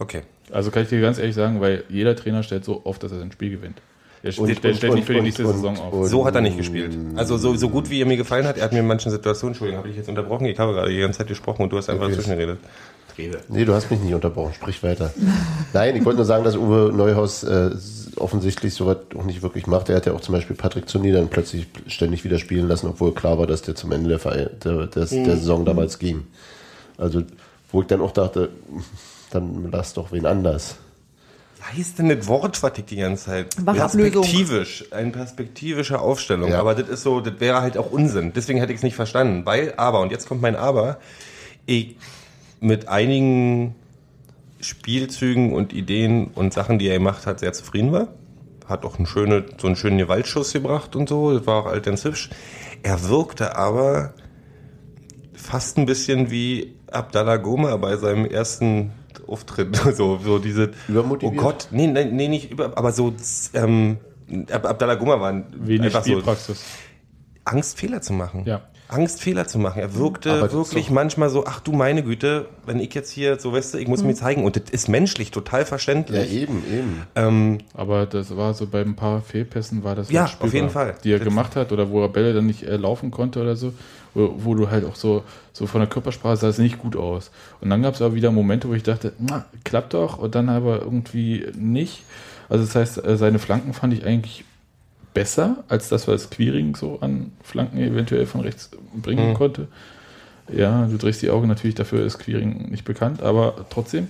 Okay. 0.00 0.22
Also 0.50 0.72
kann 0.72 0.82
ich 0.82 0.88
dir 0.88 1.00
ganz 1.00 1.18
ehrlich 1.18 1.36
sagen, 1.36 1.60
weil 1.60 1.84
jeder 1.88 2.16
Trainer 2.16 2.42
stellt 2.42 2.64
so 2.64 2.80
oft, 2.84 3.00
dass 3.04 3.12
er 3.12 3.18
sein 3.20 3.30
Spiel 3.30 3.50
gewinnt. 3.50 3.80
Der, 4.24 4.36
Und- 4.38 4.48
der 4.48 4.70
und- 4.70 4.76
stellt 4.76 4.84
und- 4.90 4.94
nicht 4.96 5.06
für 5.06 5.14
die 5.14 5.20
nächste 5.20 5.46
und- 5.46 5.54
Saison 5.54 5.78
auf. 5.78 6.08
So 6.08 6.26
hat 6.26 6.34
er 6.34 6.40
nicht 6.40 6.56
gespielt. 6.58 6.96
Also 7.16 7.36
so, 7.38 7.54
so 7.54 7.68
gut 7.70 7.88
wie 7.88 8.00
er 8.02 8.06
mir 8.06 8.16
gefallen 8.16 8.46
hat, 8.46 8.58
er 8.58 8.64
hat 8.64 8.72
mir 8.72 8.80
in 8.80 8.86
manchen 8.86 9.10
Situationen, 9.12 9.52
Entschuldigung, 9.52 9.78
habe 9.78 9.88
ich 9.88 9.96
jetzt 9.96 10.08
unterbrochen, 10.08 10.46
ich 10.46 10.58
habe 10.58 10.72
gerade 10.72 10.90
die 10.90 10.98
ganze 10.98 11.18
Zeit 11.18 11.28
gesprochen 11.28 11.62
und 11.62 11.70
du 11.72 11.76
hast 11.78 11.88
einfach 11.88 12.06
Okay. 12.06 12.14
zwischengeredet. 12.14 12.58
Rede. 13.18 13.40
Nee, 13.48 13.64
du 13.64 13.74
hast 13.74 13.90
mich 13.90 14.00
nicht 14.00 14.14
unterbrochen. 14.14 14.54
Sprich 14.54 14.82
weiter. 14.82 15.12
Nein, 15.74 15.96
ich 15.96 16.04
wollte 16.04 16.16
nur 16.18 16.24
sagen, 16.26 16.44
dass 16.44 16.56
Uwe 16.56 16.90
Neuhaus 16.94 17.42
äh, 17.42 17.70
offensichtlich 18.16 18.72
sowas 18.72 18.98
auch 19.18 19.24
nicht 19.24 19.42
wirklich 19.42 19.66
macht. 19.66 19.88
Er 19.90 19.96
hat 19.96 20.06
ja 20.06 20.12
auch 20.14 20.20
zum 20.20 20.34
Beispiel 20.34 20.56
Patrick 20.56 20.88
Zuni 20.88 21.12
dann 21.12 21.28
plötzlich 21.28 21.66
ständig 21.86 22.24
wieder 22.24 22.38
spielen 22.38 22.68
lassen, 22.68 22.86
obwohl 22.88 23.12
klar 23.12 23.38
war, 23.38 23.46
dass 23.46 23.62
der 23.62 23.74
zum 23.74 23.92
Ende 23.92 24.08
der, 24.08 24.18
Verein, 24.20 24.48
der, 24.64 24.86
des, 24.86 25.10
Mhm. 25.12 25.24
der 25.24 25.36
Saison 25.36 25.64
damals 25.64 25.98
ging. 25.98 26.24
Also, 26.98 27.22
wo 27.72 27.80
ich 27.82 27.88
dann 27.88 28.00
auch 28.00 28.12
dachte, 28.12 28.48
dann 29.30 29.70
lass 29.70 29.94
doch 29.94 30.12
wen 30.12 30.26
anders. 30.26 30.76
Was 31.58 31.72
heißt 31.72 31.98
denn 31.98 32.08
das 32.08 32.26
Wort, 32.26 32.62
was 32.62 32.72
ich 32.78 32.84
die 32.86 32.96
ganze 32.96 33.26
Zeit? 33.26 33.64
Perspektivisch. 33.64 34.84
Eine 34.92 35.10
perspektivische 35.10 36.00
Aufstellung. 36.00 36.50
Ja. 36.50 36.60
Aber 36.60 36.74
das 36.74 36.88
ist 36.88 37.02
so, 37.02 37.20
das 37.20 37.38
wäre 37.38 37.60
halt 37.60 37.76
auch 37.76 37.90
Unsinn. 37.90 38.32
Deswegen 38.34 38.58
hätte 38.58 38.72
ich 38.72 38.78
es 38.78 38.82
nicht 38.82 38.96
verstanden. 38.96 39.44
Weil, 39.44 39.74
aber, 39.76 40.00
und 40.00 40.10
jetzt 40.10 40.26
kommt 40.26 40.40
mein 40.40 40.56
Aber, 40.56 40.98
ich 41.66 41.96
mit 42.60 42.88
einigen 42.88 43.74
Spielzügen 44.60 45.52
und 45.52 45.72
Ideen 45.72 46.28
und 46.28 46.52
Sachen, 46.52 46.78
die 46.78 46.88
er 46.88 46.98
gemacht 46.98 47.26
hat, 47.26 47.40
sehr 47.40 47.52
zufrieden 47.52 47.92
war. 47.92 48.08
Hat 48.66 48.84
auch 48.84 48.96
einen 48.96 49.06
schöne, 49.06 49.44
so 49.58 49.66
einen 49.66 49.76
schönen 49.76 49.98
Gewaltschuss 49.98 50.52
gebracht 50.52 50.96
und 50.96 51.08
so. 51.08 51.36
Das 51.36 51.46
war 51.46 51.62
auch 51.62 51.66
alt 51.66 51.84
ganz 51.84 52.04
hübsch. 52.04 52.30
Er 52.82 53.08
wirkte 53.08 53.56
aber 53.56 54.14
fast 55.34 55.78
ein 55.78 55.86
bisschen 55.86 56.30
wie 56.30 56.74
Abdallah 56.90 57.36
Goma 57.36 57.76
bei 57.76 57.96
seinem 57.96 58.26
ersten 58.26 58.92
Auftritt. 59.26 59.76
So, 59.96 60.18
so 60.22 60.38
diese, 60.38 60.70
oh 61.22 61.30
Gott, 61.32 61.68
nee, 61.70 61.86
nee, 61.86 62.04
nee 62.04 62.28
nicht 62.28 62.50
über, 62.50 62.76
aber 62.76 62.92
so, 62.92 63.12
ähm, 63.54 63.98
Ab- 64.50 64.66
Abdallah 64.66 64.94
Goma 64.94 65.20
war 65.20 65.32
Wenig 65.52 65.86
einfach 65.86 66.04
so 66.04 66.10
Spielpraxis. 66.12 66.62
Angst, 67.44 67.78
Fehler 67.78 68.00
zu 68.00 68.12
machen. 68.12 68.44
Ja. 68.44 68.62
Angst, 68.92 69.20
Fehler 69.22 69.46
zu 69.46 69.58
machen. 69.58 69.80
Er 69.80 69.94
wirkte 69.94 70.32
Aber 70.32 70.52
wirklich 70.52 70.90
manchmal 70.90 71.30
so, 71.30 71.44
ach 71.46 71.60
du 71.60 71.72
meine 71.72 72.02
Güte, 72.02 72.46
wenn 72.66 72.80
ich 72.80 72.92
jetzt 72.94 73.10
hier, 73.10 73.38
so 73.38 73.52
weißt 73.52 73.74
du, 73.74 73.78
ich 73.78 73.88
muss 73.88 74.02
mir 74.02 74.14
zeigen. 74.14 74.44
Und 74.44 74.56
das 74.56 74.70
ist 74.70 74.88
menschlich 74.88 75.30
total 75.30 75.60
Ja, 75.60 75.66
verständlich. 75.66 76.32
eben, 76.32 76.62
eben. 76.72 77.02
Ähm, 77.14 77.58
Aber 77.74 78.06
das 78.06 78.36
war 78.36 78.54
so 78.54 78.66
bei 78.66 78.80
ein 78.82 78.96
paar 78.96 79.22
Fehlpässen 79.22 79.84
war 79.84 79.94
das 79.94 80.10
Ja, 80.10 80.22
halt 80.22 80.30
spürbar, 80.30 80.46
auf 80.48 80.54
jeden 80.54 80.70
Fall. 80.70 80.94
die 81.04 81.12
er 81.12 81.18
Das- 81.18 81.24
gemacht 81.28 81.56
hat 81.56 81.72
oder 81.72 81.90
wo 81.90 82.02
er 82.02 82.08
Bälle 82.08 82.34
dann 82.34 82.46
nicht 82.46 82.62
äh, 82.64 82.76
laufen 82.76 83.10
konnte 83.10 83.40
oder 83.40 83.56
so, 83.56 83.72
wo, 84.14 84.34
wo 84.38 84.54
du 84.54 84.70
halt 84.70 84.84
auch 84.84 84.96
so 84.96 85.22
so 85.52 85.66
von 85.66 85.80
der 85.80 85.88
Körpersprache 85.88 86.36
sah 86.36 86.48
es 86.48 86.58
nicht 86.58 86.78
gut 86.78 86.96
aus. 86.96 87.30
Und 87.60 87.70
dann 87.70 87.82
gab 87.82 87.94
es 87.94 88.02
aber 88.02 88.14
wieder 88.14 88.30
Momente, 88.30 88.68
wo 88.68 88.74
ich 88.74 88.82
dachte, 88.82 89.12
na, 89.18 89.44
klappt 89.64 89.94
doch 89.94 90.18
und 90.18 90.34
dann 90.34 90.48
aber 90.48 90.80
irgendwie 90.80 91.46
nicht. 91.56 92.02
Also 92.48 92.64
das 92.64 92.74
heißt, 92.74 93.04
äh, 93.04 93.16
seine 93.16 93.38
Flanken 93.38 93.72
fand 93.74 93.92
ich 93.94 94.04
eigentlich 94.04 94.44
besser 95.20 95.64
als 95.68 95.90
das, 95.90 96.08
was 96.08 96.30
Quiring 96.30 96.74
so 96.76 96.98
an 97.00 97.32
Flanken 97.42 97.76
eventuell 97.78 98.24
von 98.24 98.40
rechts 98.40 98.70
bringen 98.94 99.30
Mhm. 99.30 99.34
konnte. 99.34 99.68
Ja, 100.50 100.86
du 100.86 100.96
drehst 100.96 101.20
die 101.20 101.28
Augen 101.28 101.46
natürlich, 101.46 101.74
dafür 101.74 102.06
ist 102.06 102.18
Quiring 102.18 102.70
nicht 102.70 102.84
bekannt, 102.86 103.22
aber 103.22 103.66
trotzdem, 103.68 104.08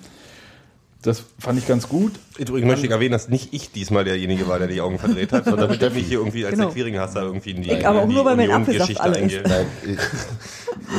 das 1.02 1.24
fand 1.40 1.58
ich 1.58 1.66
ganz 1.66 1.88
gut. 1.88 2.12
Übrigens 2.38 2.68
möchte 2.68 2.86
ich 2.86 2.92
erwähnen, 2.92 3.10
dass 3.12 3.28
nicht 3.28 3.52
ich 3.52 3.72
diesmal 3.72 4.04
derjenige 4.04 4.46
war, 4.46 4.58
der 4.60 4.68
die 4.68 4.80
Augen 4.80 4.98
verdreht 5.00 5.32
hat, 5.32 5.46
sondern 5.46 5.68
damit 5.78 5.82
ich 5.82 5.94
mich 5.94 6.06
hier 6.06 6.18
irgendwie 6.18 6.44
als 6.46 6.54
Genau. 6.54 6.66
der 6.68 6.74
Quiringhasser 6.74 7.22
irgendwie 7.22 7.50
in 7.50 7.62
die, 7.62 7.72
Ich 7.72 7.86
aber 7.86 7.98
auch 7.98 8.02
in 8.04 8.10
die 8.10 8.14
nur, 8.14 8.24
weil 8.24 8.36
mein 8.36 8.50
Apfelsaft 8.52 9.00
alle. 9.00 9.20
Nein, 9.20 9.66
ich, 9.84 9.98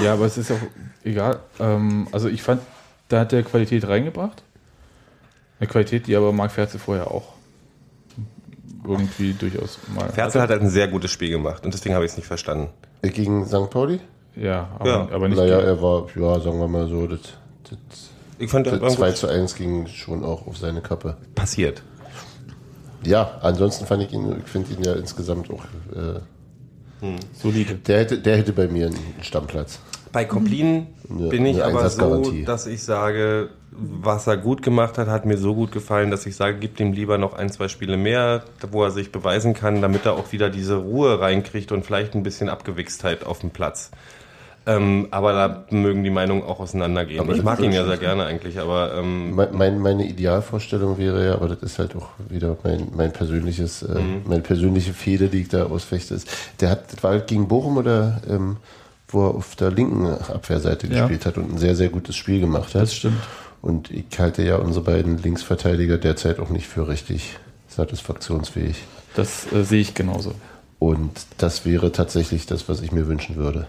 Ja, 0.04 0.14
aber 0.14 0.26
es 0.26 0.38
ist 0.38 0.52
auch 0.52 0.60
egal. 1.06 1.40
Ähm, 1.60 2.08
also 2.12 2.28
ich 2.28 2.44
fand, 2.44 2.62
da 3.08 3.22
hat 3.22 3.32
der 3.32 3.44
Qualität 3.44 3.88
reingebracht. 3.88 4.44
Eine 5.60 5.68
Qualität, 5.70 6.08
die 6.08 6.16
aber 6.18 6.34
Marc 6.34 6.52
Ferze 6.52 6.80
vorher 6.80 7.10
auch 7.12 7.34
irgendwie 8.88 9.34
durchaus 9.34 9.80
mal. 9.96 10.10
Ferzel 10.10 10.42
hat 10.42 10.50
halt 10.50 10.62
ein 10.62 10.70
sehr 10.70 10.88
gutes 10.88 11.12
Spiel 11.12 11.30
gemacht 11.30 11.64
und 11.66 11.74
deswegen 11.74 11.96
habe 11.96 12.06
ich 12.06 12.12
es 12.12 12.18
nicht 12.18 12.26
verstanden. 12.28 12.70
gegen 13.02 13.46
St. 13.46 13.70
Pauli? 13.70 14.00
Ja, 14.36 14.70
aber, 14.80 14.90
Ja. 14.90 15.08
aber 15.12 15.28
nicht. 15.28 15.38
Naja, 15.38 15.60
er 15.60 15.82
war, 15.82 16.08
ja, 16.16 16.40
sagen 16.40 16.60
wir 16.60 16.68
mal 16.68 16.88
so, 16.88 17.06
das, 17.08 17.20
das, 17.70 18.10
Ich 18.40 18.50
fand, 18.50 18.66
das 18.68 18.74
war 18.74 18.80
das 18.80 18.94
ein 18.94 18.98
2 18.98 19.06
gutes- 19.08 19.20
zu 19.20 19.28
1 19.28 19.56
ging 19.56 19.88
schon 19.88 20.24
auch 20.24 20.48
auf 20.48 20.58
seine 20.58 20.82
Kappe. 20.82 21.18
passiert. 21.36 21.84
Ja, 23.04 23.40
ansonsten 23.42 23.86
fand 23.86 24.04
ich 24.04 24.14
ihn, 24.14 24.36
ich 24.46 24.50
finde 24.52 24.74
ihn 24.74 24.84
ja 24.84 24.94
insgesamt 24.94 25.50
auch, 25.50 25.64
äh, 25.96 26.20
solide. 27.34 27.76
der 27.76 28.00
hätte, 28.00 28.20
der 28.20 28.38
hätte 28.38 28.54
bei 28.54 28.68
mir 28.68 28.88
einen 28.88 29.00
Stammplatz. 29.22 29.80
Bei 30.12 30.26
Koplin 30.26 30.88
Eine- 31.10 31.30
bin 31.30 31.46
ich 31.46 31.64
aber 31.64 31.90
so, 31.90 32.32
dass 32.46 32.68
ich 32.68 32.84
sage, 32.84 33.50
was 33.72 34.28
er 34.28 34.36
gut 34.38 34.62
gemacht 34.62 34.98
hat, 34.98 35.08
hat 35.08 35.26
mir 35.26 35.38
so 35.38 35.56
gut 35.56 35.72
gefallen, 35.72 36.12
dass 36.12 36.26
ich 36.26 36.36
sage, 36.36 36.58
gib 36.60 36.80
ihm 36.80 36.92
lieber 36.92 37.18
noch 37.18 37.34
ein, 37.34 37.50
zwei 37.50 37.68
Spiele 37.70 37.96
mehr, 37.98 38.44
wo 38.72 38.84
er 38.84 38.92
sich 38.92 39.12
beweisen 39.12 39.54
kann, 39.54 39.82
damit 39.82 40.06
er 40.06 40.14
auch 40.14 40.32
wieder 40.34 40.50
diese 40.50 40.76
Ruhe 40.76 41.20
reinkriegt 41.22 41.72
und 41.72 41.86
vielleicht 41.86 42.14
ein 42.16 42.24
bisschen 42.24 42.50
Abgewichstheit 42.50 43.26
auf 43.26 43.40
dem 43.40 43.52
Platz. 43.52 43.92
Ähm, 44.68 45.08
aber 45.10 45.34
da 45.34 45.64
mögen 45.76 46.04
die 46.04 46.12
Meinungen 46.12 46.44
auch 46.44 46.60
auseinandergehen. 46.60 47.20
Aber 47.20 47.34
ich 47.34 47.42
mag 47.42 47.60
ihn 47.62 47.72
ja 47.72 47.84
sehr 47.84 47.98
gerne 47.98 48.26
eigentlich, 48.26 48.60
aber 48.60 48.94
ähm, 48.96 49.34
Mein, 49.34 49.48
mein, 49.54 49.80
meine 49.80 50.06
Idealvorstellung 50.06 51.00
wäre 51.00 51.26
ja, 51.26 51.34
aber 51.34 51.48
das 51.48 51.64
ist 51.64 51.80
halt 51.80 51.96
auch 51.96 52.10
wieder 52.30 52.56
mein, 52.64 52.90
mein 52.96 53.12
persönliches, 53.12 53.82
äh, 53.82 53.88
Mhm. 54.00 54.22
meine 54.28 54.42
persönliche 54.42 54.94
Fehde, 54.94 55.30
die 55.30 55.42
ich 55.42 55.48
da 55.48 55.64
ausfechte. 55.66 56.14
Ist. 56.14 56.28
Der 56.60 56.70
hat, 56.70 56.94
das 56.94 57.02
war 57.02 57.10
halt 57.12 57.26
gegen 57.26 57.48
Bochum 57.48 57.78
oder 57.78 58.22
ähm, 58.30 58.58
wo 59.12 59.28
er 59.28 59.36
auf 59.36 59.56
der 59.56 59.72
linken 59.72 60.06
Abwehrseite 60.08 60.88
Ja. 60.88 61.02
gespielt 61.02 61.26
hat 61.26 61.38
und 61.38 61.54
ein 61.54 61.58
sehr, 61.58 61.76
sehr 61.76 61.90
gutes 61.90 62.16
Spiel 62.16 62.40
gemacht 62.40 62.74
hat. 62.76 62.84
Das 62.84 62.96
stimmt. 62.96 63.22
Und 63.62 63.92
ich 63.92 64.06
halte 64.18 64.42
ja 64.44 64.56
unsere 64.56 64.86
beiden 64.86 65.18
Linksverteidiger 65.18 65.98
derzeit 65.98 66.40
auch 66.40 66.50
nicht 66.50 66.68
für 66.68 66.88
richtig 66.88 67.38
satisfaktionsfähig. 67.68 68.84
Das 69.16 69.52
äh, 69.52 69.64
sehe 69.64 69.82
ich 69.82 69.94
genauso. 69.94 70.34
Und 70.80 71.12
das 71.38 71.66
wäre 71.66 71.92
tatsächlich 71.92 72.46
das, 72.48 72.68
was 72.70 72.82
ich 72.82 72.92
mir 72.92 73.08
wünschen 73.08 73.36
würde. 73.36 73.68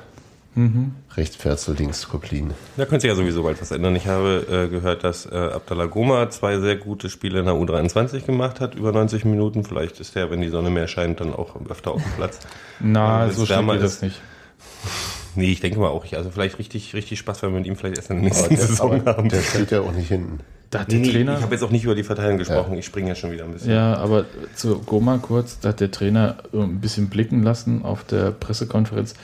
Mhm. 0.55 0.93
Rechts 1.17 1.37
Ferzel, 1.37 1.75
links 1.77 2.09
Koplin. 2.09 2.53
Da 2.77 2.85
könnte 2.85 3.03
sich 3.03 3.09
ja 3.09 3.15
sowieso 3.15 3.43
bald 3.43 3.61
was 3.61 3.71
ändern. 3.71 3.97
Ich 3.97 4.07
habe 4.07 4.47
äh, 4.51 4.69
gehört, 4.69 5.03
dass 5.03 5.25
äh, 5.27 5.35
Abdallah 5.35 5.87
Goma 5.87 6.29
zwei 6.31 6.59
sehr 6.61 6.77
gute 6.77 7.09
Spiele 7.09 7.41
in 7.41 7.47
der 7.47 7.55
U23 7.55 8.27
gemacht 8.27 8.61
hat, 8.61 8.75
über 8.75 8.93
90 8.93 9.25
Minuten. 9.25 9.65
Vielleicht 9.65 9.99
ist 10.01 10.15
der, 10.15 10.31
wenn 10.31 10.43
die 10.43 10.51
Sonne 10.51 10.69
mehr 10.71 10.89
scheint, 10.89 11.21
dann 11.21 11.33
auch 11.35 11.57
öfter 11.69 11.93
auf 11.93 12.03
dem 12.03 12.13
Platz. 12.13 12.39
Na, 12.81 13.27
es 13.27 13.37
so 13.37 13.47
schlimm 13.47 13.59
wärmer 13.59 13.75
geht 13.75 13.83
das 13.85 14.03
nicht. 14.03 14.21
Nee, 15.35 15.53
ich 15.53 15.61
denke 15.61 15.79
mal 15.79 15.89
auch 15.89 16.03
nicht. 16.03 16.17
Also 16.17 16.31
vielleicht 16.31 16.59
richtig, 16.59 16.95
richtig 16.95 17.19
Spaß, 17.19 17.43
wenn 17.43 17.53
wir 17.53 17.59
mit 17.59 17.67
ihm 17.67 17.77
vielleicht 17.77 17.97
erst 17.97 18.11
in 18.11 18.23
der 18.23 18.31
Aber 18.33 18.35
nächsten 18.35 18.55
der, 18.57 18.67
Saison 18.67 18.93
aber 19.03 19.17
haben. 19.17 19.29
der 19.29 19.41
steht 19.43 19.71
ja 19.71 19.81
auch 19.81 19.93
nicht 19.93 20.09
hinten. 20.09 20.41
Da 20.71 20.81
hat 20.81 20.89
Nee, 20.89 20.95
der 20.97 21.07
nee, 21.07 21.13
Trainer. 21.13 21.37
ich 21.37 21.43
habe 21.43 21.55
jetzt 21.55 21.63
auch 21.65 21.71
nicht 21.71 21.85
über 21.85 21.95
die 21.95 22.03
Verteilung 22.03 22.39
gesprochen. 22.39 22.77
Ich 22.79 22.87
springe 22.87 23.09
ja 23.09 23.15
schon 23.15 23.31
wieder 23.33 23.45
ein 23.45 23.53
bisschen. 23.53 23.73
Ja, 23.73 23.95
aber 23.97 24.25
zu 24.55 24.79
Goma 24.81 25.19
kurz, 25.19 25.61
da 25.61 25.71
hat 25.71 25.81
der 25.81 25.91
Trainer 25.91 26.37
ein 26.53 26.81
bisschen 26.81 27.09
blicken 27.09 27.43
lassen 27.43 27.83
auf 27.85 28.05
der 28.05 28.31
Pressekonferenz, 28.31 29.15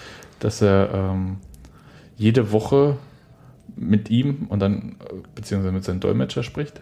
dass 0.40 0.60
er 0.62 0.90
ähm, 0.92 1.36
jede 2.16 2.52
Woche 2.52 2.96
mit 3.76 4.10
ihm 4.10 4.46
und 4.48 4.60
dann, 4.60 4.96
beziehungsweise 5.34 5.72
mit 5.72 5.84
seinem 5.84 6.00
Dolmetscher 6.00 6.42
spricht. 6.42 6.80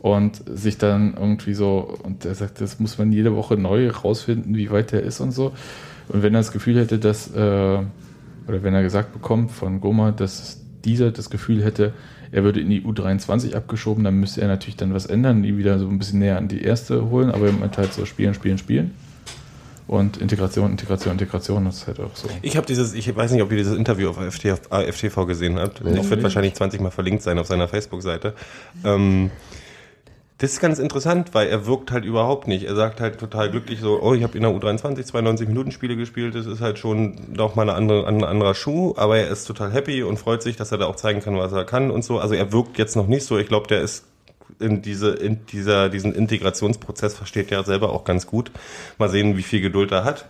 Und 0.00 0.42
sich 0.46 0.76
dann 0.76 1.14
irgendwie 1.14 1.54
so, 1.54 1.96
und 2.02 2.24
er 2.26 2.34
sagt, 2.34 2.60
das 2.60 2.78
muss 2.78 2.98
man 2.98 3.10
jede 3.12 3.34
Woche 3.36 3.56
neu 3.56 3.88
rausfinden, 3.88 4.54
wie 4.54 4.70
weit 4.70 4.92
er 4.92 5.02
ist 5.02 5.20
und 5.20 5.32
so. 5.32 5.52
Und 6.08 6.22
wenn 6.22 6.34
er 6.34 6.40
das 6.40 6.52
Gefühl 6.52 6.78
hätte, 6.78 6.98
dass, 6.98 7.34
äh, 7.34 7.78
oder 8.46 8.62
wenn 8.62 8.74
er 8.74 8.82
gesagt 8.82 9.12
bekommt 9.12 9.50
von 9.50 9.80
Goma, 9.80 10.12
dass 10.12 10.60
dieser 10.84 11.10
das 11.10 11.30
Gefühl 11.30 11.64
hätte, 11.64 11.92
er 12.30 12.44
würde 12.44 12.60
in 12.60 12.68
die 12.68 12.82
U23 12.82 13.54
abgeschoben, 13.54 14.04
dann 14.04 14.18
müsste 14.18 14.40
er 14.40 14.48
natürlich 14.48 14.76
dann 14.76 14.92
was 14.92 15.06
ändern, 15.06 15.42
die 15.42 15.56
wieder 15.56 15.78
so 15.78 15.88
ein 15.88 15.98
bisschen 15.98 16.18
näher 16.18 16.36
an 16.36 16.48
die 16.48 16.62
erste 16.62 17.10
holen, 17.10 17.30
aber 17.30 17.46
er 17.46 17.52
meint 17.52 17.78
halt 17.78 17.92
so 17.92 18.04
spielen, 18.06 18.34
spielen, 18.34 18.58
spielen. 18.58 18.92
Und 19.86 20.16
Integration, 20.16 20.70
Integration, 20.70 21.12
Integration, 21.12 21.64
das 21.66 21.76
ist 21.76 21.86
halt 21.86 22.00
auch 22.00 22.16
so. 22.16 22.28
Ich 22.40 22.56
habe 22.56 22.66
dieses, 22.66 22.94
ich 22.94 23.14
weiß 23.14 23.32
nicht, 23.32 23.42
ob 23.42 23.50
ihr 23.50 23.58
dieses 23.58 23.76
Interview 23.76 24.08
auf 24.08 24.18
AFT, 24.18 24.46
auf 24.50 24.72
AFTV 24.72 25.26
gesehen 25.26 25.58
habt. 25.58 25.84
Nee. 25.84 25.94
Das 25.94 26.08
wird 26.08 26.22
wahrscheinlich 26.22 26.54
20 26.54 26.80
Mal 26.80 26.90
verlinkt 26.90 27.22
sein 27.22 27.38
auf 27.38 27.46
seiner 27.46 27.68
Facebook-Seite. 27.68 28.32
Ähm, 28.82 29.30
das 30.44 30.52
ist 30.52 30.60
ganz 30.60 30.78
interessant, 30.78 31.32
weil 31.32 31.48
er 31.48 31.64
wirkt 31.64 31.90
halt 31.90 32.04
überhaupt 32.04 32.48
nicht. 32.48 32.64
Er 32.64 32.74
sagt 32.74 33.00
halt 33.00 33.18
total 33.18 33.50
glücklich 33.50 33.80
so, 33.80 34.02
oh, 34.02 34.12
ich 34.12 34.22
habe 34.22 34.36
in 34.36 34.42
der 34.42 34.52
U23 34.52 35.02
92 35.02 35.48
Minuten 35.48 35.72
Spiele 35.72 35.96
gespielt, 35.96 36.34
das 36.34 36.44
ist 36.44 36.60
halt 36.60 36.78
schon 36.78 37.16
noch 37.32 37.54
mal 37.54 37.62
eine 37.62 37.72
andere, 37.72 38.06
ein 38.06 38.22
anderer 38.22 38.54
Schuh, 38.54 38.92
aber 38.98 39.16
er 39.16 39.28
ist 39.28 39.46
total 39.46 39.72
happy 39.72 40.02
und 40.02 40.18
freut 40.18 40.42
sich, 40.42 40.56
dass 40.56 40.70
er 40.70 40.76
da 40.76 40.84
auch 40.84 40.96
zeigen 40.96 41.20
kann, 41.20 41.34
was 41.38 41.52
er 41.52 41.64
kann 41.64 41.90
und 41.90 42.04
so. 42.04 42.18
Also 42.18 42.34
er 42.34 42.52
wirkt 42.52 42.76
jetzt 42.76 42.94
noch 42.94 43.06
nicht 43.06 43.24
so. 43.24 43.38
Ich 43.38 43.48
glaube, 43.48 43.68
der 43.68 43.80
ist 43.80 44.04
in 44.60 44.82
diese, 44.82 45.12
in 45.12 45.46
dieser, 45.46 45.88
diesen 45.88 46.14
Integrationsprozess 46.14 47.14
versteht 47.14 47.50
er 47.50 47.64
selber 47.64 47.90
auch 47.90 48.04
ganz 48.04 48.26
gut. 48.26 48.50
Mal 48.98 49.08
sehen, 49.08 49.38
wie 49.38 49.42
viel 49.42 49.62
Geduld 49.62 49.92
er 49.92 50.04
hat. 50.04 50.26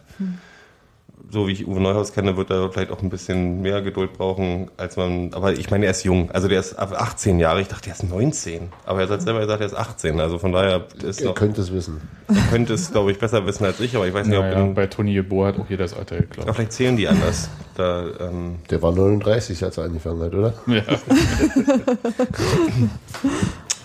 So 1.30 1.48
wie 1.48 1.52
ich 1.52 1.66
Uwe 1.66 1.80
Neuhaus 1.80 2.12
kenne, 2.12 2.36
wird 2.36 2.50
er 2.50 2.70
vielleicht 2.70 2.92
auch 2.92 3.02
ein 3.02 3.08
bisschen 3.08 3.60
mehr 3.62 3.82
Geduld 3.82 4.12
brauchen, 4.12 4.70
als 4.76 4.96
man. 4.96 5.32
Aber 5.34 5.52
ich 5.52 5.70
meine, 5.70 5.86
er 5.86 5.90
ist 5.90 6.04
jung. 6.04 6.30
Also 6.30 6.46
der 6.48 6.60
ist 6.60 6.74
ab 6.74 6.92
18 6.96 7.40
Jahre. 7.40 7.60
Ich 7.60 7.66
dachte, 7.68 7.90
er 7.90 7.94
ist 7.96 8.04
19. 8.08 8.68
Aber 8.86 9.00
er 9.00 9.08
hat 9.08 9.22
selber 9.22 9.40
gesagt, 9.40 9.60
er 9.60 9.66
ist 9.66 9.74
18. 9.74 10.20
Also 10.20 10.38
von 10.38 10.52
daher 10.52 10.86
ist 11.02 11.20
Er 11.22 11.28
noch, 11.28 11.34
könnte 11.34 11.60
es 11.60 11.72
wissen. 11.72 12.00
er 12.28 12.34
könnte 12.50 12.74
es, 12.74 12.92
glaube 12.92 13.10
ich, 13.10 13.18
besser 13.18 13.44
wissen 13.46 13.64
als 13.64 13.80
ich. 13.80 13.96
Aber 13.96 14.06
ich 14.06 14.14
weiß 14.14 14.26
nicht, 14.28 14.38
ob 14.38 14.44
Naja, 14.44 14.60
in, 14.60 14.74
bei 14.74 14.86
Toni 14.86 15.12
Jeboa 15.12 15.48
hat 15.48 15.58
auch 15.58 15.68
jeder 15.68 15.84
das 15.84 15.94
Alter 15.94 16.16
geglaubt. 16.18 16.42
aber 16.48 16.54
vielleicht 16.54 16.72
zählen 16.72 16.96
die 16.96 17.08
anders. 17.08 17.48
Da, 17.74 18.04
ähm, 18.20 18.56
Der 18.70 18.80
war 18.82 18.92
39, 18.92 19.64
als 19.64 19.76
er 19.78 19.84
angefangen 19.84 20.22
hat, 20.22 20.34
oder? 20.34 20.54
Ja. 20.66 20.82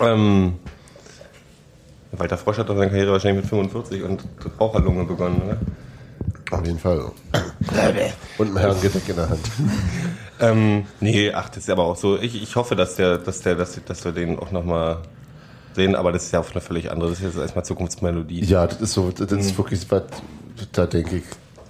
ähm, 0.00 0.54
Walter 2.12 2.36
Frosch 2.38 2.58
hat 2.58 2.68
doch 2.68 2.76
seine 2.76 2.90
Karriere 2.90 3.12
wahrscheinlich 3.12 3.42
mit 3.44 3.50
45 3.50 4.02
und 4.02 4.24
Raucherlunge 4.60 5.04
begonnen, 5.04 5.42
oder? 5.44 5.56
Auf 6.50 6.66
jeden 6.66 6.78
Fall. 6.78 7.12
Und 8.38 8.48
ein 8.48 8.56
Herrengedeck 8.56 9.08
in 9.08 9.16
der 9.16 9.28
Hand. 9.28 9.40
Ähm, 10.42 10.86
nee, 11.00 11.30
ach, 11.34 11.50
das 11.50 11.64
ist 11.64 11.68
aber 11.68 11.84
auch 11.84 11.96
so. 11.96 12.18
Ich, 12.18 12.42
ich 12.42 12.56
hoffe, 12.56 12.74
dass 12.74 12.96
der, 12.96 13.18
dass 13.18 13.42
der, 13.42 13.56
dass, 13.56 13.78
dass 13.84 14.04
wir 14.06 14.12
den 14.12 14.38
auch 14.38 14.52
nochmal 14.52 15.02
sehen, 15.74 15.94
aber 15.94 16.12
das 16.12 16.24
ist 16.24 16.32
ja 16.32 16.40
auch 16.40 16.50
eine 16.50 16.62
völlig 16.62 16.90
andere. 16.90 17.10
Das 17.10 17.18
ist 17.18 17.24
jetzt 17.26 17.36
erstmal 17.36 17.62
Zukunftsmelodie. 17.66 18.42
Ja, 18.44 18.66
das 18.66 18.80
ist 18.80 18.94
so, 18.94 19.10
das 19.10 19.30
ist 19.30 19.58
wirklich 19.58 19.84
was, 19.90 20.04
da 20.72 20.86
denke 20.86 21.16
ich 21.16 21.24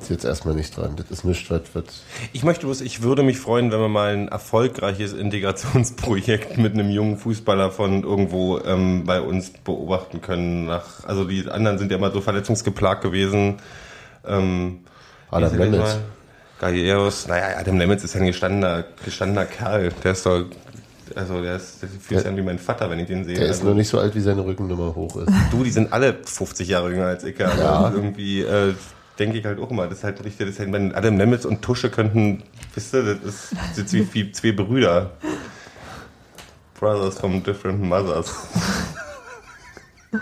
jetzt 0.08 0.24
erstmal 0.24 0.54
nicht 0.54 0.76
dran. 0.76 0.94
Das 0.96 1.10
ist 1.10 1.24
nichts, 1.24 1.50
was, 1.50 1.62
was 1.74 1.84
Ich 2.32 2.42
möchte 2.42 2.66
bloß, 2.66 2.80
ich 2.80 3.02
würde 3.02 3.22
mich 3.22 3.38
freuen, 3.38 3.70
wenn 3.72 3.80
wir 3.80 3.88
mal 3.88 4.12
ein 4.12 4.28
erfolgreiches 4.28 5.12
Integrationsprojekt 5.12 6.58
mit 6.58 6.74
einem 6.74 6.90
jungen 6.90 7.16
Fußballer 7.16 7.70
von 7.70 8.02
irgendwo 8.02 8.58
ähm, 8.60 9.04
bei 9.04 9.20
uns 9.20 9.50
beobachten 9.50 10.20
können. 10.20 10.66
Nach, 10.66 11.04
also 11.04 11.24
die 11.24 11.48
anderen 11.48 11.78
sind 11.78 11.90
ja 11.90 11.98
immer 11.98 12.10
so 12.10 12.20
verletzungsgeplagt 12.20 13.02
gewesen. 13.02 13.56
Ähm, 14.26 14.80
Adam 15.30 15.56
Nemitz. 15.56 15.78
mal? 15.80 15.98
Galleros, 16.60 17.26
naja, 17.26 17.58
Adam 17.58 17.76
Nemitz 17.78 18.04
ist 18.04 18.14
ja 18.14 18.20
ein 18.20 18.26
gestandener, 18.26 18.84
gestandener 19.04 19.46
Kerl. 19.46 19.92
Der 20.04 20.12
ist 20.12 20.26
doch, 20.26 20.44
also 21.14 21.40
der 21.40 21.56
ist, 21.56 21.80
der 21.82 21.88
fühlt 21.88 22.20
sich 22.20 22.28
an 22.28 22.36
wie 22.36 22.42
mein 22.42 22.58
Vater, 22.58 22.90
wenn 22.90 22.98
ich 22.98 23.06
den 23.06 23.24
sehe. 23.24 23.34
der 23.36 23.46
ist 23.46 23.58
also, 23.58 23.68
noch 23.68 23.74
nicht 23.74 23.88
so 23.88 23.98
alt, 23.98 24.14
wie 24.14 24.20
seine 24.20 24.44
Rückennummer 24.44 24.94
hoch 24.94 25.16
ist. 25.16 25.28
Du, 25.50 25.64
die 25.64 25.70
sind 25.70 25.92
alle 25.92 26.18
50 26.24 26.68
Jahre 26.68 26.90
jünger 26.90 27.06
als 27.06 27.24
ich. 27.24 27.42
Aber 27.44 27.56
Ja. 27.58 27.90
irgendwie 27.94 28.42
äh, 28.42 28.74
denke 29.18 29.38
ich 29.38 29.44
halt 29.46 29.58
auch 29.58 29.70
immer, 29.70 29.86
das 29.86 29.98
ist 29.98 30.04
halt 30.04 30.22
richtig, 30.24 30.46
das 30.46 30.48
ist 30.56 30.60
halt, 30.60 30.72
wenn 30.72 30.94
Adam 30.94 31.16
Nemitz 31.16 31.44
und 31.46 31.62
Tusche 31.62 31.90
könnten, 31.90 32.42
wisst 32.74 32.92
ihr, 32.94 33.02
das 33.04 33.18
ist, 33.24 33.52
das 33.76 33.90
sind 33.90 33.92
wie, 34.14 34.26
wie 34.28 34.32
zwei 34.32 34.52
Brüder. 34.52 35.12
Brothers 36.78 37.18
from 37.18 37.42
different 37.42 37.82
mothers. 37.82 38.30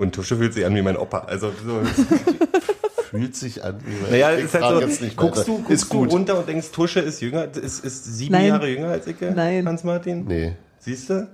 Und 0.00 0.14
Tusche 0.14 0.38
fühlt 0.38 0.54
sich 0.54 0.64
an 0.64 0.74
wie 0.74 0.80
mein 0.80 0.96
Opa. 0.96 1.18
Also 1.18 1.52
so. 1.62 1.82
Fühlt 3.10 3.36
sich 3.36 3.62
an 3.62 3.78
wie 3.84 4.00
mein 4.00 4.12
Naja, 4.12 4.32
Ich 4.32 4.44
ist 4.46 4.54
halt 4.54 4.64
so, 4.64 4.80
jetzt 4.80 5.02
nicht 5.02 5.14
guckst 5.14 5.46
du, 5.46 5.56
guckst 5.58 5.70
Ist 5.70 5.92
du 5.92 5.98
gut. 5.98 6.10
runter 6.10 6.38
und 6.38 6.48
denkst, 6.48 6.70
Tusche 6.70 7.00
ist 7.00 7.20
jünger, 7.20 7.54
ist, 7.54 7.84
ist 7.84 8.04
sieben 8.06 8.32
Nein. 8.32 8.46
Jahre 8.46 8.70
jünger 8.70 8.88
als 8.88 9.06
ich? 9.06 9.16
Nein. 9.20 9.68
Hans-Martin? 9.68 10.24
Nee. 10.24 10.56
Siehst 10.78 11.10
du? 11.10 11.28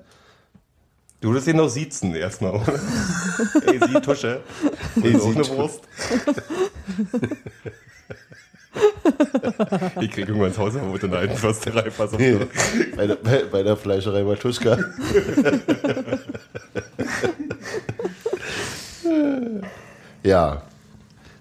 Du 1.21 1.29
würdest 1.29 1.47
ihn 1.47 1.59
noch 1.59 1.69
siezen 1.69 2.13
erstmal, 2.17 2.57
oder? 2.57 2.67
Ey, 3.67 3.79
sie 3.87 4.01
Tusche. 4.01 4.41
Ey, 5.01 5.15
auch 5.15 5.21
sie 5.21 5.37
eine 5.37 5.49
Wurst. 5.49 5.83
ich 10.01 10.11
krieg 10.11 10.27
irgendwann 10.29 10.49
ins 10.49 10.59
Hausverbot 10.59 11.05
in 11.05 11.11
der 11.13 11.21
alten 11.21 11.37
Försterei. 11.37 11.91
Pass 11.91 12.13
auf. 12.13 12.19
Nee, 12.19 12.37
bei, 12.97 13.07
der, 13.07 13.15
bei, 13.15 13.45
bei 13.45 13.63
der 13.63 13.77
Fleischerei 13.77 14.25
Matuschka. 14.25 14.77
ja. 20.23 20.63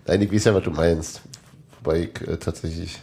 Nein, 0.07 0.21
ich 0.21 0.31
weiß 0.31 0.45
ja, 0.45 0.53
was 0.53 0.63
du 0.63 0.71
meinst. 0.71 1.21
Wobei 1.81 2.09
ich 2.13 2.27
äh, 2.27 2.37
tatsächlich. 2.37 2.99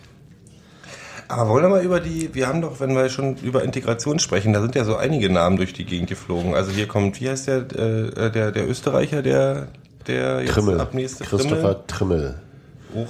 Aber 1.29 1.49
wollen 1.49 1.65
wir 1.65 1.71
mal 1.71 1.83
über 1.83 2.01
die, 2.01 2.35
wir 2.35 2.47
haben 2.47 2.61
doch, 2.61 2.81
wenn 2.81 2.95
wir 2.95 3.09
schon 3.09 3.37
über 3.37 3.65
Integration 3.65 4.19
sprechen, 4.19 4.53
da 4.53 4.61
sind 4.61 4.75
ja 4.75 4.85
so 4.85 4.97
einige 4.97 5.31
Namen 5.31 5.57
durch 5.57 5.73
die 5.73 5.85
Gegend 5.85 6.11
geflogen. 6.11 6.55
Also 6.55 6.73
hier 6.73 6.87
kommt, 6.87 7.21
wie 7.21 7.31
heißt 7.31 7.49
der, 7.49 7.59
äh, 7.59 8.31
der, 8.31 8.53
der 8.53 8.69
Österreicher, 8.69 9.23
der, 9.23 9.69
der 10.07 10.43
jetzt 10.43 10.53
Trimmel. 10.53 10.81
ab 10.81 10.93
nächste 10.93 11.25
Christopher 11.25 11.87
Trimmel. 11.87 12.35
Hoch, 12.95 13.09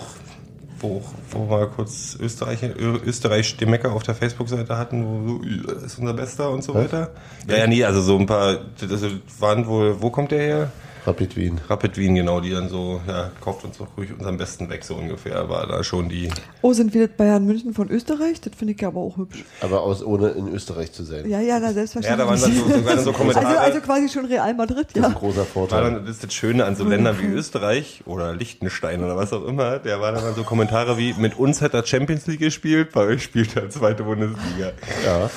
wo, 0.79 1.03
wo 1.31 1.51
wir 1.51 1.67
kurz 1.67 2.17
Österreich, 2.21 2.61
Österreich 2.63 3.49
Stemecker 3.49 3.93
auf 3.93 4.03
der 4.03 4.15
Facebook-Seite 4.15 4.77
hatten, 4.77 5.05
wo 5.05 5.43
so, 5.43 5.85
ist 5.85 5.99
unser 5.99 6.15
Bester 6.15 6.51
und 6.51 6.63
so 6.63 6.75
Was? 6.75 6.85
weiter. 6.85 7.11
Ja, 7.49 7.57
ja, 7.57 7.67
nee, 7.67 7.85
also 7.85 8.03
so 8.03 8.19
ein 8.19 8.27
paar, 8.27 8.59
das 8.81 9.03
waren 9.41 9.67
wohl, 9.67 10.01
wo 10.01 10.11
kommt 10.11 10.31
der 10.31 10.41
her? 10.41 10.71
Rapid 11.05 11.37
Wien. 11.37 11.61
Rapid 11.69 11.97
Wien, 11.99 12.15
genau, 12.15 12.41
die 12.41 12.51
dann 12.51 12.69
so, 12.69 13.01
ja, 13.09 13.33
kauft 13.41 13.65
uns 13.65 13.79
doch 13.79 13.89
ruhig 13.97 14.11
unseren 14.17 14.37
Besten 14.37 14.71
weg, 14.71 14.85
so 14.85 14.95
ungefähr, 14.95 15.49
war 15.49 15.67
da 15.67 15.83
schon 15.83 16.09
die. 16.09 16.29
Oh, 16.61 16.73
sind 16.73 16.95
wir 16.95 17.09
das 17.09 17.17
Bayern 17.17 17.45
München 17.45 17.75
von 17.75 17.91
Österreich? 17.91 18.41
Das 18.41 18.55
finde 18.55 18.75
ich 18.75 18.87
aber 18.87 19.01
auch 19.01 19.17
hübsch. 19.17 19.45
Aber 19.63 19.81
aus, 19.83 20.05
ohne 20.05 20.29
in 20.29 20.47
Österreich 20.47 20.93
zu 20.93 21.03
sein. 21.03 21.29
Ja, 21.29 21.41
ja, 21.41 21.59
na, 21.59 21.73
selbstverständlich. 21.73 22.11
Ja, 22.11 22.17
da 22.25 22.31
waren 22.31 22.41
dann 22.41 22.53
so, 22.53 22.79
so, 22.79 22.85
waren 22.85 22.99
so 23.05 23.13
Kommentare. 23.13 23.47
also, 23.49 23.59
also 23.61 23.81
quasi 23.81 24.09
schon 24.09 24.27
Real 24.27 24.55
Madrid, 24.55 24.87
Das 24.91 24.97
ist 24.97 25.05
ein 25.05 25.13
ja. 25.13 25.19
großer 25.19 25.39
war 25.39 25.45
Vorteil. 25.47 25.83
dann, 25.83 26.07
das 26.07 26.17
ist 26.17 26.25
das 26.25 26.33
Schöne 26.35 26.65
an 26.67 26.77
so 26.77 26.85
Ländern 26.85 27.17
wie 27.21 27.27
Österreich 27.27 28.03
oder 28.07 28.33
Liechtenstein 28.37 29.03
oder 29.03 29.17
was 29.17 29.33
auch 29.33 29.45
immer, 29.45 29.81
der 29.81 30.01
war 30.01 30.13
dann 30.13 30.35
so 30.37 30.45
Kommentare 30.45 30.99
wie, 30.99 31.15
mit 31.15 31.37
uns 31.37 31.63
hat 31.63 31.75
er 31.75 31.85
Champions 31.85 32.29
League 32.29 32.39
gespielt, 32.41 32.93
bei 32.93 33.01
euch 33.07 33.25
spielt 33.25 33.57
er 33.57 33.69
zweite 33.71 34.05
Bundesliga. 34.05 34.71
Ja. 35.05 35.31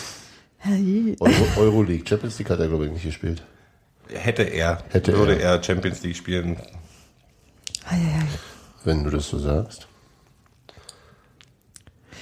Herrje. 0.59 1.16
Euro, 1.20 1.34
Euroleague. 1.57 2.03
Champions 2.07 2.38
League 2.38 2.49
hat 2.51 2.59
er, 2.59 2.68
glaube 2.68 2.86
ich, 2.86 2.91
nicht 2.91 3.03
gespielt. 3.05 3.41
Hätte 4.10 4.43
er, 4.43 4.84
Hätte 4.89 5.14
würde 5.14 5.39
er. 5.39 5.53
er 5.53 5.64
Champions 5.64 6.03
League 6.03 6.16
spielen. 6.16 6.58
Wenn 8.84 9.03
du 9.03 9.10
das 9.10 9.30
so 9.30 9.39
sagst. 9.39 9.88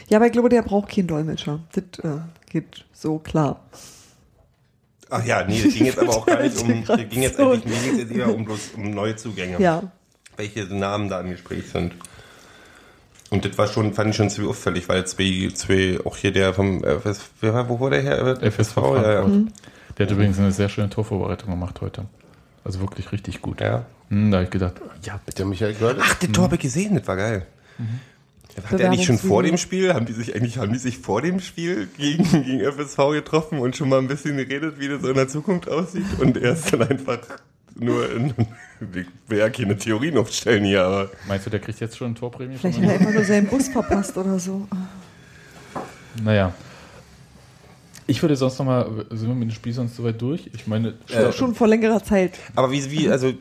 Ja, 0.08 0.18
aber 0.18 0.26
ich 0.26 0.32
glaube, 0.32 0.50
der 0.50 0.62
braucht 0.62 0.90
keinen 0.90 1.08
Dolmetscher. 1.08 1.60
Das 1.72 1.84
äh, 2.04 2.20
geht 2.50 2.86
so 2.94 3.20
klar. 3.20 3.62
Ach 5.10 5.24
ja, 5.26 5.44
nee, 5.44 5.62
es 5.62 5.74
ging 5.74 5.86
jetzt 5.86 6.00
aber 6.00 6.18
auch 6.18 6.26
gar 6.26 6.42
nicht 6.42 6.60
um, 6.60 6.84
es 6.88 7.10
ging 7.10 7.22
jetzt 7.22 7.40
eigentlich, 7.40 7.66
mir 7.66 7.90
ging 7.90 8.00
jetzt 8.00 8.12
eher 8.12 8.34
um 8.34 8.46
bloß 8.46 8.72
um 8.76 8.92
neue 8.92 9.16
Zugänge. 9.16 9.60
Ja. 9.60 9.84
Welche 10.38 10.64
Namen 10.66 11.10
da 11.10 11.20
im 11.22 11.30
Gespräch 11.30 11.70
sind. 11.70 11.94
Und 13.30 13.46
das 13.46 13.58
war 13.58 13.68
schon, 13.68 13.94
fand 13.94 14.12
ich 14.12 14.16
schon 14.16 14.30
ziemlich 14.30 14.50
auffällig, 14.52 14.90
weil 14.90 15.06
zwei, 15.06 15.50
zwei, 15.54 16.00
auch 16.06 16.18
hier 16.18 16.32
der 16.32 16.54
vom, 16.54 16.84
FS, 16.84 17.22
wer 17.42 17.54
war, 17.54 17.70
wo 17.70 17.80
war 17.80 17.90
der 17.90 18.02
her? 18.02 18.38
FSV 18.52 18.78
ja, 18.78 19.14
ja. 19.14 19.22
Frankfurt. 19.22 19.54
Der 19.98 20.06
hat 20.06 20.14
übrigens 20.14 20.39
eine 20.39 20.52
sehr 20.52 20.70
schöne 20.70 20.89
Torvorbereitung 20.89 21.50
gemacht 21.50 21.82
heute. 21.82 22.06
Also 22.64 22.80
wirklich 22.80 23.12
richtig 23.12 23.41
gut. 23.41 23.62
Ja. 23.62 23.86
Hm, 24.10 24.32
da 24.32 24.38
habe 24.38 24.46
ich 24.46 24.52
gedacht, 24.52 24.76
ja, 25.04 25.20
Der 25.38 25.46
Michael 25.46 25.74
Görlitz? 25.74 26.04
Ach, 26.06 26.14
den 26.16 26.34
Tor 26.34 26.46
habe 26.46 26.56
ich 26.56 26.62
gesehen, 26.62 26.96
das 26.96 27.08
war 27.08 27.18
geil. 27.18 27.46
Hat 28.66 28.80
er 28.80 28.89
nicht 28.89 29.06
schon 29.06 29.18
vor 29.18 29.41
dem 29.41 29.58
Spiel, 29.58 29.94
haben 29.94 30.06
die 30.06 30.14
sich 30.14 30.36
eigentlich, 30.36 30.58
haben 30.58 30.72
die 30.72 30.80
sich 30.80 31.00
vor 31.00 31.22
dem 31.22 31.39
Spiel 31.39 31.88
gegen, 31.98 32.24
gegen 32.24 32.60
FSV 32.60 32.98
getroffen 33.12 33.60
und 33.60 33.76
schon 33.76 33.89
mal 33.89 34.00
ein 34.00 34.08
bisschen 34.08 34.38
geredet, 34.38 34.80
wie 34.80 34.88
das 34.88 35.02
so 35.02 35.10
in 35.10 35.16
der 35.16 35.28
Zukunft 35.28 35.70
aussieht? 35.70 36.06
Und 36.20 36.38
er 36.38 36.54
ist 36.54 36.72
dann 36.72 36.84
einfach 36.84 37.20
nur 37.76 38.12
in, 38.12 38.34
ich 38.94 39.08
will 39.28 39.39
ja 39.39 39.50
keine 39.50 39.76
Theorien 39.76 40.18
aufstellen 40.18 40.64
hier, 40.64 40.84
aber. 40.84 41.10
Meinst 41.28 41.48
du, 41.48 41.50
der 41.50 41.60
kriegt 41.60 41.80
jetzt 41.80 41.98
schon 41.98 42.08
eine 42.08 42.16
Torprämie? 42.16 42.58
Vielleicht 42.58 42.78
hat 42.78 42.86
er 42.86 42.94
einfach 42.94 43.12
nur 43.12 43.24
seinen 43.24 43.48
Bus 43.48 43.70
verpasst 43.70 44.16
oder 44.18 44.38
so. 44.38 44.68
Naja. 46.24 46.54
Ich 48.08 48.22
würde 48.22 48.36
sonst 48.36 48.60
noch 48.60 48.66
mal, 48.66 49.06
sind 49.12 49.28
wir 49.28 49.36
mit 49.36 49.49
dem 49.49 49.54
Spiel 49.54 49.74
sonst 49.74 49.95
soweit 49.95 50.22
durch? 50.22 50.49
Ich 50.54 50.68
meine, 50.68 50.93
Äh, 51.10 51.32
Schon 51.32 51.56
vor 51.56 51.68
längerer 51.68 52.04
Zeit. 52.04 52.38
Aber 52.56 52.72
wie, 52.72 52.91
wie, 52.91 53.10
also, 53.10 53.32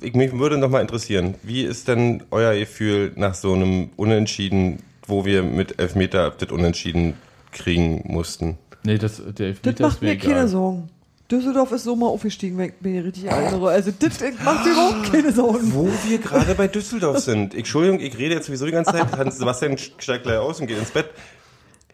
ich, 0.00 0.14
mich 0.14 0.32
würde 0.38 0.58
noch 0.58 0.68
mal 0.68 0.80
interessieren, 0.80 1.34
wie 1.42 1.62
ist 1.62 1.88
denn 1.88 2.22
euer 2.30 2.54
Gefühl 2.54 3.12
nach 3.16 3.34
so 3.34 3.52
einem 3.54 3.90
Unentschieden, 3.96 4.80
wo 5.06 5.24
wir 5.24 5.42
mit 5.42 5.80
Elfmeter 5.80 6.30
das 6.36 6.50
Unentschieden 6.50 7.14
kriegen 7.52 8.02
mussten? 8.06 8.58
Nee, 8.84 8.98
das, 8.98 9.22
der 9.38 9.54
Das 9.62 9.78
macht 9.78 10.02
mir 10.02 10.16
keine 10.16 10.48
Sorgen. 10.48 10.88
Düsseldorf 11.30 11.70
ist 11.70 11.84
so 11.84 11.94
mal 11.94 12.08
aufgestiegen, 12.08 12.58
wenn 12.58 12.70
ich 12.70 12.74
mich 12.80 13.04
richtig 13.04 13.24
erinnere. 13.26 13.68
Also 13.68 13.92
das 13.96 14.20
macht 14.44 14.64
mir 14.64 14.72
überhaupt 14.72 15.12
keine 15.12 15.32
Sorgen. 15.32 15.72
Wo 15.72 15.88
wir 16.08 16.18
gerade 16.18 16.54
bei 16.56 16.66
Düsseldorf 16.66 17.20
sind. 17.20 17.52
Ich, 17.54 17.60
Entschuldigung, 17.60 18.00
ich 18.00 18.18
rede 18.18 18.34
jetzt 18.34 18.46
sowieso 18.46 18.66
die 18.66 18.72
ganze 18.72 18.90
Zeit. 18.92 19.16
Hans 19.16 19.38
Sebastian 19.38 19.76
steigt 19.78 20.24
gleich 20.24 20.38
aus 20.38 20.60
und 20.60 20.66
geht 20.66 20.78
ins 20.78 20.90
Bett. 20.90 21.06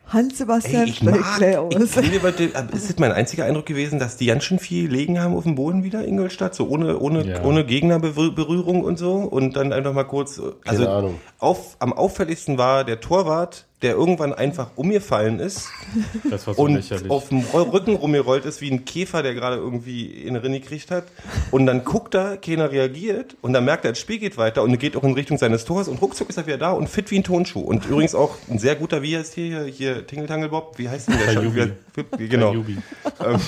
Hans-Sebastian 0.09 0.87
gleich 1.01 1.57
aus. 1.59 1.75
ich 1.75 1.91
finde, 1.91 2.21
bei 2.21 2.31
den- 2.31 2.53
ist 2.73 3.01
mein 3.01 3.13
einziger 3.13 3.45
Eindruck 3.45 3.67
gewesen, 3.67 3.99
dass 3.99 4.17
die 4.17 4.27
ganz 4.27 4.45
schön 4.45 4.59
viel 4.59 4.89
liegen 4.91 5.21
haben 5.21 5.35
auf 5.35 5.43
dem 5.45 5.57
Boden 5.57 5.83
wieder, 5.85 6.07
Ingolstadt, 6.07 6.55
so 6.55 6.69
ohne, 6.69 6.99
ohne, 6.99 7.25
Ja. 7.27 7.43
ohne 7.45 7.65
Gegnerberührung 7.65 8.83
und 8.85 8.99
so 8.99 9.15
und 9.17 9.57
dann 9.57 9.73
einfach 9.73 9.93
mal 9.93 10.05
kurz, 10.05 10.41
also 10.65 10.89
Ahnung. 10.89 11.15
Auf, 11.39 11.77
am 11.81 11.93
auffälligsten 11.93 12.57
war 12.59 12.85
der 12.85 13.01
Torwart, 13.01 13.67
der 13.83 13.93
irgendwann 13.93 14.33
einfach 14.33 14.71
umgefallen 14.77 15.39
ist 15.39 15.69
Das 16.31 16.47
war 16.47 16.55
so 16.55 16.63
und 16.63 16.75
lächerlich. 16.77 17.11
auf 17.11 17.29
dem 17.29 17.41
Rücken 17.53 17.95
rumgerollt 17.97 18.47
ist 18.47 18.63
wie 18.63 18.71
ein 18.71 18.87
Käfer, 18.87 19.23
der 19.23 19.35
gerade 19.35 19.57
irgendwie 19.57 20.07
in 20.07 20.33
den 20.35 20.43
Rinne 20.43 20.61
gekriegt 20.61 20.91
hat 20.91 21.05
und 21.51 21.67
dann 21.67 21.85
guckt 21.85 22.15
er, 22.15 22.39
keiner 22.39 22.71
reagiert 22.73 23.37
und 23.43 23.53
dann 23.53 23.67
merkt 23.67 23.85
er, 23.85 23.93
das 23.93 23.99
Spiel 24.01 24.19
geht 24.19 24.39
weiter 24.39 24.63
und 24.63 24.71
er 24.71 24.79
geht 24.79 24.97
auch 24.97 25.05
in 25.05 25.13
Richtung 25.13 25.37
seines 25.37 25.67
Tors 25.67 25.89
und 25.89 26.01
ruckzuck 26.01 26.31
ist 26.31 26.39
er 26.39 26.47
wieder 26.47 26.57
da 26.59 26.71
und 26.73 26.89
fit 26.89 27.11
wie 27.11 27.19
ein 27.19 27.25
Tonschuh 27.25 27.61
und 27.61 27.85
übrigens 27.85 28.15
auch 28.15 28.37
ein 28.49 28.59
sehr 28.59 28.77
guter, 28.77 29.03
wie 29.03 29.17
heißt 29.17 29.35
hier, 29.35 29.65
hier 29.65 30.07
Tingeltangel 30.07 30.49
Bob, 30.49 30.79
wie 30.79 30.89
heißt 30.89 31.09
denn 31.09 31.19
der? 31.19 31.35
Kajubi. 31.35 31.73
Wie- 32.17 32.29
Genau. 32.29 32.51
Kajubi. 32.53 32.79
Ähm, 33.25 33.41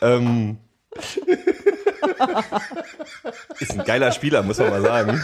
ähm, 0.00 0.56
ist 3.60 3.72
ein 3.78 3.84
geiler 3.84 4.12
Spieler, 4.12 4.42
muss 4.42 4.58
man 4.58 4.70
mal 4.70 4.82
sagen. 4.82 5.22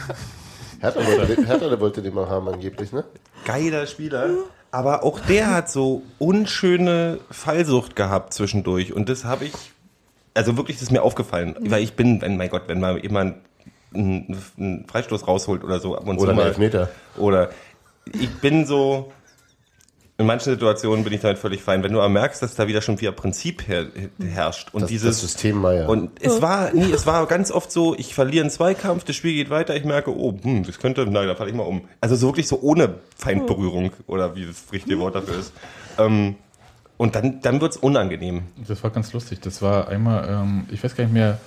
Hertha 0.83 1.01
wollte, 1.07 1.35
den- 1.37 1.45
Hertha 1.47 1.81
wollte 1.81 2.03
den 2.03 2.15
mal 2.15 2.29
haben 2.29 2.49
angeblich, 2.49 2.93
ne? 2.93 3.05
Geiler 3.47 3.87
Spieler. 3.87 4.29
Aber 4.71 5.03
auch 5.05 5.19
der 5.21 5.51
hat 5.55 5.71
so 5.71 6.03
unschöne 6.19 7.19
Fallsucht 7.31 7.95
gehabt 7.97 8.33
zwischendurch. 8.35 8.93
Und 8.93 9.09
das 9.09 9.25
habe 9.25 9.45
ich, 9.47 9.53
also 10.35 10.57
wirklich, 10.57 10.77
das 10.79 10.85
ist 10.85 10.91
mir 10.93 11.03
aufgefallen. 11.03 11.57
Weil 11.61 11.83
ich 11.83 11.95
bin, 11.95 12.21
wenn, 12.21 12.37
mein 12.37 12.49
Gott, 12.51 12.63
wenn 12.67 12.81
mal 12.81 12.99
jemand 12.99 13.37
einen, 13.95 14.37
einen 14.59 14.87
Freistoß 14.89 15.29
rausholt 15.29 15.63
oder 15.65 15.79
so 15.79 15.97
ab 15.97 16.09
und 16.09 16.17
Oder 16.17 16.21
zu 16.25 16.29
einen 16.31 16.37
mal. 16.39 16.47
Elfmeter. 16.49 16.89
Oder 17.19 17.51
ich 18.13 18.31
bin 18.41 18.65
so, 18.67 19.13
in 20.23 20.27
manchen 20.27 20.53
Situationen 20.53 21.05
bin 21.05 21.13
ich 21.13 21.21
damit 21.21 21.39
völlig 21.39 21.63
fein. 21.63 21.83
Wenn 21.83 21.93
du 21.93 21.99
aber 21.99 22.09
merkst, 22.09 22.43
dass 22.43 22.55
da 22.55 22.67
wieder 22.67 22.81
schon 22.81 23.01
wieder 23.01 23.13
Prinzip 23.13 23.69
her, 23.69 23.87
herrscht 24.25 24.73
und 24.73 24.83
Das, 24.83 24.89
dieses 24.89 25.17
das 25.17 25.21
System 25.21 25.59
Meier. 25.59 25.89
und 25.89 26.11
es 26.21 26.41
war, 26.41 26.73
nee, 26.73 26.91
es 26.91 27.07
war 27.07 27.27
ganz 27.27 27.51
oft 27.51 27.71
so, 27.71 27.95
ich 27.95 28.15
verliere 28.15 28.43
einen 28.43 28.51
Zweikampf, 28.51 29.05
das 29.05 29.17
Spiel 29.17 29.35
geht 29.35 29.51
weiter, 29.51 29.77
ich 29.77 29.85
merke, 29.85 30.17
oh, 30.17 30.39
hm, 30.43 30.65
das 30.65 30.79
könnte, 30.79 31.05
nein, 31.07 31.27
da 31.27 31.35
falle 31.35 31.51
ich 31.51 31.57
mal 31.57 31.65
um. 31.65 31.83
Also 32.01 32.17
so 32.17 32.29
wirklich 32.29 32.49
so 32.49 32.61
ohne 32.63 32.95
Feindberührung 33.17 33.93
oder 34.07 34.35
wie 34.35 34.47
das 34.47 34.73
richtige 34.73 34.99
Wort 34.99 35.15
dafür 35.15 35.39
ist. 35.39 35.53
Ähm, 35.99 36.37
und 36.97 37.17
dann, 37.17 37.41
dann 37.41 37.61
wird's 37.61 37.77
unangenehm. 37.77 38.43
Das 38.69 38.83
war 38.85 38.91
ganz 38.91 39.13
lustig. 39.13 39.41
Das 39.41 39.61
war 39.61 39.89
einmal, 39.89 40.29
ähm, 40.29 40.67
ich 40.71 40.83
weiß 40.83 40.95
gar 40.95 41.05
nicht 41.05 41.13
mehr, 41.13 41.39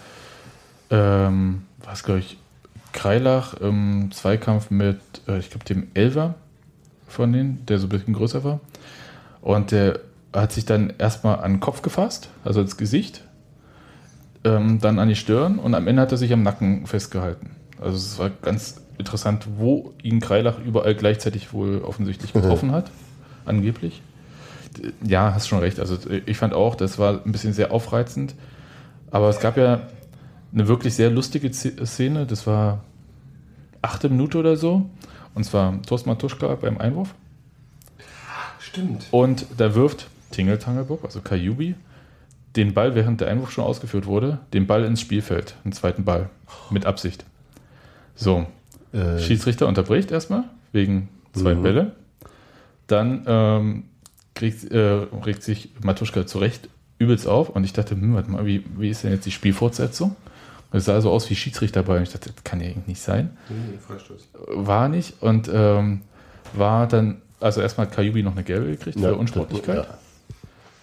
ähm, 0.89 1.63
was 1.83 2.03
glaube 2.03 2.19
ich, 2.19 2.37
Kreilach 2.91 3.53
im 3.55 4.11
Zweikampf 4.11 4.69
mit, 4.69 4.99
äh, 5.27 5.37
ich 5.37 5.49
glaube, 5.49 5.65
dem 5.65 5.87
Elver 5.93 6.35
von 7.15 7.31
denen, 7.31 7.65
der 7.65 7.79
so 7.79 7.87
ein 7.87 7.89
bisschen 7.89 8.13
größer 8.13 8.43
war. 8.43 8.59
Und 9.41 9.71
der 9.71 9.99
hat 10.33 10.51
sich 10.51 10.65
dann 10.65 10.93
erstmal 10.97 11.39
an 11.39 11.53
den 11.53 11.59
Kopf 11.59 11.81
gefasst, 11.81 12.29
also 12.43 12.61
ins 12.61 12.77
Gesicht, 12.77 13.23
ähm, 14.43 14.79
dann 14.79 14.99
an 14.99 15.07
die 15.07 15.15
Stirn 15.15 15.59
und 15.59 15.73
am 15.73 15.87
Ende 15.87 16.01
hat 16.01 16.11
er 16.11 16.17
sich 16.17 16.31
am 16.33 16.43
Nacken 16.43 16.85
festgehalten. 16.87 17.51
Also 17.79 17.97
es 17.97 18.19
war 18.19 18.29
ganz 18.29 18.81
interessant, 18.97 19.47
wo 19.57 19.93
ihn 20.01 20.19
Kreilach 20.19 20.59
überall 20.59 20.95
gleichzeitig 20.95 21.53
wohl 21.53 21.79
offensichtlich 21.79 22.33
getroffen 22.33 22.71
hat, 22.71 22.91
angeblich. 23.45 24.01
Ja, 25.05 25.33
hast 25.33 25.47
schon 25.47 25.59
recht. 25.59 25.79
Also 25.79 25.97
ich 26.25 26.37
fand 26.37 26.53
auch, 26.53 26.75
das 26.75 26.99
war 26.99 27.21
ein 27.25 27.31
bisschen 27.31 27.53
sehr 27.53 27.71
aufreizend. 27.71 28.35
Aber 29.11 29.29
es 29.29 29.39
gab 29.39 29.55
ja 29.57 29.83
eine 30.53 30.67
wirklich 30.67 30.95
sehr 30.95 31.09
lustige 31.09 31.51
Szene. 31.53 32.25
Das 32.25 32.45
war 32.47 32.83
achte 33.81 34.09
Minute 34.09 34.37
oder 34.37 34.57
so. 34.57 34.89
Und 35.35 35.43
zwar 35.43 35.79
Thorsten 35.83 36.09
Matuschka 36.09 36.55
beim 36.55 36.77
Einwurf. 36.79 37.13
Stimmt. 38.59 39.05
Und 39.11 39.45
da 39.57 39.75
wirft 39.75 40.07
Tingeltangelbob, 40.31 41.03
also 41.05 41.21
Kajubi, 41.21 41.75
den 42.55 42.73
Ball, 42.73 42.95
während 42.95 43.21
der 43.21 43.27
Einwurf 43.29 43.51
schon 43.51 43.63
ausgeführt 43.63 44.05
wurde, 44.05 44.39
den 44.53 44.65
Ball 44.65 44.83
ins 44.85 45.01
Spielfeld, 45.01 45.55
einen 45.63 45.73
zweiten 45.73 46.03
Ball, 46.05 46.29
mit 46.71 46.85
Absicht. 46.85 47.25
So, 48.15 48.47
Äh. 48.93 49.19
Schiedsrichter 49.19 49.67
unterbricht 49.67 50.09
erstmal, 50.11 50.45
wegen 50.71 51.09
zwei 51.33 51.53
Mhm. 51.53 51.63
Bälle. 51.63 51.91
Dann 52.87 53.23
ähm, 53.27 53.83
kriegt, 54.35 54.71
äh, 54.71 55.05
regt 55.25 55.43
sich 55.43 55.69
Matuschka 55.83 56.25
zurecht 56.25 56.69
übelst 56.97 57.27
auf 57.27 57.49
und 57.49 57.65
ich 57.65 57.73
dachte, 57.73 57.95
hm, 57.95 58.13
warte 58.15 58.31
mal, 58.31 58.45
wie, 58.45 58.63
wie 58.77 58.89
ist 58.89 59.03
denn 59.03 59.11
jetzt 59.11 59.25
die 59.25 59.31
Spielfortsetzung? 59.31 60.15
Es 60.71 60.85
sah 60.85 60.99
so 60.99 61.09
aus 61.11 61.29
wie 61.29 61.35
Schiedsrichterball 61.35 61.97
und 61.97 62.03
ich 62.03 62.11
dachte, 62.11 62.31
das 62.33 62.43
kann 62.43 62.59
ja 62.59 62.67
eigentlich 62.67 62.87
nicht 62.87 63.01
sein 63.01 63.37
Freistoß. 63.87 64.27
war 64.47 64.89
nicht 64.89 65.21
und 65.21 65.49
ähm, 65.53 66.01
war 66.53 66.87
dann, 66.87 67.21
also 67.39 67.61
erstmal 67.61 67.87
hat 67.87 67.93
Kajubi 67.95 68.23
noch 68.23 68.33
eine 68.33 68.43
gelbe 68.43 68.67
gekriegt 68.67 68.99
Ja, 68.99 69.09
für 69.09 69.15
Unsportlichkeit. 69.15 69.85
ja. 69.85 69.97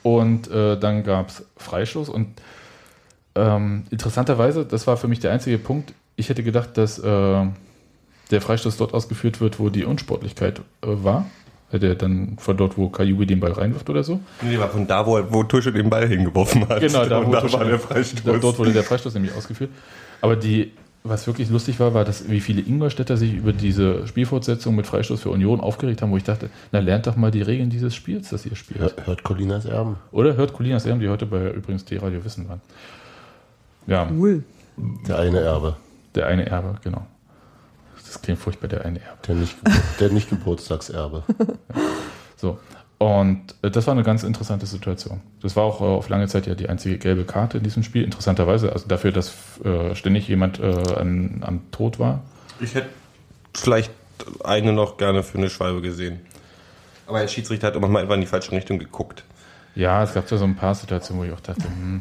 Und 0.03 0.51
äh, 0.51 0.79
dann 0.79 1.05
gab 1.05 1.29
es 1.29 1.45
Freistoß 1.57 2.09
und 2.09 2.29
ähm, 3.35 3.85
interessanterweise, 3.91 4.65
das 4.65 4.87
war 4.87 4.97
für 4.97 5.09
mich 5.09 5.21
der 5.21 5.33
einzige 5.33 5.59
Punkt, 5.59 5.95
ich 6.17 6.29
hätte 6.29 6.43
gedacht, 6.43 6.77
dass 6.77 6.99
äh, 6.99 7.03
der 8.31 8.41
Freistoß 8.41 8.77
dort 8.77 8.95
ausgeführt 8.95 9.41
wird, 9.41 9.59
wo 9.61 9.69
die 9.69 9.85
Unsportlichkeit 9.85 10.61
äh, 10.83 10.87
war. 10.87 11.27
Der 11.73 11.95
dann 11.95 12.37
von 12.39 12.57
dort, 12.57 12.77
wo 12.77 12.91
Kajubi 12.91 13.25
den 13.25 13.41
Ball 13.41 13.53
reinwirft 13.53 13.89
oder 13.89 14.03
so. 14.03 14.21
Nee, 14.43 14.59
war 14.59 14.69
von 14.69 14.87
da, 14.87 15.07
wo, 15.07 15.19
wo 15.31 15.43
Tusche 15.43 15.73
den 15.73 15.89
Ball 15.89 16.07
hingeworfen 16.07 16.69
hat. 16.69 16.81
Genau, 16.81 17.07
da, 17.07 17.27
wo 17.27 17.33
da 17.33 17.51
war 17.51 17.65
der 17.65 17.79
Freistoß. 17.79 18.23
Da, 18.25 18.37
dort 18.37 18.59
wurde 18.59 18.73
der 18.73 18.83
Freistoß 18.83 19.15
nämlich 19.15 19.35
ausgeführt. 19.35 19.71
Aber 20.21 20.37
die, 20.37 20.73
was 21.03 21.27
wirklich 21.27 21.49
lustig 21.49 21.81
war, 21.81 21.95
war, 21.95 22.05
dass 22.05 22.29
wie 22.31 22.41
viele 22.41 22.61
Ingolstädter 22.61 23.17
sich 23.17 23.33
über 23.33 23.55
diese 23.55 24.07
Spielfortsetzung 24.07 24.77
mit 24.77 24.87
Freistoß 24.87 25.23
für 25.23 25.31
Union 25.31 25.61
aufgeregt 25.61 26.03
haben, 26.03 26.11
wo 26.11 26.19
ich 26.19 26.25
dachte, 26.25 26.51
na 26.73 26.81
lernt 26.81 27.07
doch 27.07 27.17
mal 27.17 27.31
die 27.31 27.43
Regeln 27.43 27.71
dieses 27.71 27.95
Spiels, 27.95 28.29
das 28.29 28.45
ihr 28.45 28.55
spielt. 28.55 28.81
Hört, 28.81 29.07
hört 29.07 29.23
Colinas 29.23 29.65
Erben. 29.65 29.97
Oder 30.11 30.37
hört 30.37 30.53
Colinas 30.53 30.85
Erben, 30.85 31.01
die 31.01 31.09
heute 31.09 31.25
bei 31.25 31.51
übrigens 31.51 31.87
T-Radio 31.87 32.23
Wissen 32.23 32.49
waren. 32.49 32.61
Ja. 33.87 34.09
Cool. 34.11 34.45
Der 35.09 35.19
eine 35.19 35.41
Erbe. 35.41 35.77
Der 36.15 36.27
eine 36.27 36.47
Erbe, 36.47 36.77
genau. 36.85 37.07
Das 38.13 38.21
klingt 38.21 38.41
furchtbar, 38.41 38.69
der 38.69 38.85
eine 38.85 39.01
Erbe. 39.01 39.19
Der 39.27 39.35
nicht, 39.37 39.57
der 39.99 40.11
nicht 40.11 40.29
Geburtstagserbe. 40.29 41.25
So. 42.37 42.59
Und 42.99 43.55
äh, 43.63 43.71
das 43.71 43.87
war 43.87 43.95
eine 43.95 44.03
ganz 44.03 44.25
interessante 44.25 44.67
Situation. 44.67 45.21
Das 45.43 45.55
war 45.55 45.63
auch 45.63 45.81
äh, 45.81 45.85
auf 45.85 46.09
lange 46.09 46.27
Zeit 46.27 46.49
ja 46.49 46.57
die 46.57 46.69
einzige 46.69 46.99
gelbe 46.99 47.25
Karte 47.25 47.59
in 47.59 47.63
diesem 47.63 47.85
Spiel. 47.85 48.03
Interessanterweise, 48.03 48.73
also 48.73 48.89
dafür, 48.89 49.13
dass 49.13 49.33
äh, 49.65 49.95
ständig 49.95 50.27
jemand 50.27 50.59
äh, 50.59 50.65
an, 50.97 51.45
am 51.47 51.71
Tod 51.71 52.01
war. 52.01 52.25
Ich 52.59 52.75
hätte 52.75 52.89
vielleicht 53.55 53.93
eine 54.43 54.73
noch 54.73 54.97
gerne 54.97 55.23
für 55.23 55.39
eine 55.39 55.51
Schwalbe 55.51 55.81
gesehen. 55.83 56.19
Aber 57.07 57.21
der 57.21 57.29
Schiedsrichter 57.29 57.69
hat 57.69 57.77
immer 57.77 57.87
mal 57.87 58.03
einfach 58.03 58.17
in 58.17 58.23
die 58.23 58.27
falsche 58.27 58.51
Richtung 58.51 58.81
geguckt. 58.81 59.23
Ja, 59.77 60.03
es 60.03 60.13
gab 60.15 60.27
da 60.27 60.37
so 60.37 60.45
ein 60.45 60.57
paar 60.57 60.75
Situationen, 60.75 61.23
wo 61.23 61.27
ich 61.27 61.33
auch 61.33 61.41
dachte, 61.41 61.65
hm. 61.65 62.01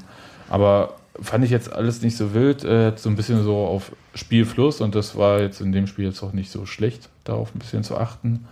aber 0.50 0.96
fand 1.22 1.46
ich 1.46 1.52
jetzt 1.52 1.72
alles 1.72 2.02
nicht 2.02 2.18
so 2.18 2.34
wild, 2.34 2.64
äh, 2.64 2.94
so 2.96 3.10
ein 3.10 3.16
bisschen 3.16 3.44
so 3.44 3.58
auf 3.58 3.92
Spielfluss 4.14 4.82
und 4.82 4.96
das 4.96 5.16
war 5.16 5.40
jetzt 5.40 5.62
in 5.62 5.72
dem 5.72 5.88
Spiel 5.88 6.06
jetzt 6.06 6.22
auch 6.24 6.34
nicht 6.34 6.52
so 6.52 6.66
schlecht, 6.66 7.10
darauf 7.24 7.56
ein 7.56 7.60
bisschen 7.60 7.84
zu 7.84 7.98
achten. 7.98 8.48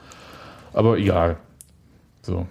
Aber 0.73 0.97
egal. 0.97 1.37
So, 2.21 2.47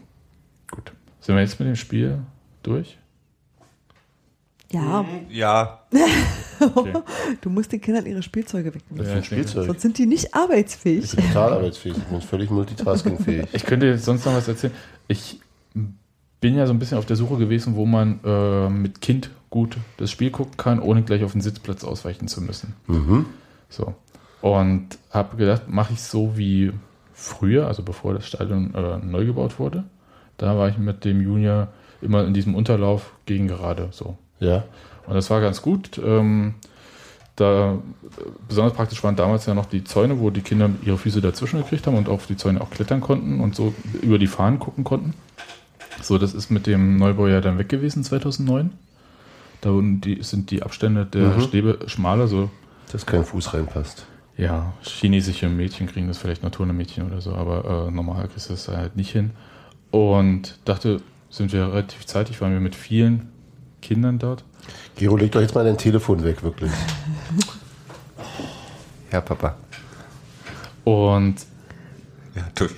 gut. 0.71 0.93
Sind 1.21 1.35
wir 1.37 1.43
jetzt 1.43 1.59
mit 1.59 1.69
dem 1.69 1.77
Spiel 1.77 2.19
durch? 2.63 2.99
Ja. 4.71 5.05
Ja. 5.31 5.85
Okay. 6.61 6.93
Du 7.41 7.51
musst 7.51 7.71
den 7.71 7.81
Kindern 7.81 8.05
ihre 8.07 8.23
Spielzeuge 8.23 8.75
wegnehmen. 8.75 9.07
Ein 9.07 9.23
Spielzeug. 9.23 9.67
Sonst 9.67 9.83
sind 9.83 9.97
die 9.99 10.07
nicht 10.07 10.35
arbeitsfähig. 10.35 11.05
Ich 11.05 11.17
bin 11.17 11.27
total 11.29 11.53
arbeitsfähig. 11.53 11.97
Ich 11.97 12.05
bin 12.05 12.21
völlig 12.21 12.51
multitaskingfähig. 12.51 13.49
Ich 13.53 13.65
könnte 13.65 13.87
jetzt 13.87 14.05
sonst 14.05 14.25
noch 14.27 14.35
was 14.35 14.49
erzählen. 14.49 14.73
Ich 15.07 15.41
bin 16.41 16.57
ja 16.57 16.67
so 16.67 16.73
ein 16.73 16.79
bisschen 16.79 16.99
auf 16.99 17.07
der 17.07 17.17
Suche 17.17 17.37
gewesen, 17.37 17.77
wo 17.77 17.87
man 17.87 18.21
äh, 18.25 18.69
mit 18.69 19.01
Kind 19.01 19.31
gut 19.51 19.77
das 19.97 20.11
Spiel 20.11 20.31
gucken 20.31 20.57
kann, 20.57 20.81
ohne 20.81 21.03
gleich 21.03 21.25
auf 21.25 21.33
den 21.33 21.41
Sitzplatz 21.41 21.85
ausweichen 21.85 22.29
zu 22.29 22.41
müssen. 22.43 22.75
Mhm. 22.87 23.27
So. 23.69 23.95
Und 24.41 24.99
habe 25.11 25.37
gedacht, 25.37 25.69
mache 25.69 25.95
ich 25.95 26.03
so 26.03 26.37
wie 26.37 26.73
früher, 27.13 27.67
also 27.67 27.83
bevor 27.83 28.15
das 28.15 28.27
Stadion 28.27 28.75
äh, 28.75 28.99
neu 28.99 29.27
gebaut 29.27 29.59
wurde. 29.59 29.85
Da 30.37 30.57
war 30.57 30.69
ich 30.69 30.79
mit 30.79 31.05
dem 31.05 31.21
Junior 31.21 31.69
immer 32.01 32.25
in 32.25 32.35
diesem 32.35 32.55
Unterlauf 32.55 33.13
gegen 33.27 33.49
gerade 33.49 33.89
so. 33.91 34.17
Ja. 34.39 34.65
Und 35.07 35.15
das 35.15 35.31
war 35.31 35.41
ganz 35.41 35.63
gut. 35.63 36.01
Ähm, 36.05 36.55
da 37.35 37.75
äh, 37.75 37.79
besonders 38.47 38.75
praktisch 38.75 39.03
waren 39.03 39.17
damals 39.17 39.47
ja 39.47 39.55
noch 39.55 39.67
die 39.67 39.83
Zäune, 39.83 40.21
wo 40.21 40.31
die 40.31 40.43
Kinder 40.43 40.71
ihre 40.85 40.99
Füße 40.99 41.21
dazwischen 41.21 41.59
gekriegt 41.59 41.87
haben 41.87 41.97
und 41.97 42.09
auf 42.09 42.27
die 42.27 42.37
Zäune 42.37 42.61
auch 42.61 42.71
klettern 42.71 43.01
konnten 43.01 43.41
und 43.41 43.57
so 43.57 43.75
über 44.03 44.19
die 44.19 44.27
Fahnen 44.27 44.59
gucken 44.59 44.85
konnten. 44.85 45.15
So, 46.03 46.19
das 46.19 46.35
ist 46.35 46.51
mit 46.51 46.67
dem 46.67 46.97
Neubau 46.97 47.27
ja 47.27 47.41
dann 47.41 47.59
weg 47.59 47.69
gewesen 47.69 48.05
2009. 48.05 48.71
Da 49.61 49.71
wurden 49.73 50.01
die, 50.01 50.23
sind 50.23 50.51
die 50.51 50.63
Abstände 50.63 51.05
der 51.07 51.37
Mhm. 51.37 51.41
Stäbe 51.43 51.79
schmaler, 51.87 52.29
so. 52.29 52.51
Dass 52.93 53.05
kein 53.07 53.25
Fuß 53.25 53.55
reinpasst. 53.55 54.07
Ja, 54.37 54.73
chinesische 54.83 55.49
Mädchen 55.49 55.89
kriegen 55.89 56.07
das 56.07 56.19
vielleicht 56.19 56.43
Naturmädchen 56.45 57.05
oder 57.07 57.21
so, 57.21 57.35
aber 57.35 57.89
äh, 57.89 57.91
normal 57.91 58.29
kriegst 58.29 58.49
du 58.49 58.53
das 58.55 58.69
halt 58.69 58.95
nicht 58.97 59.11
hin. 59.11 59.33
Und 59.91 60.59
dachte, 60.65 61.01
sind 61.29 61.53
wir 61.53 61.67
relativ 61.73 62.07
zeitig, 62.07 62.41
waren 62.41 62.53
wir 62.53 62.61
mit 62.61 62.75
vielen 62.77 63.29
Kindern 63.83 64.19
dort. 64.21 64.45
Gero, 64.97 65.17
leg 65.17 65.33
doch 65.33 65.41
jetzt 65.41 65.55
mal 65.55 65.65
dein 65.65 65.77
Telefon 65.79 66.23
weg, 66.25 66.43
wirklich. 66.43 66.71
Ja, 69.11 69.23
Papa. 69.23 69.57
Und 70.85 71.37
Ja, 72.37 72.43
Tusch. 72.55 72.73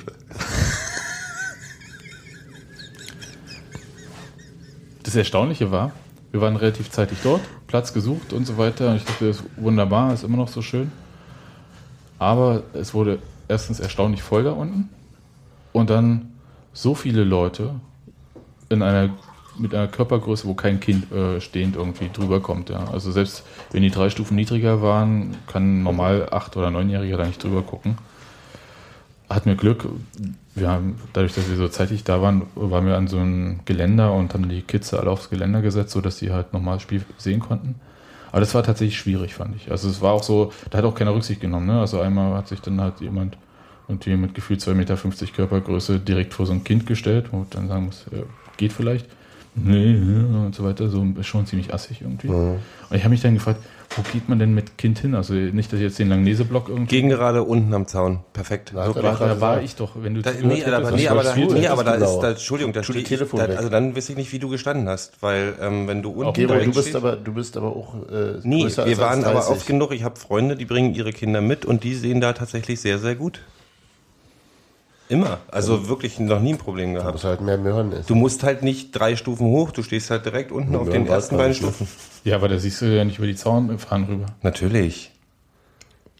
das 5.02 5.16
Erstaunliche 5.16 5.70
war, 5.70 5.92
wir 6.32 6.40
waren 6.40 6.56
relativ 6.56 6.90
zeitig 6.90 7.18
dort, 7.22 7.40
Platz 7.66 7.92
gesucht 7.92 8.32
und 8.32 8.46
so 8.46 8.58
weiter. 8.58 8.90
Und 8.90 8.96
ich 8.96 9.04
dachte, 9.04 9.28
das 9.28 9.40
ist 9.40 9.44
wunderbar, 9.56 10.12
ist 10.14 10.24
immer 10.24 10.36
noch 10.36 10.48
so 10.48 10.62
schön. 10.62 10.92
Aber 12.18 12.62
es 12.74 12.94
wurde 12.94 13.18
erstens 13.48 13.80
erstaunlich 13.80 14.22
voll 14.22 14.44
da 14.44 14.52
unten 14.52 14.90
und 15.72 15.90
dann 15.90 16.32
so 16.72 16.94
viele 16.94 17.24
Leute 17.24 17.74
in 18.68 18.82
einer 18.82 19.10
mit 19.58 19.74
einer 19.74 19.88
Körpergröße, 19.88 20.46
wo 20.46 20.54
kein 20.54 20.80
Kind 20.80 21.12
äh, 21.12 21.40
stehend 21.40 21.76
irgendwie 21.76 22.08
drüber 22.10 22.40
kommt. 22.40 22.70
Ja. 22.70 22.84
Also 22.92 23.12
selbst 23.12 23.44
wenn 23.72 23.82
die 23.82 23.90
drei 23.90 24.08
Stufen 24.08 24.34
niedriger 24.34 24.80
waren, 24.80 25.36
kann 25.46 25.82
normal 25.82 26.28
acht- 26.30 26.56
oder 26.56 26.70
neunjähriger 26.70 27.18
da 27.18 27.26
nicht 27.26 27.42
drüber 27.42 27.62
gucken. 27.62 27.98
Hatten 29.30 29.48
wir 29.48 29.56
Glück. 29.56 29.86
Wir 30.56 30.68
haben, 30.68 30.96
dadurch, 31.12 31.34
dass 31.34 31.48
wir 31.48 31.56
so 31.56 31.68
zeitig 31.68 32.02
da 32.02 32.20
waren, 32.20 32.42
waren 32.56 32.84
wir 32.84 32.96
an 32.96 33.06
so 33.06 33.18
einem 33.18 33.60
Geländer 33.64 34.12
und 34.12 34.34
haben 34.34 34.48
die 34.48 34.62
Kids 34.62 34.92
alle 34.92 35.10
aufs 35.10 35.30
Geländer 35.30 35.62
gesetzt, 35.62 35.92
sodass 35.92 36.18
sie 36.18 36.32
halt 36.32 36.52
nochmal 36.52 36.74
das 36.74 36.82
Spiel 36.82 37.02
sehen 37.16 37.38
konnten. 37.38 37.76
Aber 38.32 38.40
das 38.40 38.54
war 38.54 38.62
tatsächlich 38.62 38.98
schwierig, 38.98 39.34
fand 39.34 39.56
ich. 39.56 39.70
Also 39.70 39.88
es 39.88 40.00
war 40.02 40.12
auch 40.12 40.22
so, 40.22 40.52
da 40.70 40.78
hat 40.78 40.84
auch 40.84 40.94
keiner 40.94 41.14
Rücksicht 41.14 41.40
genommen. 41.40 41.66
Ne? 41.66 41.80
Also 41.80 42.00
einmal 42.00 42.34
hat 42.34 42.48
sich 42.48 42.60
dann 42.60 42.80
halt 42.80 43.00
jemand 43.00 43.38
irgendwie 43.88 44.16
mit 44.16 44.34
gefühlt 44.34 44.60
2,50 44.60 44.74
Meter 44.74 44.96
Körpergröße 44.96 45.98
direkt 46.00 46.34
vor 46.34 46.46
so 46.46 46.52
ein 46.52 46.64
Kind 46.64 46.86
gestellt, 46.86 47.28
wo 47.32 47.46
dann 47.50 47.68
sagen 47.68 47.86
muss, 47.86 48.06
ja, 48.12 48.22
geht 48.56 48.72
vielleicht. 48.72 49.06
Nee, 49.54 49.94
nee, 49.94 50.46
und 50.46 50.54
so 50.54 50.64
weiter. 50.64 50.88
So 50.88 51.04
ist 51.18 51.26
schon 51.26 51.44
ziemlich 51.46 51.74
assig 51.74 52.02
irgendwie. 52.02 52.28
Mhm. 52.28 52.58
Und 52.88 52.96
ich 52.96 53.02
habe 53.02 53.10
mich 53.10 53.20
dann 53.20 53.34
gefragt, 53.34 53.60
wo 53.96 54.02
geht 54.12 54.28
man 54.28 54.38
denn 54.38 54.54
mit 54.54 54.78
Kind 54.78 55.00
hin? 55.00 55.14
Also 55.14 55.34
nicht, 55.34 55.72
dass 55.72 55.78
ich 55.80 55.84
jetzt 55.84 55.98
den 55.98 56.08
Langnese-Block 56.08 56.68
irgendwie. 56.68 56.86
Gegen 56.86 57.08
gerade 57.08 57.42
unten 57.42 57.74
am 57.74 57.86
Zaun. 57.88 58.20
Perfekt. 58.32 58.72
Da, 58.74 58.88
da, 58.92 59.14
da 59.16 59.40
war 59.40 59.62
ich 59.62 59.74
doch, 59.74 59.92
wenn 60.00 60.14
du 60.14 60.22
Da, 60.22 60.30
nee, 60.30 60.56
hättest, 60.60 60.68
aber, 60.72 60.90
nee, 60.92 61.08
aber, 61.08 61.22
da, 61.24 61.34
nee, 61.34 61.66
aber 61.66 61.84
da 61.84 61.94
ist, 61.94 62.18
da, 62.20 62.30
Entschuldigung, 62.30 62.72
da 62.72 62.80
ich, 62.80 63.04
Telefon 63.04 63.40
da, 63.40 63.46
also 63.46 63.68
dann 63.68 63.96
weiß 63.96 64.08
ich 64.10 64.16
nicht, 64.16 64.32
wie 64.32 64.38
du 64.38 64.48
gestanden 64.48 64.88
hast, 64.88 65.20
weil 65.22 65.54
ähm, 65.60 65.88
wenn 65.88 66.02
du 66.02 66.10
unten 66.10 66.32
Gero, 66.34 66.54
drin 66.54 66.66
du 66.66 66.74
bist 66.74 66.82
stehst- 66.88 66.96
aber, 66.96 67.16
du 67.16 67.32
bist 67.34 67.56
aber 67.56 67.74
auch 67.74 67.94
äh, 68.10 68.38
Nee, 68.44 68.64
wir 68.68 68.78
als 68.84 68.98
waren 68.98 69.24
aber 69.24 69.40
1,30. 69.40 69.50
oft 69.50 69.66
genug. 69.66 69.92
Ich 69.92 70.04
habe 70.04 70.18
Freunde, 70.20 70.54
die 70.56 70.66
bringen 70.66 70.94
ihre 70.94 71.12
Kinder 71.12 71.40
mit 71.40 71.64
und 71.64 71.82
die 71.82 71.94
sehen 71.94 72.20
da 72.20 72.32
tatsächlich 72.32 72.80
sehr, 72.80 72.98
sehr 73.00 73.16
gut. 73.16 73.40
Immer. 75.10 75.38
Also 75.48 75.88
wirklich 75.88 76.20
noch 76.20 76.40
nie 76.40 76.52
ein 76.52 76.58
Problem 76.58 76.94
gehabt. 76.94 77.08
Du 77.08 77.12
musst 77.14 77.24
halt 77.24 77.40
mehr 77.40 77.58
Möhren 77.58 77.92
essen. 77.92 78.04
Du 78.06 78.14
musst 78.14 78.44
halt 78.44 78.62
nicht 78.62 78.92
drei 78.92 79.16
Stufen 79.16 79.46
hoch, 79.48 79.72
du 79.72 79.82
stehst 79.82 80.08
halt 80.08 80.24
direkt 80.24 80.52
unten 80.52 80.76
auf 80.76 80.88
den 80.88 81.02
Möhren 81.02 81.14
ersten 81.14 81.36
beiden 81.36 81.50
nicht, 81.50 81.58
Stufen. 81.58 81.88
Ja, 82.22 82.36
aber 82.36 82.48
da 82.48 82.58
siehst 82.58 82.80
du 82.80 82.86
ja 82.86 83.04
nicht 83.04 83.18
über 83.18 83.26
die 83.26 83.34
Zaun 83.34 83.76
fahren 83.80 84.04
rüber. 84.04 84.26
Natürlich. 84.42 85.10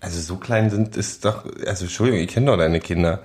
Also 0.00 0.20
so 0.20 0.36
klein 0.36 0.70
sind 0.70 0.96
ist 0.96 1.24
doch, 1.24 1.44
also 1.64 1.84
Entschuldigung, 1.84 2.20
ich 2.20 2.28
kenne 2.28 2.46
doch 2.46 2.56
deine 2.56 2.80
Kinder. 2.80 3.20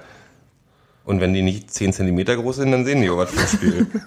Und 1.04 1.20
wenn 1.20 1.34
die 1.34 1.42
nicht 1.42 1.72
10 1.72 1.94
Zentimeter 1.94 2.36
groß 2.36 2.58
sind, 2.58 2.72
dann 2.72 2.86
sehen 2.86 3.02
die 3.02 3.10
auch 3.10 3.18
was 3.18 3.32
vom 3.32 3.48
Spiel. 3.48 3.88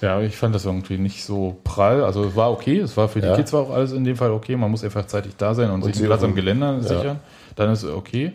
Ja, 0.00 0.20
ich 0.20 0.36
fand 0.36 0.54
das 0.54 0.66
irgendwie 0.66 0.98
nicht 0.98 1.24
so 1.24 1.58
prall. 1.64 2.04
Also 2.04 2.24
es 2.24 2.36
war 2.36 2.52
okay, 2.52 2.78
es 2.78 2.94
war 2.94 3.08
für 3.08 3.22
die 3.22 3.26
Ja. 3.26 3.36
Kids 3.36 3.54
war 3.54 3.62
auch 3.62 3.70
alles 3.70 3.92
in 3.92 4.04
dem 4.04 4.16
Fall 4.16 4.32
okay. 4.32 4.54
Man 4.54 4.70
muss 4.70 4.84
einfach 4.84 5.06
zeitig 5.06 5.32
da 5.38 5.54
sein 5.54 5.70
und, 5.70 5.82
Und 5.82 5.94
sich 5.94 6.04
Platz 6.04 6.22
am 6.22 6.34
Geländer 6.34 6.74
ja. 6.74 6.82
sichern. 6.82 7.20
Dann 7.56 7.70
ist 7.70 7.84
es 7.84 7.90
okay. 7.90 8.34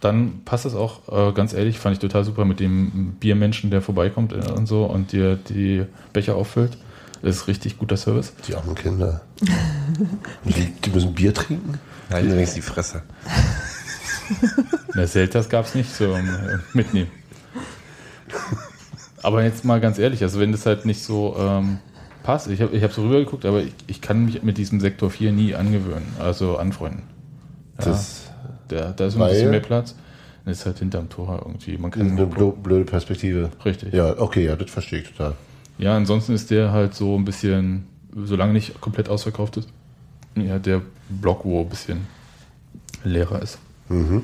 Dann 0.00 0.40
passt 0.44 0.64
es 0.64 0.74
auch, 0.74 1.00
äh, 1.30 1.32
ganz 1.32 1.52
ehrlich, 1.52 1.78
fand 1.78 1.94
ich 1.94 1.98
total 2.00 2.24
super 2.24 2.44
mit 2.46 2.58
dem 2.60 3.16
Biermenschen, 3.20 3.70
der 3.70 3.82
vorbeikommt 3.82 4.32
äh, 4.32 4.50
und 4.52 4.66
so 4.66 4.84
und 4.84 5.12
dir 5.12 5.36
die 5.36 5.84
Becher 6.12 6.36
auffüllt. 6.36 6.78
Das 7.22 7.36
ist 7.36 7.48
richtig 7.48 7.78
guter 7.78 7.98
Service. 7.98 8.32
Die 8.48 8.54
armen 8.54 8.74
Kinder. 8.74 9.20
Die, 10.44 10.72
die 10.84 10.90
müssen 10.90 11.12
Bier 11.12 11.34
trinken? 11.34 11.78
Halten 12.10 12.30
Sie 12.30 12.34
wenigstens 12.36 12.64
die 12.64 12.70
Fresse. 12.72 13.02
Na, 14.94 15.06
Selters 15.06 15.48
gab 15.50 15.66
es 15.66 15.74
nicht 15.74 15.92
so 15.94 16.14
äh, 16.14 16.22
mitnehmen. 16.72 17.10
Aber 19.22 19.42
jetzt 19.44 19.64
mal 19.66 19.80
ganz 19.80 19.98
ehrlich, 19.98 20.22
also 20.22 20.40
wenn 20.40 20.52
das 20.52 20.64
halt 20.64 20.86
nicht 20.86 21.02
so 21.04 21.36
ähm, 21.38 21.78
passt, 22.22 22.48
ich 22.48 22.62
habe 22.62 22.74
ich 22.74 22.82
hab 22.82 22.92
so 22.92 23.02
rübergeguckt, 23.02 23.44
aber 23.44 23.60
ich, 23.62 23.74
ich 23.86 24.00
kann 24.00 24.24
mich 24.24 24.42
mit 24.42 24.56
diesem 24.56 24.80
Sektor 24.80 25.10
4 25.10 25.32
nie 25.32 25.54
angewöhnen, 25.54 26.06
also 26.18 26.56
anfreunden. 26.56 27.02
Ja, 27.78 27.84
Das- 27.84 28.29
der, 28.70 28.92
da 28.92 29.06
ist 29.06 29.14
ein 29.14 29.20
weil- 29.20 29.32
bisschen 29.32 29.50
mehr 29.50 29.60
Platz. 29.60 29.94
Das 30.46 30.58
ist 30.60 30.66
halt 30.66 30.78
hinterm 30.78 31.08
Tor 31.10 31.42
irgendwie. 31.46 31.76
Man 31.76 31.90
Das 31.90 32.00
ist 32.00 32.08
kann 32.08 32.16
eine 32.18 32.26
blo- 32.26 32.52
blöde 32.56 32.84
Perspektive. 32.86 33.50
Richtig. 33.64 33.92
Ja, 33.92 34.18
okay, 34.18 34.46
ja, 34.46 34.56
das 34.56 34.70
verstehe 34.70 35.00
ich 35.00 35.08
total. 35.12 35.34
Ja, 35.78 35.94
ansonsten 35.96 36.32
ist 36.34 36.50
der 36.50 36.72
halt 36.72 36.94
so 36.94 37.14
ein 37.16 37.24
bisschen, 37.24 37.86
solange 38.24 38.52
nicht 38.54 38.80
komplett 38.80 39.08
ausverkauft 39.10 39.58
ist, 39.58 39.68
ja, 40.36 40.58
der 40.58 40.80
Block, 41.10 41.44
wo 41.44 41.60
ein 41.60 41.68
bisschen 41.68 42.06
leerer 43.04 43.42
ist. 43.42 43.58
Mhm. 43.88 44.22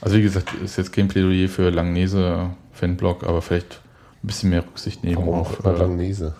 Also 0.00 0.16
wie 0.16 0.22
gesagt, 0.22 0.52
ist 0.62 0.76
jetzt 0.76 0.92
kein 0.92 1.08
Plädoyer 1.08 1.48
für 1.48 1.70
Langnese 1.70 2.50
Fanblock, 2.72 3.24
aber 3.24 3.40
vielleicht 3.42 3.80
ein 4.22 4.26
bisschen 4.26 4.50
mehr 4.50 4.62
Rücksicht 4.64 5.02
nehmen 5.04 5.16
Warum 5.26 5.34
auf 5.40 5.60
immer 5.60 5.72
Langnese? 5.72 6.34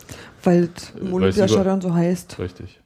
Weil 0.45 0.68
es 0.74 0.93
Weil 0.95 1.01
im 1.01 1.07
es 1.09 1.12
Olympiastadion 1.14 1.80
so 1.80 1.95
heißt. 1.95 2.39
Richtig. 2.39 2.80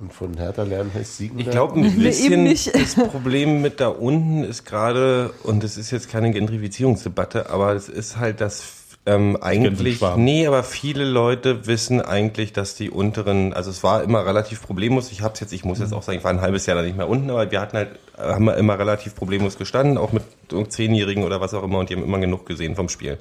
Und 0.00 0.12
von 0.12 0.36
Hertha 0.36 0.62
lernen 0.62 0.92
heißt 0.94 1.16
Siegen. 1.16 1.40
Ich 1.40 1.50
glaube, 1.50 1.80
ein 1.80 1.98
bisschen 1.98 2.44
nicht. 2.44 2.72
das 2.74 2.94
Problem 2.94 3.62
mit 3.62 3.80
da 3.80 3.88
unten 3.88 4.44
ist 4.44 4.64
gerade, 4.64 5.32
und 5.42 5.64
das 5.64 5.76
ist 5.76 5.90
jetzt 5.90 6.08
keine 6.08 6.30
Gentrifizierungsdebatte, 6.30 7.50
aber 7.50 7.72
es 7.72 7.88
ist 7.88 8.16
halt, 8.16 8.40
dass 8.40 8.78
ähm, 9.06 9.38
eigentlich, 9.40 10.00
nee, 10.16 10.46
aber 10.46 10.62
viele 10.62 11.04
Leute 11.04 11.66
wissen 11.66 12.00
eigentlich, 12.00 12.52
dass 12.52 12.76
die 12.76 12.90
unteren, 12.90 13.52
also 13.54 13.70
es 13.70 13.82
war 13.82 14.04
immer 14.04 14.24
relativ 14.24 14.62
problemlos. 14.62 15.10
Ich 15.10 15.22
hab's 15.22 15.40
jetzt, 15.40 15.52
ich 15.52 15.64
muss 15.64 15.80
jetzt 15.80 15.92
auch 15.92 16.02
sagen, 16.02 16.18
ich 16.18 16.24
war 16.24 16.30
ein 16.30 16.42
halbes 16.42 16.66
Jahr 16.66 16.76
da 16.76 16.82
nicht 16.82 16.96
mehr 16.96 17.08
unten, 17.08 17.30
aber 17.30 17.50
wir 17.50 17.60
hatten 17.60 17.76
halt, 17.78 17.88
äh, 18.18 18.22
haben 18.22 18.44
wir 18.44 18.56
immer 18.56 18.78
relativ 18.78 19.16
problemlos 19.16 19.58
gestanden, 19.58 19.98
auch 19.98 20.12
mit 20.12 20.22
Zehnjährigen 20.68 21.24
oder 21.24 21.40
was 21.40 21.54
auch 21.54 21.64
immer, 21.64 21.78
und 21.78 21.90
die 21.90 21.96
haben 21.96 22.04
immer 22.04 22.18
genug 22.20 22.46
gesehen 22.46 22.76
vom 22.76 22.88
Spiel. 22.88 23.18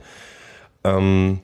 Ähm, 0.83 1.39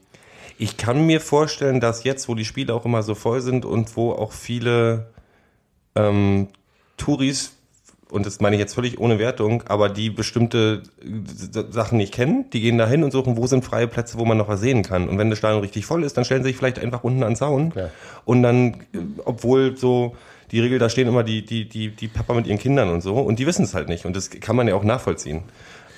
ich 0.59 0.77
kann 0.77 1.07
mir 1.07 1.21
vorstellen, 1.21 1.79
dass 1.79 2.03
jetzt, 2.03 2.29
wo 2.29 2.35
die 2.35 2.45
Spiele 2.45 2.73
auch 2.75 2.85
immer 2.85 3.01
so 3.01 3.15
voll 3.15 3.41
sind 3.41 3.65
und 3.65 3.95
wo 3.97 4.11
auch 4.11 4.31
viele 4.31 5.07
ähm, 5.95 6.47
Touris, 6.97 7.53
und 8.09 8.25
das 8.25 8.39
meine 8.41 8.55
ich 8.55 8.59
jetzt 8.59 8.75
völlig 8.75 8.99
ohne 8.99 9.17
Wertung, 9.17 9.63
aber 9.67 9.89
die 9.89 10.09
bestimmte 10.09 10.83
äh, 11.01 11.63
Sachen 11.71 11.97
nicht 11.97 12.13
kennen, 12.13 12.45
die 12.53 12.61
gehen 12.61 12.77
da 12.77 12.87
hin 12.87 13.03
und 13.03 13.11
suchen, 13.11 13.37
wo 13.37 13.47
sind 13.47 13.65
freie 13.65 13.87
Plätze, 13.87 14.17
wo 14.19 14.25
man 14.25 14.37
noch 14.37 14.47
was 14.47 14.59
sehen 14.59 14.83
kann. 14.83 15.09
Und 15.09 15.17
wenn 15.17 15.29
das 15.29 15.39
Stadion 15.39 15.61
richtig 15.61 15.85
voll 15.85 16.03
ist, 16.03 16.15
dann 16.15 16.25
stellen 16.25 16.43
sie 16.43 16.49
sich 16.49 16.57
vielleicht 16.57 16.79
einfach 16.79 17.03
unten 17.03 17.23
an 17.23 17.31
den 17.31 17.35
Zaun. 17.35 17.73
Und 18.25 18.43
dann, 18.43 18.73
äh, 18.93 18.99
obwohl 19.25 19.75
so 19.77 20.15
die 20.51 20.59
Regel, 20.59 20.77
da 20.77 20.89
stehen 20.89 21.07
immer 21.07 21.23
die, 21.23 21.43
die, 21.43 21.67
die, 21.67 21.89
die 21.89 22.07
Papa 22.07 22.33
mit 22.35 22.45
ihren 22.45 22.59
Kindern 22.59 22.89
und 22.89 23.01
so, 23.01 23.15
und 23.15 23.39
die 23.39 23.47
wissen 23.47 23.63
es 23.63 23.73
halt 23.73 23.89
nicht. 23.89 24.05
Und 24.05 24.15
das 24.15 24.29
kann 24.29 24.55
man 24.55 24.67
ja 24.67 24.75
auch 24.75 24.83
nachvollziehen. 24.83 25.41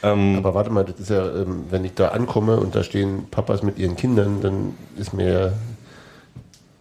Ähm, 0.02 0.36
Aber 0.38 0.54
warte 0.54 0.70
mal, 0.70 0.86
das 0.86 1.00
ist 1.00 1.10
ja, 1.10 1.26
ähm, 1.26 1.66
wenn 1.70 1.84
ich 1.84 1.94
da 1.94 2.10
ankomme 2.10 2.58
und 2.58 2.76
da 2.76 2.84
stehen 2.84 3.28
Papas 3.30 3.64
mit 3.64 3.78
ihren 3.78 3.96
Kindern, 3.96 4.40
dann 4.42 4.76
ist 4.98 5.14
mir 5.14 5.30
ja 5.30 5.54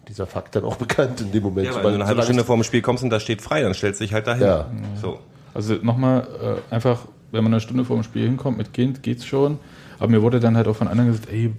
dieser 0.07 0.25
Fakt 0.25 0.55
dann 0.55 0.63
auch 0.63 0.75
bekannt 0.77 1.21
in 1.21 1.31
dem 1.31 1.43
Moment. 1.43 1.67
ja, 1.67 1.75
weil 1.75 1.83
wenn 1.83 1.91
du 1.91 1.95
eine 1.95 2.05
halbe 2.05 2.23
Stunde 2.23 2.43
vor 2.43 2.55
dem 2.55 2.63
Spiel 2.63 2.81
kommst 2.81 3.03
und 3.03 3.09
da 3.09 3.19
steht 3.19 3.41
frei, 3.41 3.61
dann 3.61 3.73
stellst 3.73 3.99
du 3.99 4.05
dich 4.05 4.13
halt 4.13 4.27
dahin. 4.27 4.43
Ja. 4.43 4.69
So. 5.01 5.19
Also 5.53 5.75
nochmal, 5.75 6.61
äh, 6.69 6.73
einfach, 6.73 7.05
wenn 7.31 7.43
man 7.43 7.53
eine 7.53 7.61
Stunde 7.61 7.85
vor 7.85 7.95
dem 7.95 8.03
Spiel 8.03 8.23
hinkommt 8.23 8.57
mit 8.57 8.73
Kind, 8.73 9.03
geht's 9.03 9.25
schon. 9.25 9.59
Aber 9.99 10.09
mir 10.09 10.21
wurde 10.21 10.39
dann 10.39 10.57
halt 10.57 10.67
auch 10.67 10.75
von 10.75 10.87
anderen 10.87 11.11
gesagt, 11.11 11.31
ey, 11.31 11.53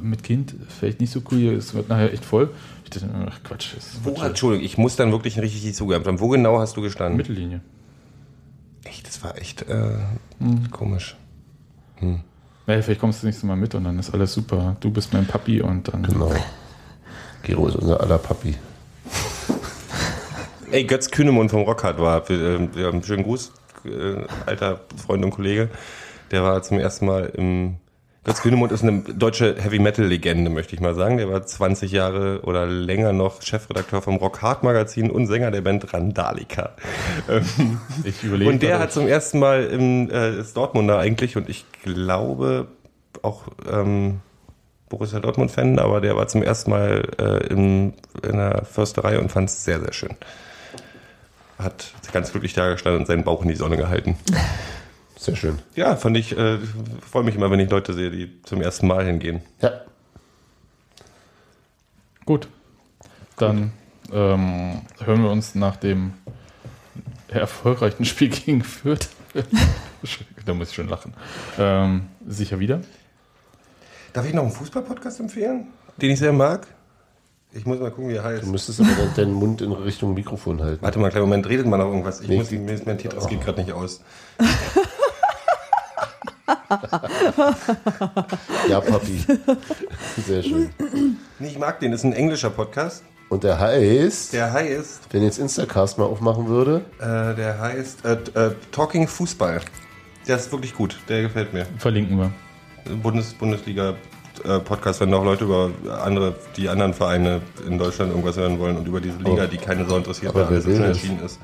mit 0.00 0.22
Kind 0.22 0.52
ist 0.52 0.72
vielleicht 0.78 1.00
nicht 1.00 1.10
so 1.10 1.22
cool, 1.30 1.54
es 1.54 1.74
wird 1.74 1.88
nachher 1.88 2.12
echt 2.12 2.24
voll. 2.24 2.50
Ich 2.84 2.90
dachte, 2.90 3.08
ach 3.28 3.42
Quatsch. 3.44 3.74
Das 3.76 3.98
Wo, 4.02 4.10
Entschuldigung, 4.22 4.64
ich 4.64 4.78
muss 4.78 4.96
dann 4.96 5.12
wirklich 5.12 5.38
richtig 5.38 5.62
die 5.62 5.72
zugehabt 5.72 6.06
haben. 6.06 6.20
Wo 6.20 6.28
genau 6.28 6.58
hast 6.58 6.76
du 6.76 6.82
gestanden? 6.82 7.16
Mittellinie. 7.16 7.60
Echt, 8.84 9.06
das 9.06 9.22
war 9.22 9.38
echt 9.38 9.62
äh, 9.68 9.98
komisch. 10.70 11.16
Hm. 11.96 12.20
Hey, 12.66 12.82
vielleicht 12.82 13.00
kommst 13.00 13.22
du 13.22 13.26
nächstes 13.26 13.44
Mal 13.44 13.56
mit 13.56 13.74
und 13.74 13.84
dann 13.84 13.98
ist 13.98 14.12
alles 14.12 14.32
super. 14.32 14.76
Du 14.80 14.90
bist 14.90 15.12
mein 15.12 15.26
Papi 15.26 15.60
und 15.60 15.88
dann. 15.92 16.02
Genau. 16.02 16.32
Gero 17.44 17.68
ist 17.68 17.76
unser 17.76 18.00
aller 18.00 18.18
Papi. 18.18 18.54
Ey, 20.70 20.84
Götz 20.84 21.10
Kühnemund 21.10 21.50
vom 21.50 21.62
Rockhard 21.62 21.98
war. 21.98 22.28
Wir, 22.28 22.74
wir 22.74 22.86
haben 22.86 22.94
einen 22.94 23.02
schönen 23.04 23.22
Gruß, 23.22 23.52
äh, 23.84 24.16
alter 24.46 24.80
Freund 25.04 25.24
und 25.24 25.30
Kollege. 25.30 25.68
Der 26.30 26.42
war 26.42 26.62
zum 26.62 26.78
ersten 26.78 27.06
Mal 27.06 27.26
im. 27.36 27.76
Götz 28.24 28.40
Kühnemund 28.40 28.72
ist 28.72 28.82
eine 28.82 29.02
deutsche 29.02 29.54
Heavy-Metal-Legende, 29.60 30.50
möchte 30.50 30.74
ich 30.74 30.80
mal 30.80 30.94
sagen. 30.94 31.18
Der 31.18 31.28
war 31.28 31.44
20 31.44 31.92
Jahre 31.92 32.40
oder 32.44 32.64
länger 32.66 33.12
noch 33.12 33.42
Chefredakteur 33.42 34.00
vom 34.00 34.16
Rock 34.16 34.40
Hard 34.40 34.62
Magazin 34.62 35.10
und 35.10 35.26
Sänger 35.26 35.50
der 35.50 35.60
Band 35.60 35.92
Randalika. 35.92 36.70
Ähm, 37.28 37.78
Ich 38.04 38.22
überlege. 38.24 38.50
und 38.50 38.62
der 38.62 38.78
hat 38.78 38.92
zum 38.92 39.06
ersten 39.06 39.38
Mal 39.38 39.64
im 39.64 40.10
äh, 40.10 40.38
ist 40.38 40.56
Dortmunder 40.56 40.98
eigentlich 40.98 41.36
und 41.36 41.50
ich 41.50 41.66
glaube 41.82 42.68
auch 43.20 43.42
ähm, 43.70 44.20
Borussia 44.88 45.20
Dortmund-Fan, 45.20 45.78
aber 45.78 46.00
der 46.00 46.16
war 46.16 46.28
zum 46.28 46.42
ersten 46.42 46.70
Mal 46.70 47.02
äh, 47.18 47.46
im, 47.48 47.94
in 48.22 48.36
der 48.36 48.64
Försterei 48.64 49.18
und 49.18 49.32
fand 49.32 49.48
es 49.48 49.64
sehr, 49.64 49.80
sehr 49.80 49.92
schön. 49.92 50.16
Hat 51.58 51.92
ganz 52.12 52.32
glücklich 52.32 52.52
da 52.52 52.70
gestanden 52.72 53.02
und 53.02 53.06
seinen 53.06 53.24
Bauch 53.24 53.42
in 53.42 53.48
die 53.48 53.56
Sonne 53.56 53.76
gehalten. 53.76 54.16
Sehr 55.16 55.36
schön. 55.36 55.58
Ja, 55.74 55.96
fand 55.96 56.18
ich, 56.18 56.36
äh, 56.36 56.58
freue 57.00 57.22
mich 57.22 57.34
immer, 57.34 57.50
wenn 57.50 57.60
ich 57.60 57.70
Leute 57.70 57.94
sehe, 57.94 58.10
die 58.10 58.42
zum 58.42 58.60
ersten 58.60 58.86
Mal 58.86 59.06
hingehen. 59.06 59.40
Ja. 59.62 59.80
Gut. 62.26 62.48
Dann 63.38 63.72
ähm, 64.12 64.82
hören 65.02 65.22
wir 65.22 65.30
uns 65.30 65.54
nach 65.54 65.76
dem 65.76 66.12
erfolgreichen 67.28 68.04
Spiel 68.04 68.28
gegen 68.28 68.62
Fürth. 68.62 69.08
da 70.44 70.52
muss 70.52 70.68
ich 70.68 70.74
schon 70.74 70.88
lachen. 70.88 71.14
Ähm, 71.58 72.08
sicher 72.26 72.58
wieder. 72.58 72.80
Darf 74.14 74.26
ich 74.26 74.32
noch 74.32 74.44
einen 74.44 74.52
Fußball-Podcast 74.52 75.20
empfehlen, 75.20 75.66
den 76.00 76.10
ich 76.10 76.18
sehr 76.20 76.32
mag? 76.32 76.66
Ich 77.52 77.66
muss 77.66 77.78
mal 77.80 77.90
gucken, 77.90 78.08
wie 78.08 78.14
er 78.14 78.24
heißt. 78.24 78.44
Du 78.44 78.48
müsstest 78.48 78.80
aber 78.80 78.90
dann 78.96 79.12
deinen 79.14 79.32
Mund 79.34 79.60
in 79.60 79.72
Richtung 79.72 80.14
Mikrofon 80.14 80.62
halten. 80.62 80.82
Warte 80.82 80.98
mal, 81.00 81.10
kleinen 81.10 81.26
Moment, 81.26 81.48
redet 81.48 81.66
mal 81.66 81.76
noch 81.78 81.86
irgendwas. 81.86 82.20
Ich 82.20 82.28
Nee, 82.28 82.38
muss, 82.38 82.48
die- 82.48 82.58
mir 82.58 82.72
ist 82.74 82.86
mein 82.86 82.96
Tetris 82.96 83.26
geht 83.26 83.40
gerade 83.42 83.60
nicht 83.60 83.72
aus. 83.72 84.00
Ja, 88.68 88.80
Papi. 88.80 89.24
Sehr 90.26 90.42
schön. 90.42 90.70
Nee, 91.38 91.48
ich 91.48 91.58
mag 91.58 91.78
den, 91.80 91.90
das 91.92 92.00
ist 92.00 92.04
ein 92.04 92.12
englischer 92.12 92.50
Podcast. 92.50 93.02
Und 93.28 93.44
der 93.44 93.58
heißt, 93.58 94.32
Der 94.32 94.52
heißt, 94.52 95.02
wenn 95.10 95.22
jetzt 95.22 95.38
Instacast 95.38 95.98
mal 95.98 96.04
aufmachen 96.04 96.46
würde, 96.48 96.84
äh, 96.98 97.34
der 97.34 97.58
heißt 97.60 98.04
äh, 98.04 98.12
äh, 98.34 98.54
Talking 98.70 99.08
Fußball. 99.08 99.60
Der 100.26 100.36
ist 100.36 100.50
wirklich 100.52 100.74
gut, 100.74 100.96
der 101.08 101.22
gefällt 101.22 101.52
mir. 101.52 101.66
Verlinken 101.78 102.18
wir. 102.18 102.30
Bundes, 103.02 103.34
Bundesliga 103.34 103.94
Podcast, 104.64 105.00
wenn 105.00 105.14
auch 105.14 105.24
Leute 105.24 105.44
über 105.44 105.70
andere, 106.02 106.34
die 106.56 106.68
anderen 106.68 106.92
Vereine 106.92 107.40
in 107.68 107.78
Deutschland 107.78 108.10
irgendwas 108.10 108.36
hören 108.36 108.58
wollen 108.58 108.76
und 108.76 108.86
über 108.88 109.00
diese 109.00 109.16
Liga, 109.18 109.44
Oh. 109.44 109.46
die 109.46 109.58
keine 109.58 109.86
Sau 109.88 109.96
interessiert, 109.96 110.32
Aber 110.34 110.40
weil 110.50 110.60
alles 110.60 110.66
erschienen 110.66 111.20
ist. 111.24 111.38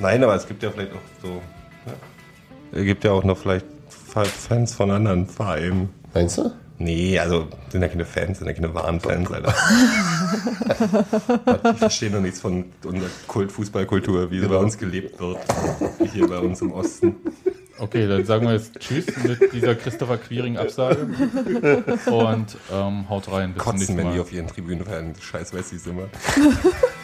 Nein, 0.00 0.24
aber 0.24 0.34
es 0.34 0.46
gibt 0.48 0.62
ja 0.62 0.70
vielleicht 0.70 0.92
auch 0.92 1.22
so. 1.22 1.40
Ja. 1.86 1.92
Es 2.80 2.84
gibt 2.84 3.04
ja 3.04 3.12
auch 3.12 3.22
noch 3.22 3.38
vielleicht 3.38 3.64
Fa- 3.88 4.24
Fans 4.24 4.74
von 4.74 4.90
anderen 4.90 5.26
Vereinen. 5.26 5.90
meinst 6.12 6.38
du? 6.38 6.50
Nee, 6.78 7.18
also 7.18 7.46
sind 7.68 7.82
ja 7.82 7.88
keine 7.88 8.06
Fans, 8.06 8.38
sind 8.38 8.46
ja 8.48 8.54
keine 8.54 8.74
wahren 8.74 8.98
Fans, 9.00 9.30
Alter. 9.30 9.54
Die 11.72 11.78
verstehen 11.78 12.12
doch 12.14 12.20
nichts 12.20 12.40
von 12.40 12.64
unserer 12.84 13.10
Kult-Fußballkultur, 13.26 14.30
wie 14.30 14.40
sie 14.40 14.46
bei 14.48 14.56
uns 14.56 14.78
gelebt 14.78 15.20
wird. 15.20 15.36
Wie 15.98 16.08
hier 16.08 16.26
bei 16.26 16.38
uns 16.38 16.62
im 16.62 16.72
Osten. 16.72 17.16
Okay, 17.80 18.06
dann 18.06 18.24
sagen 18.26 18.46
wir 18.46 18.52
jetzt 18.52 18.78
Tschüss 18.78 19.06
mit 19.24 19.52
dieser 19.54 19.74
Christopher 19.74 20.18
Quiring-Absage. 20.18 21.08
Und 22.10 22.58
ähm, 22.70 23.08
haut 23.08 23.32
rein. 23.32 23.54
Bis 23.54 23.62
zum 23.62 23.72
Kotzen, 23.72 23.78
nächsten 23.78 23.96
wenn 23.96 24.04
Mal. 24.04 24.14
die 24.14 24.20
auf 24.20 24.32
ihren 24.32 24.46
Tribünen 24.48 24.84
feiern. 24.84 25.14
Scheiß 25.18 25.54
Wessis 25.54 25.86
immer. 25.86 26.08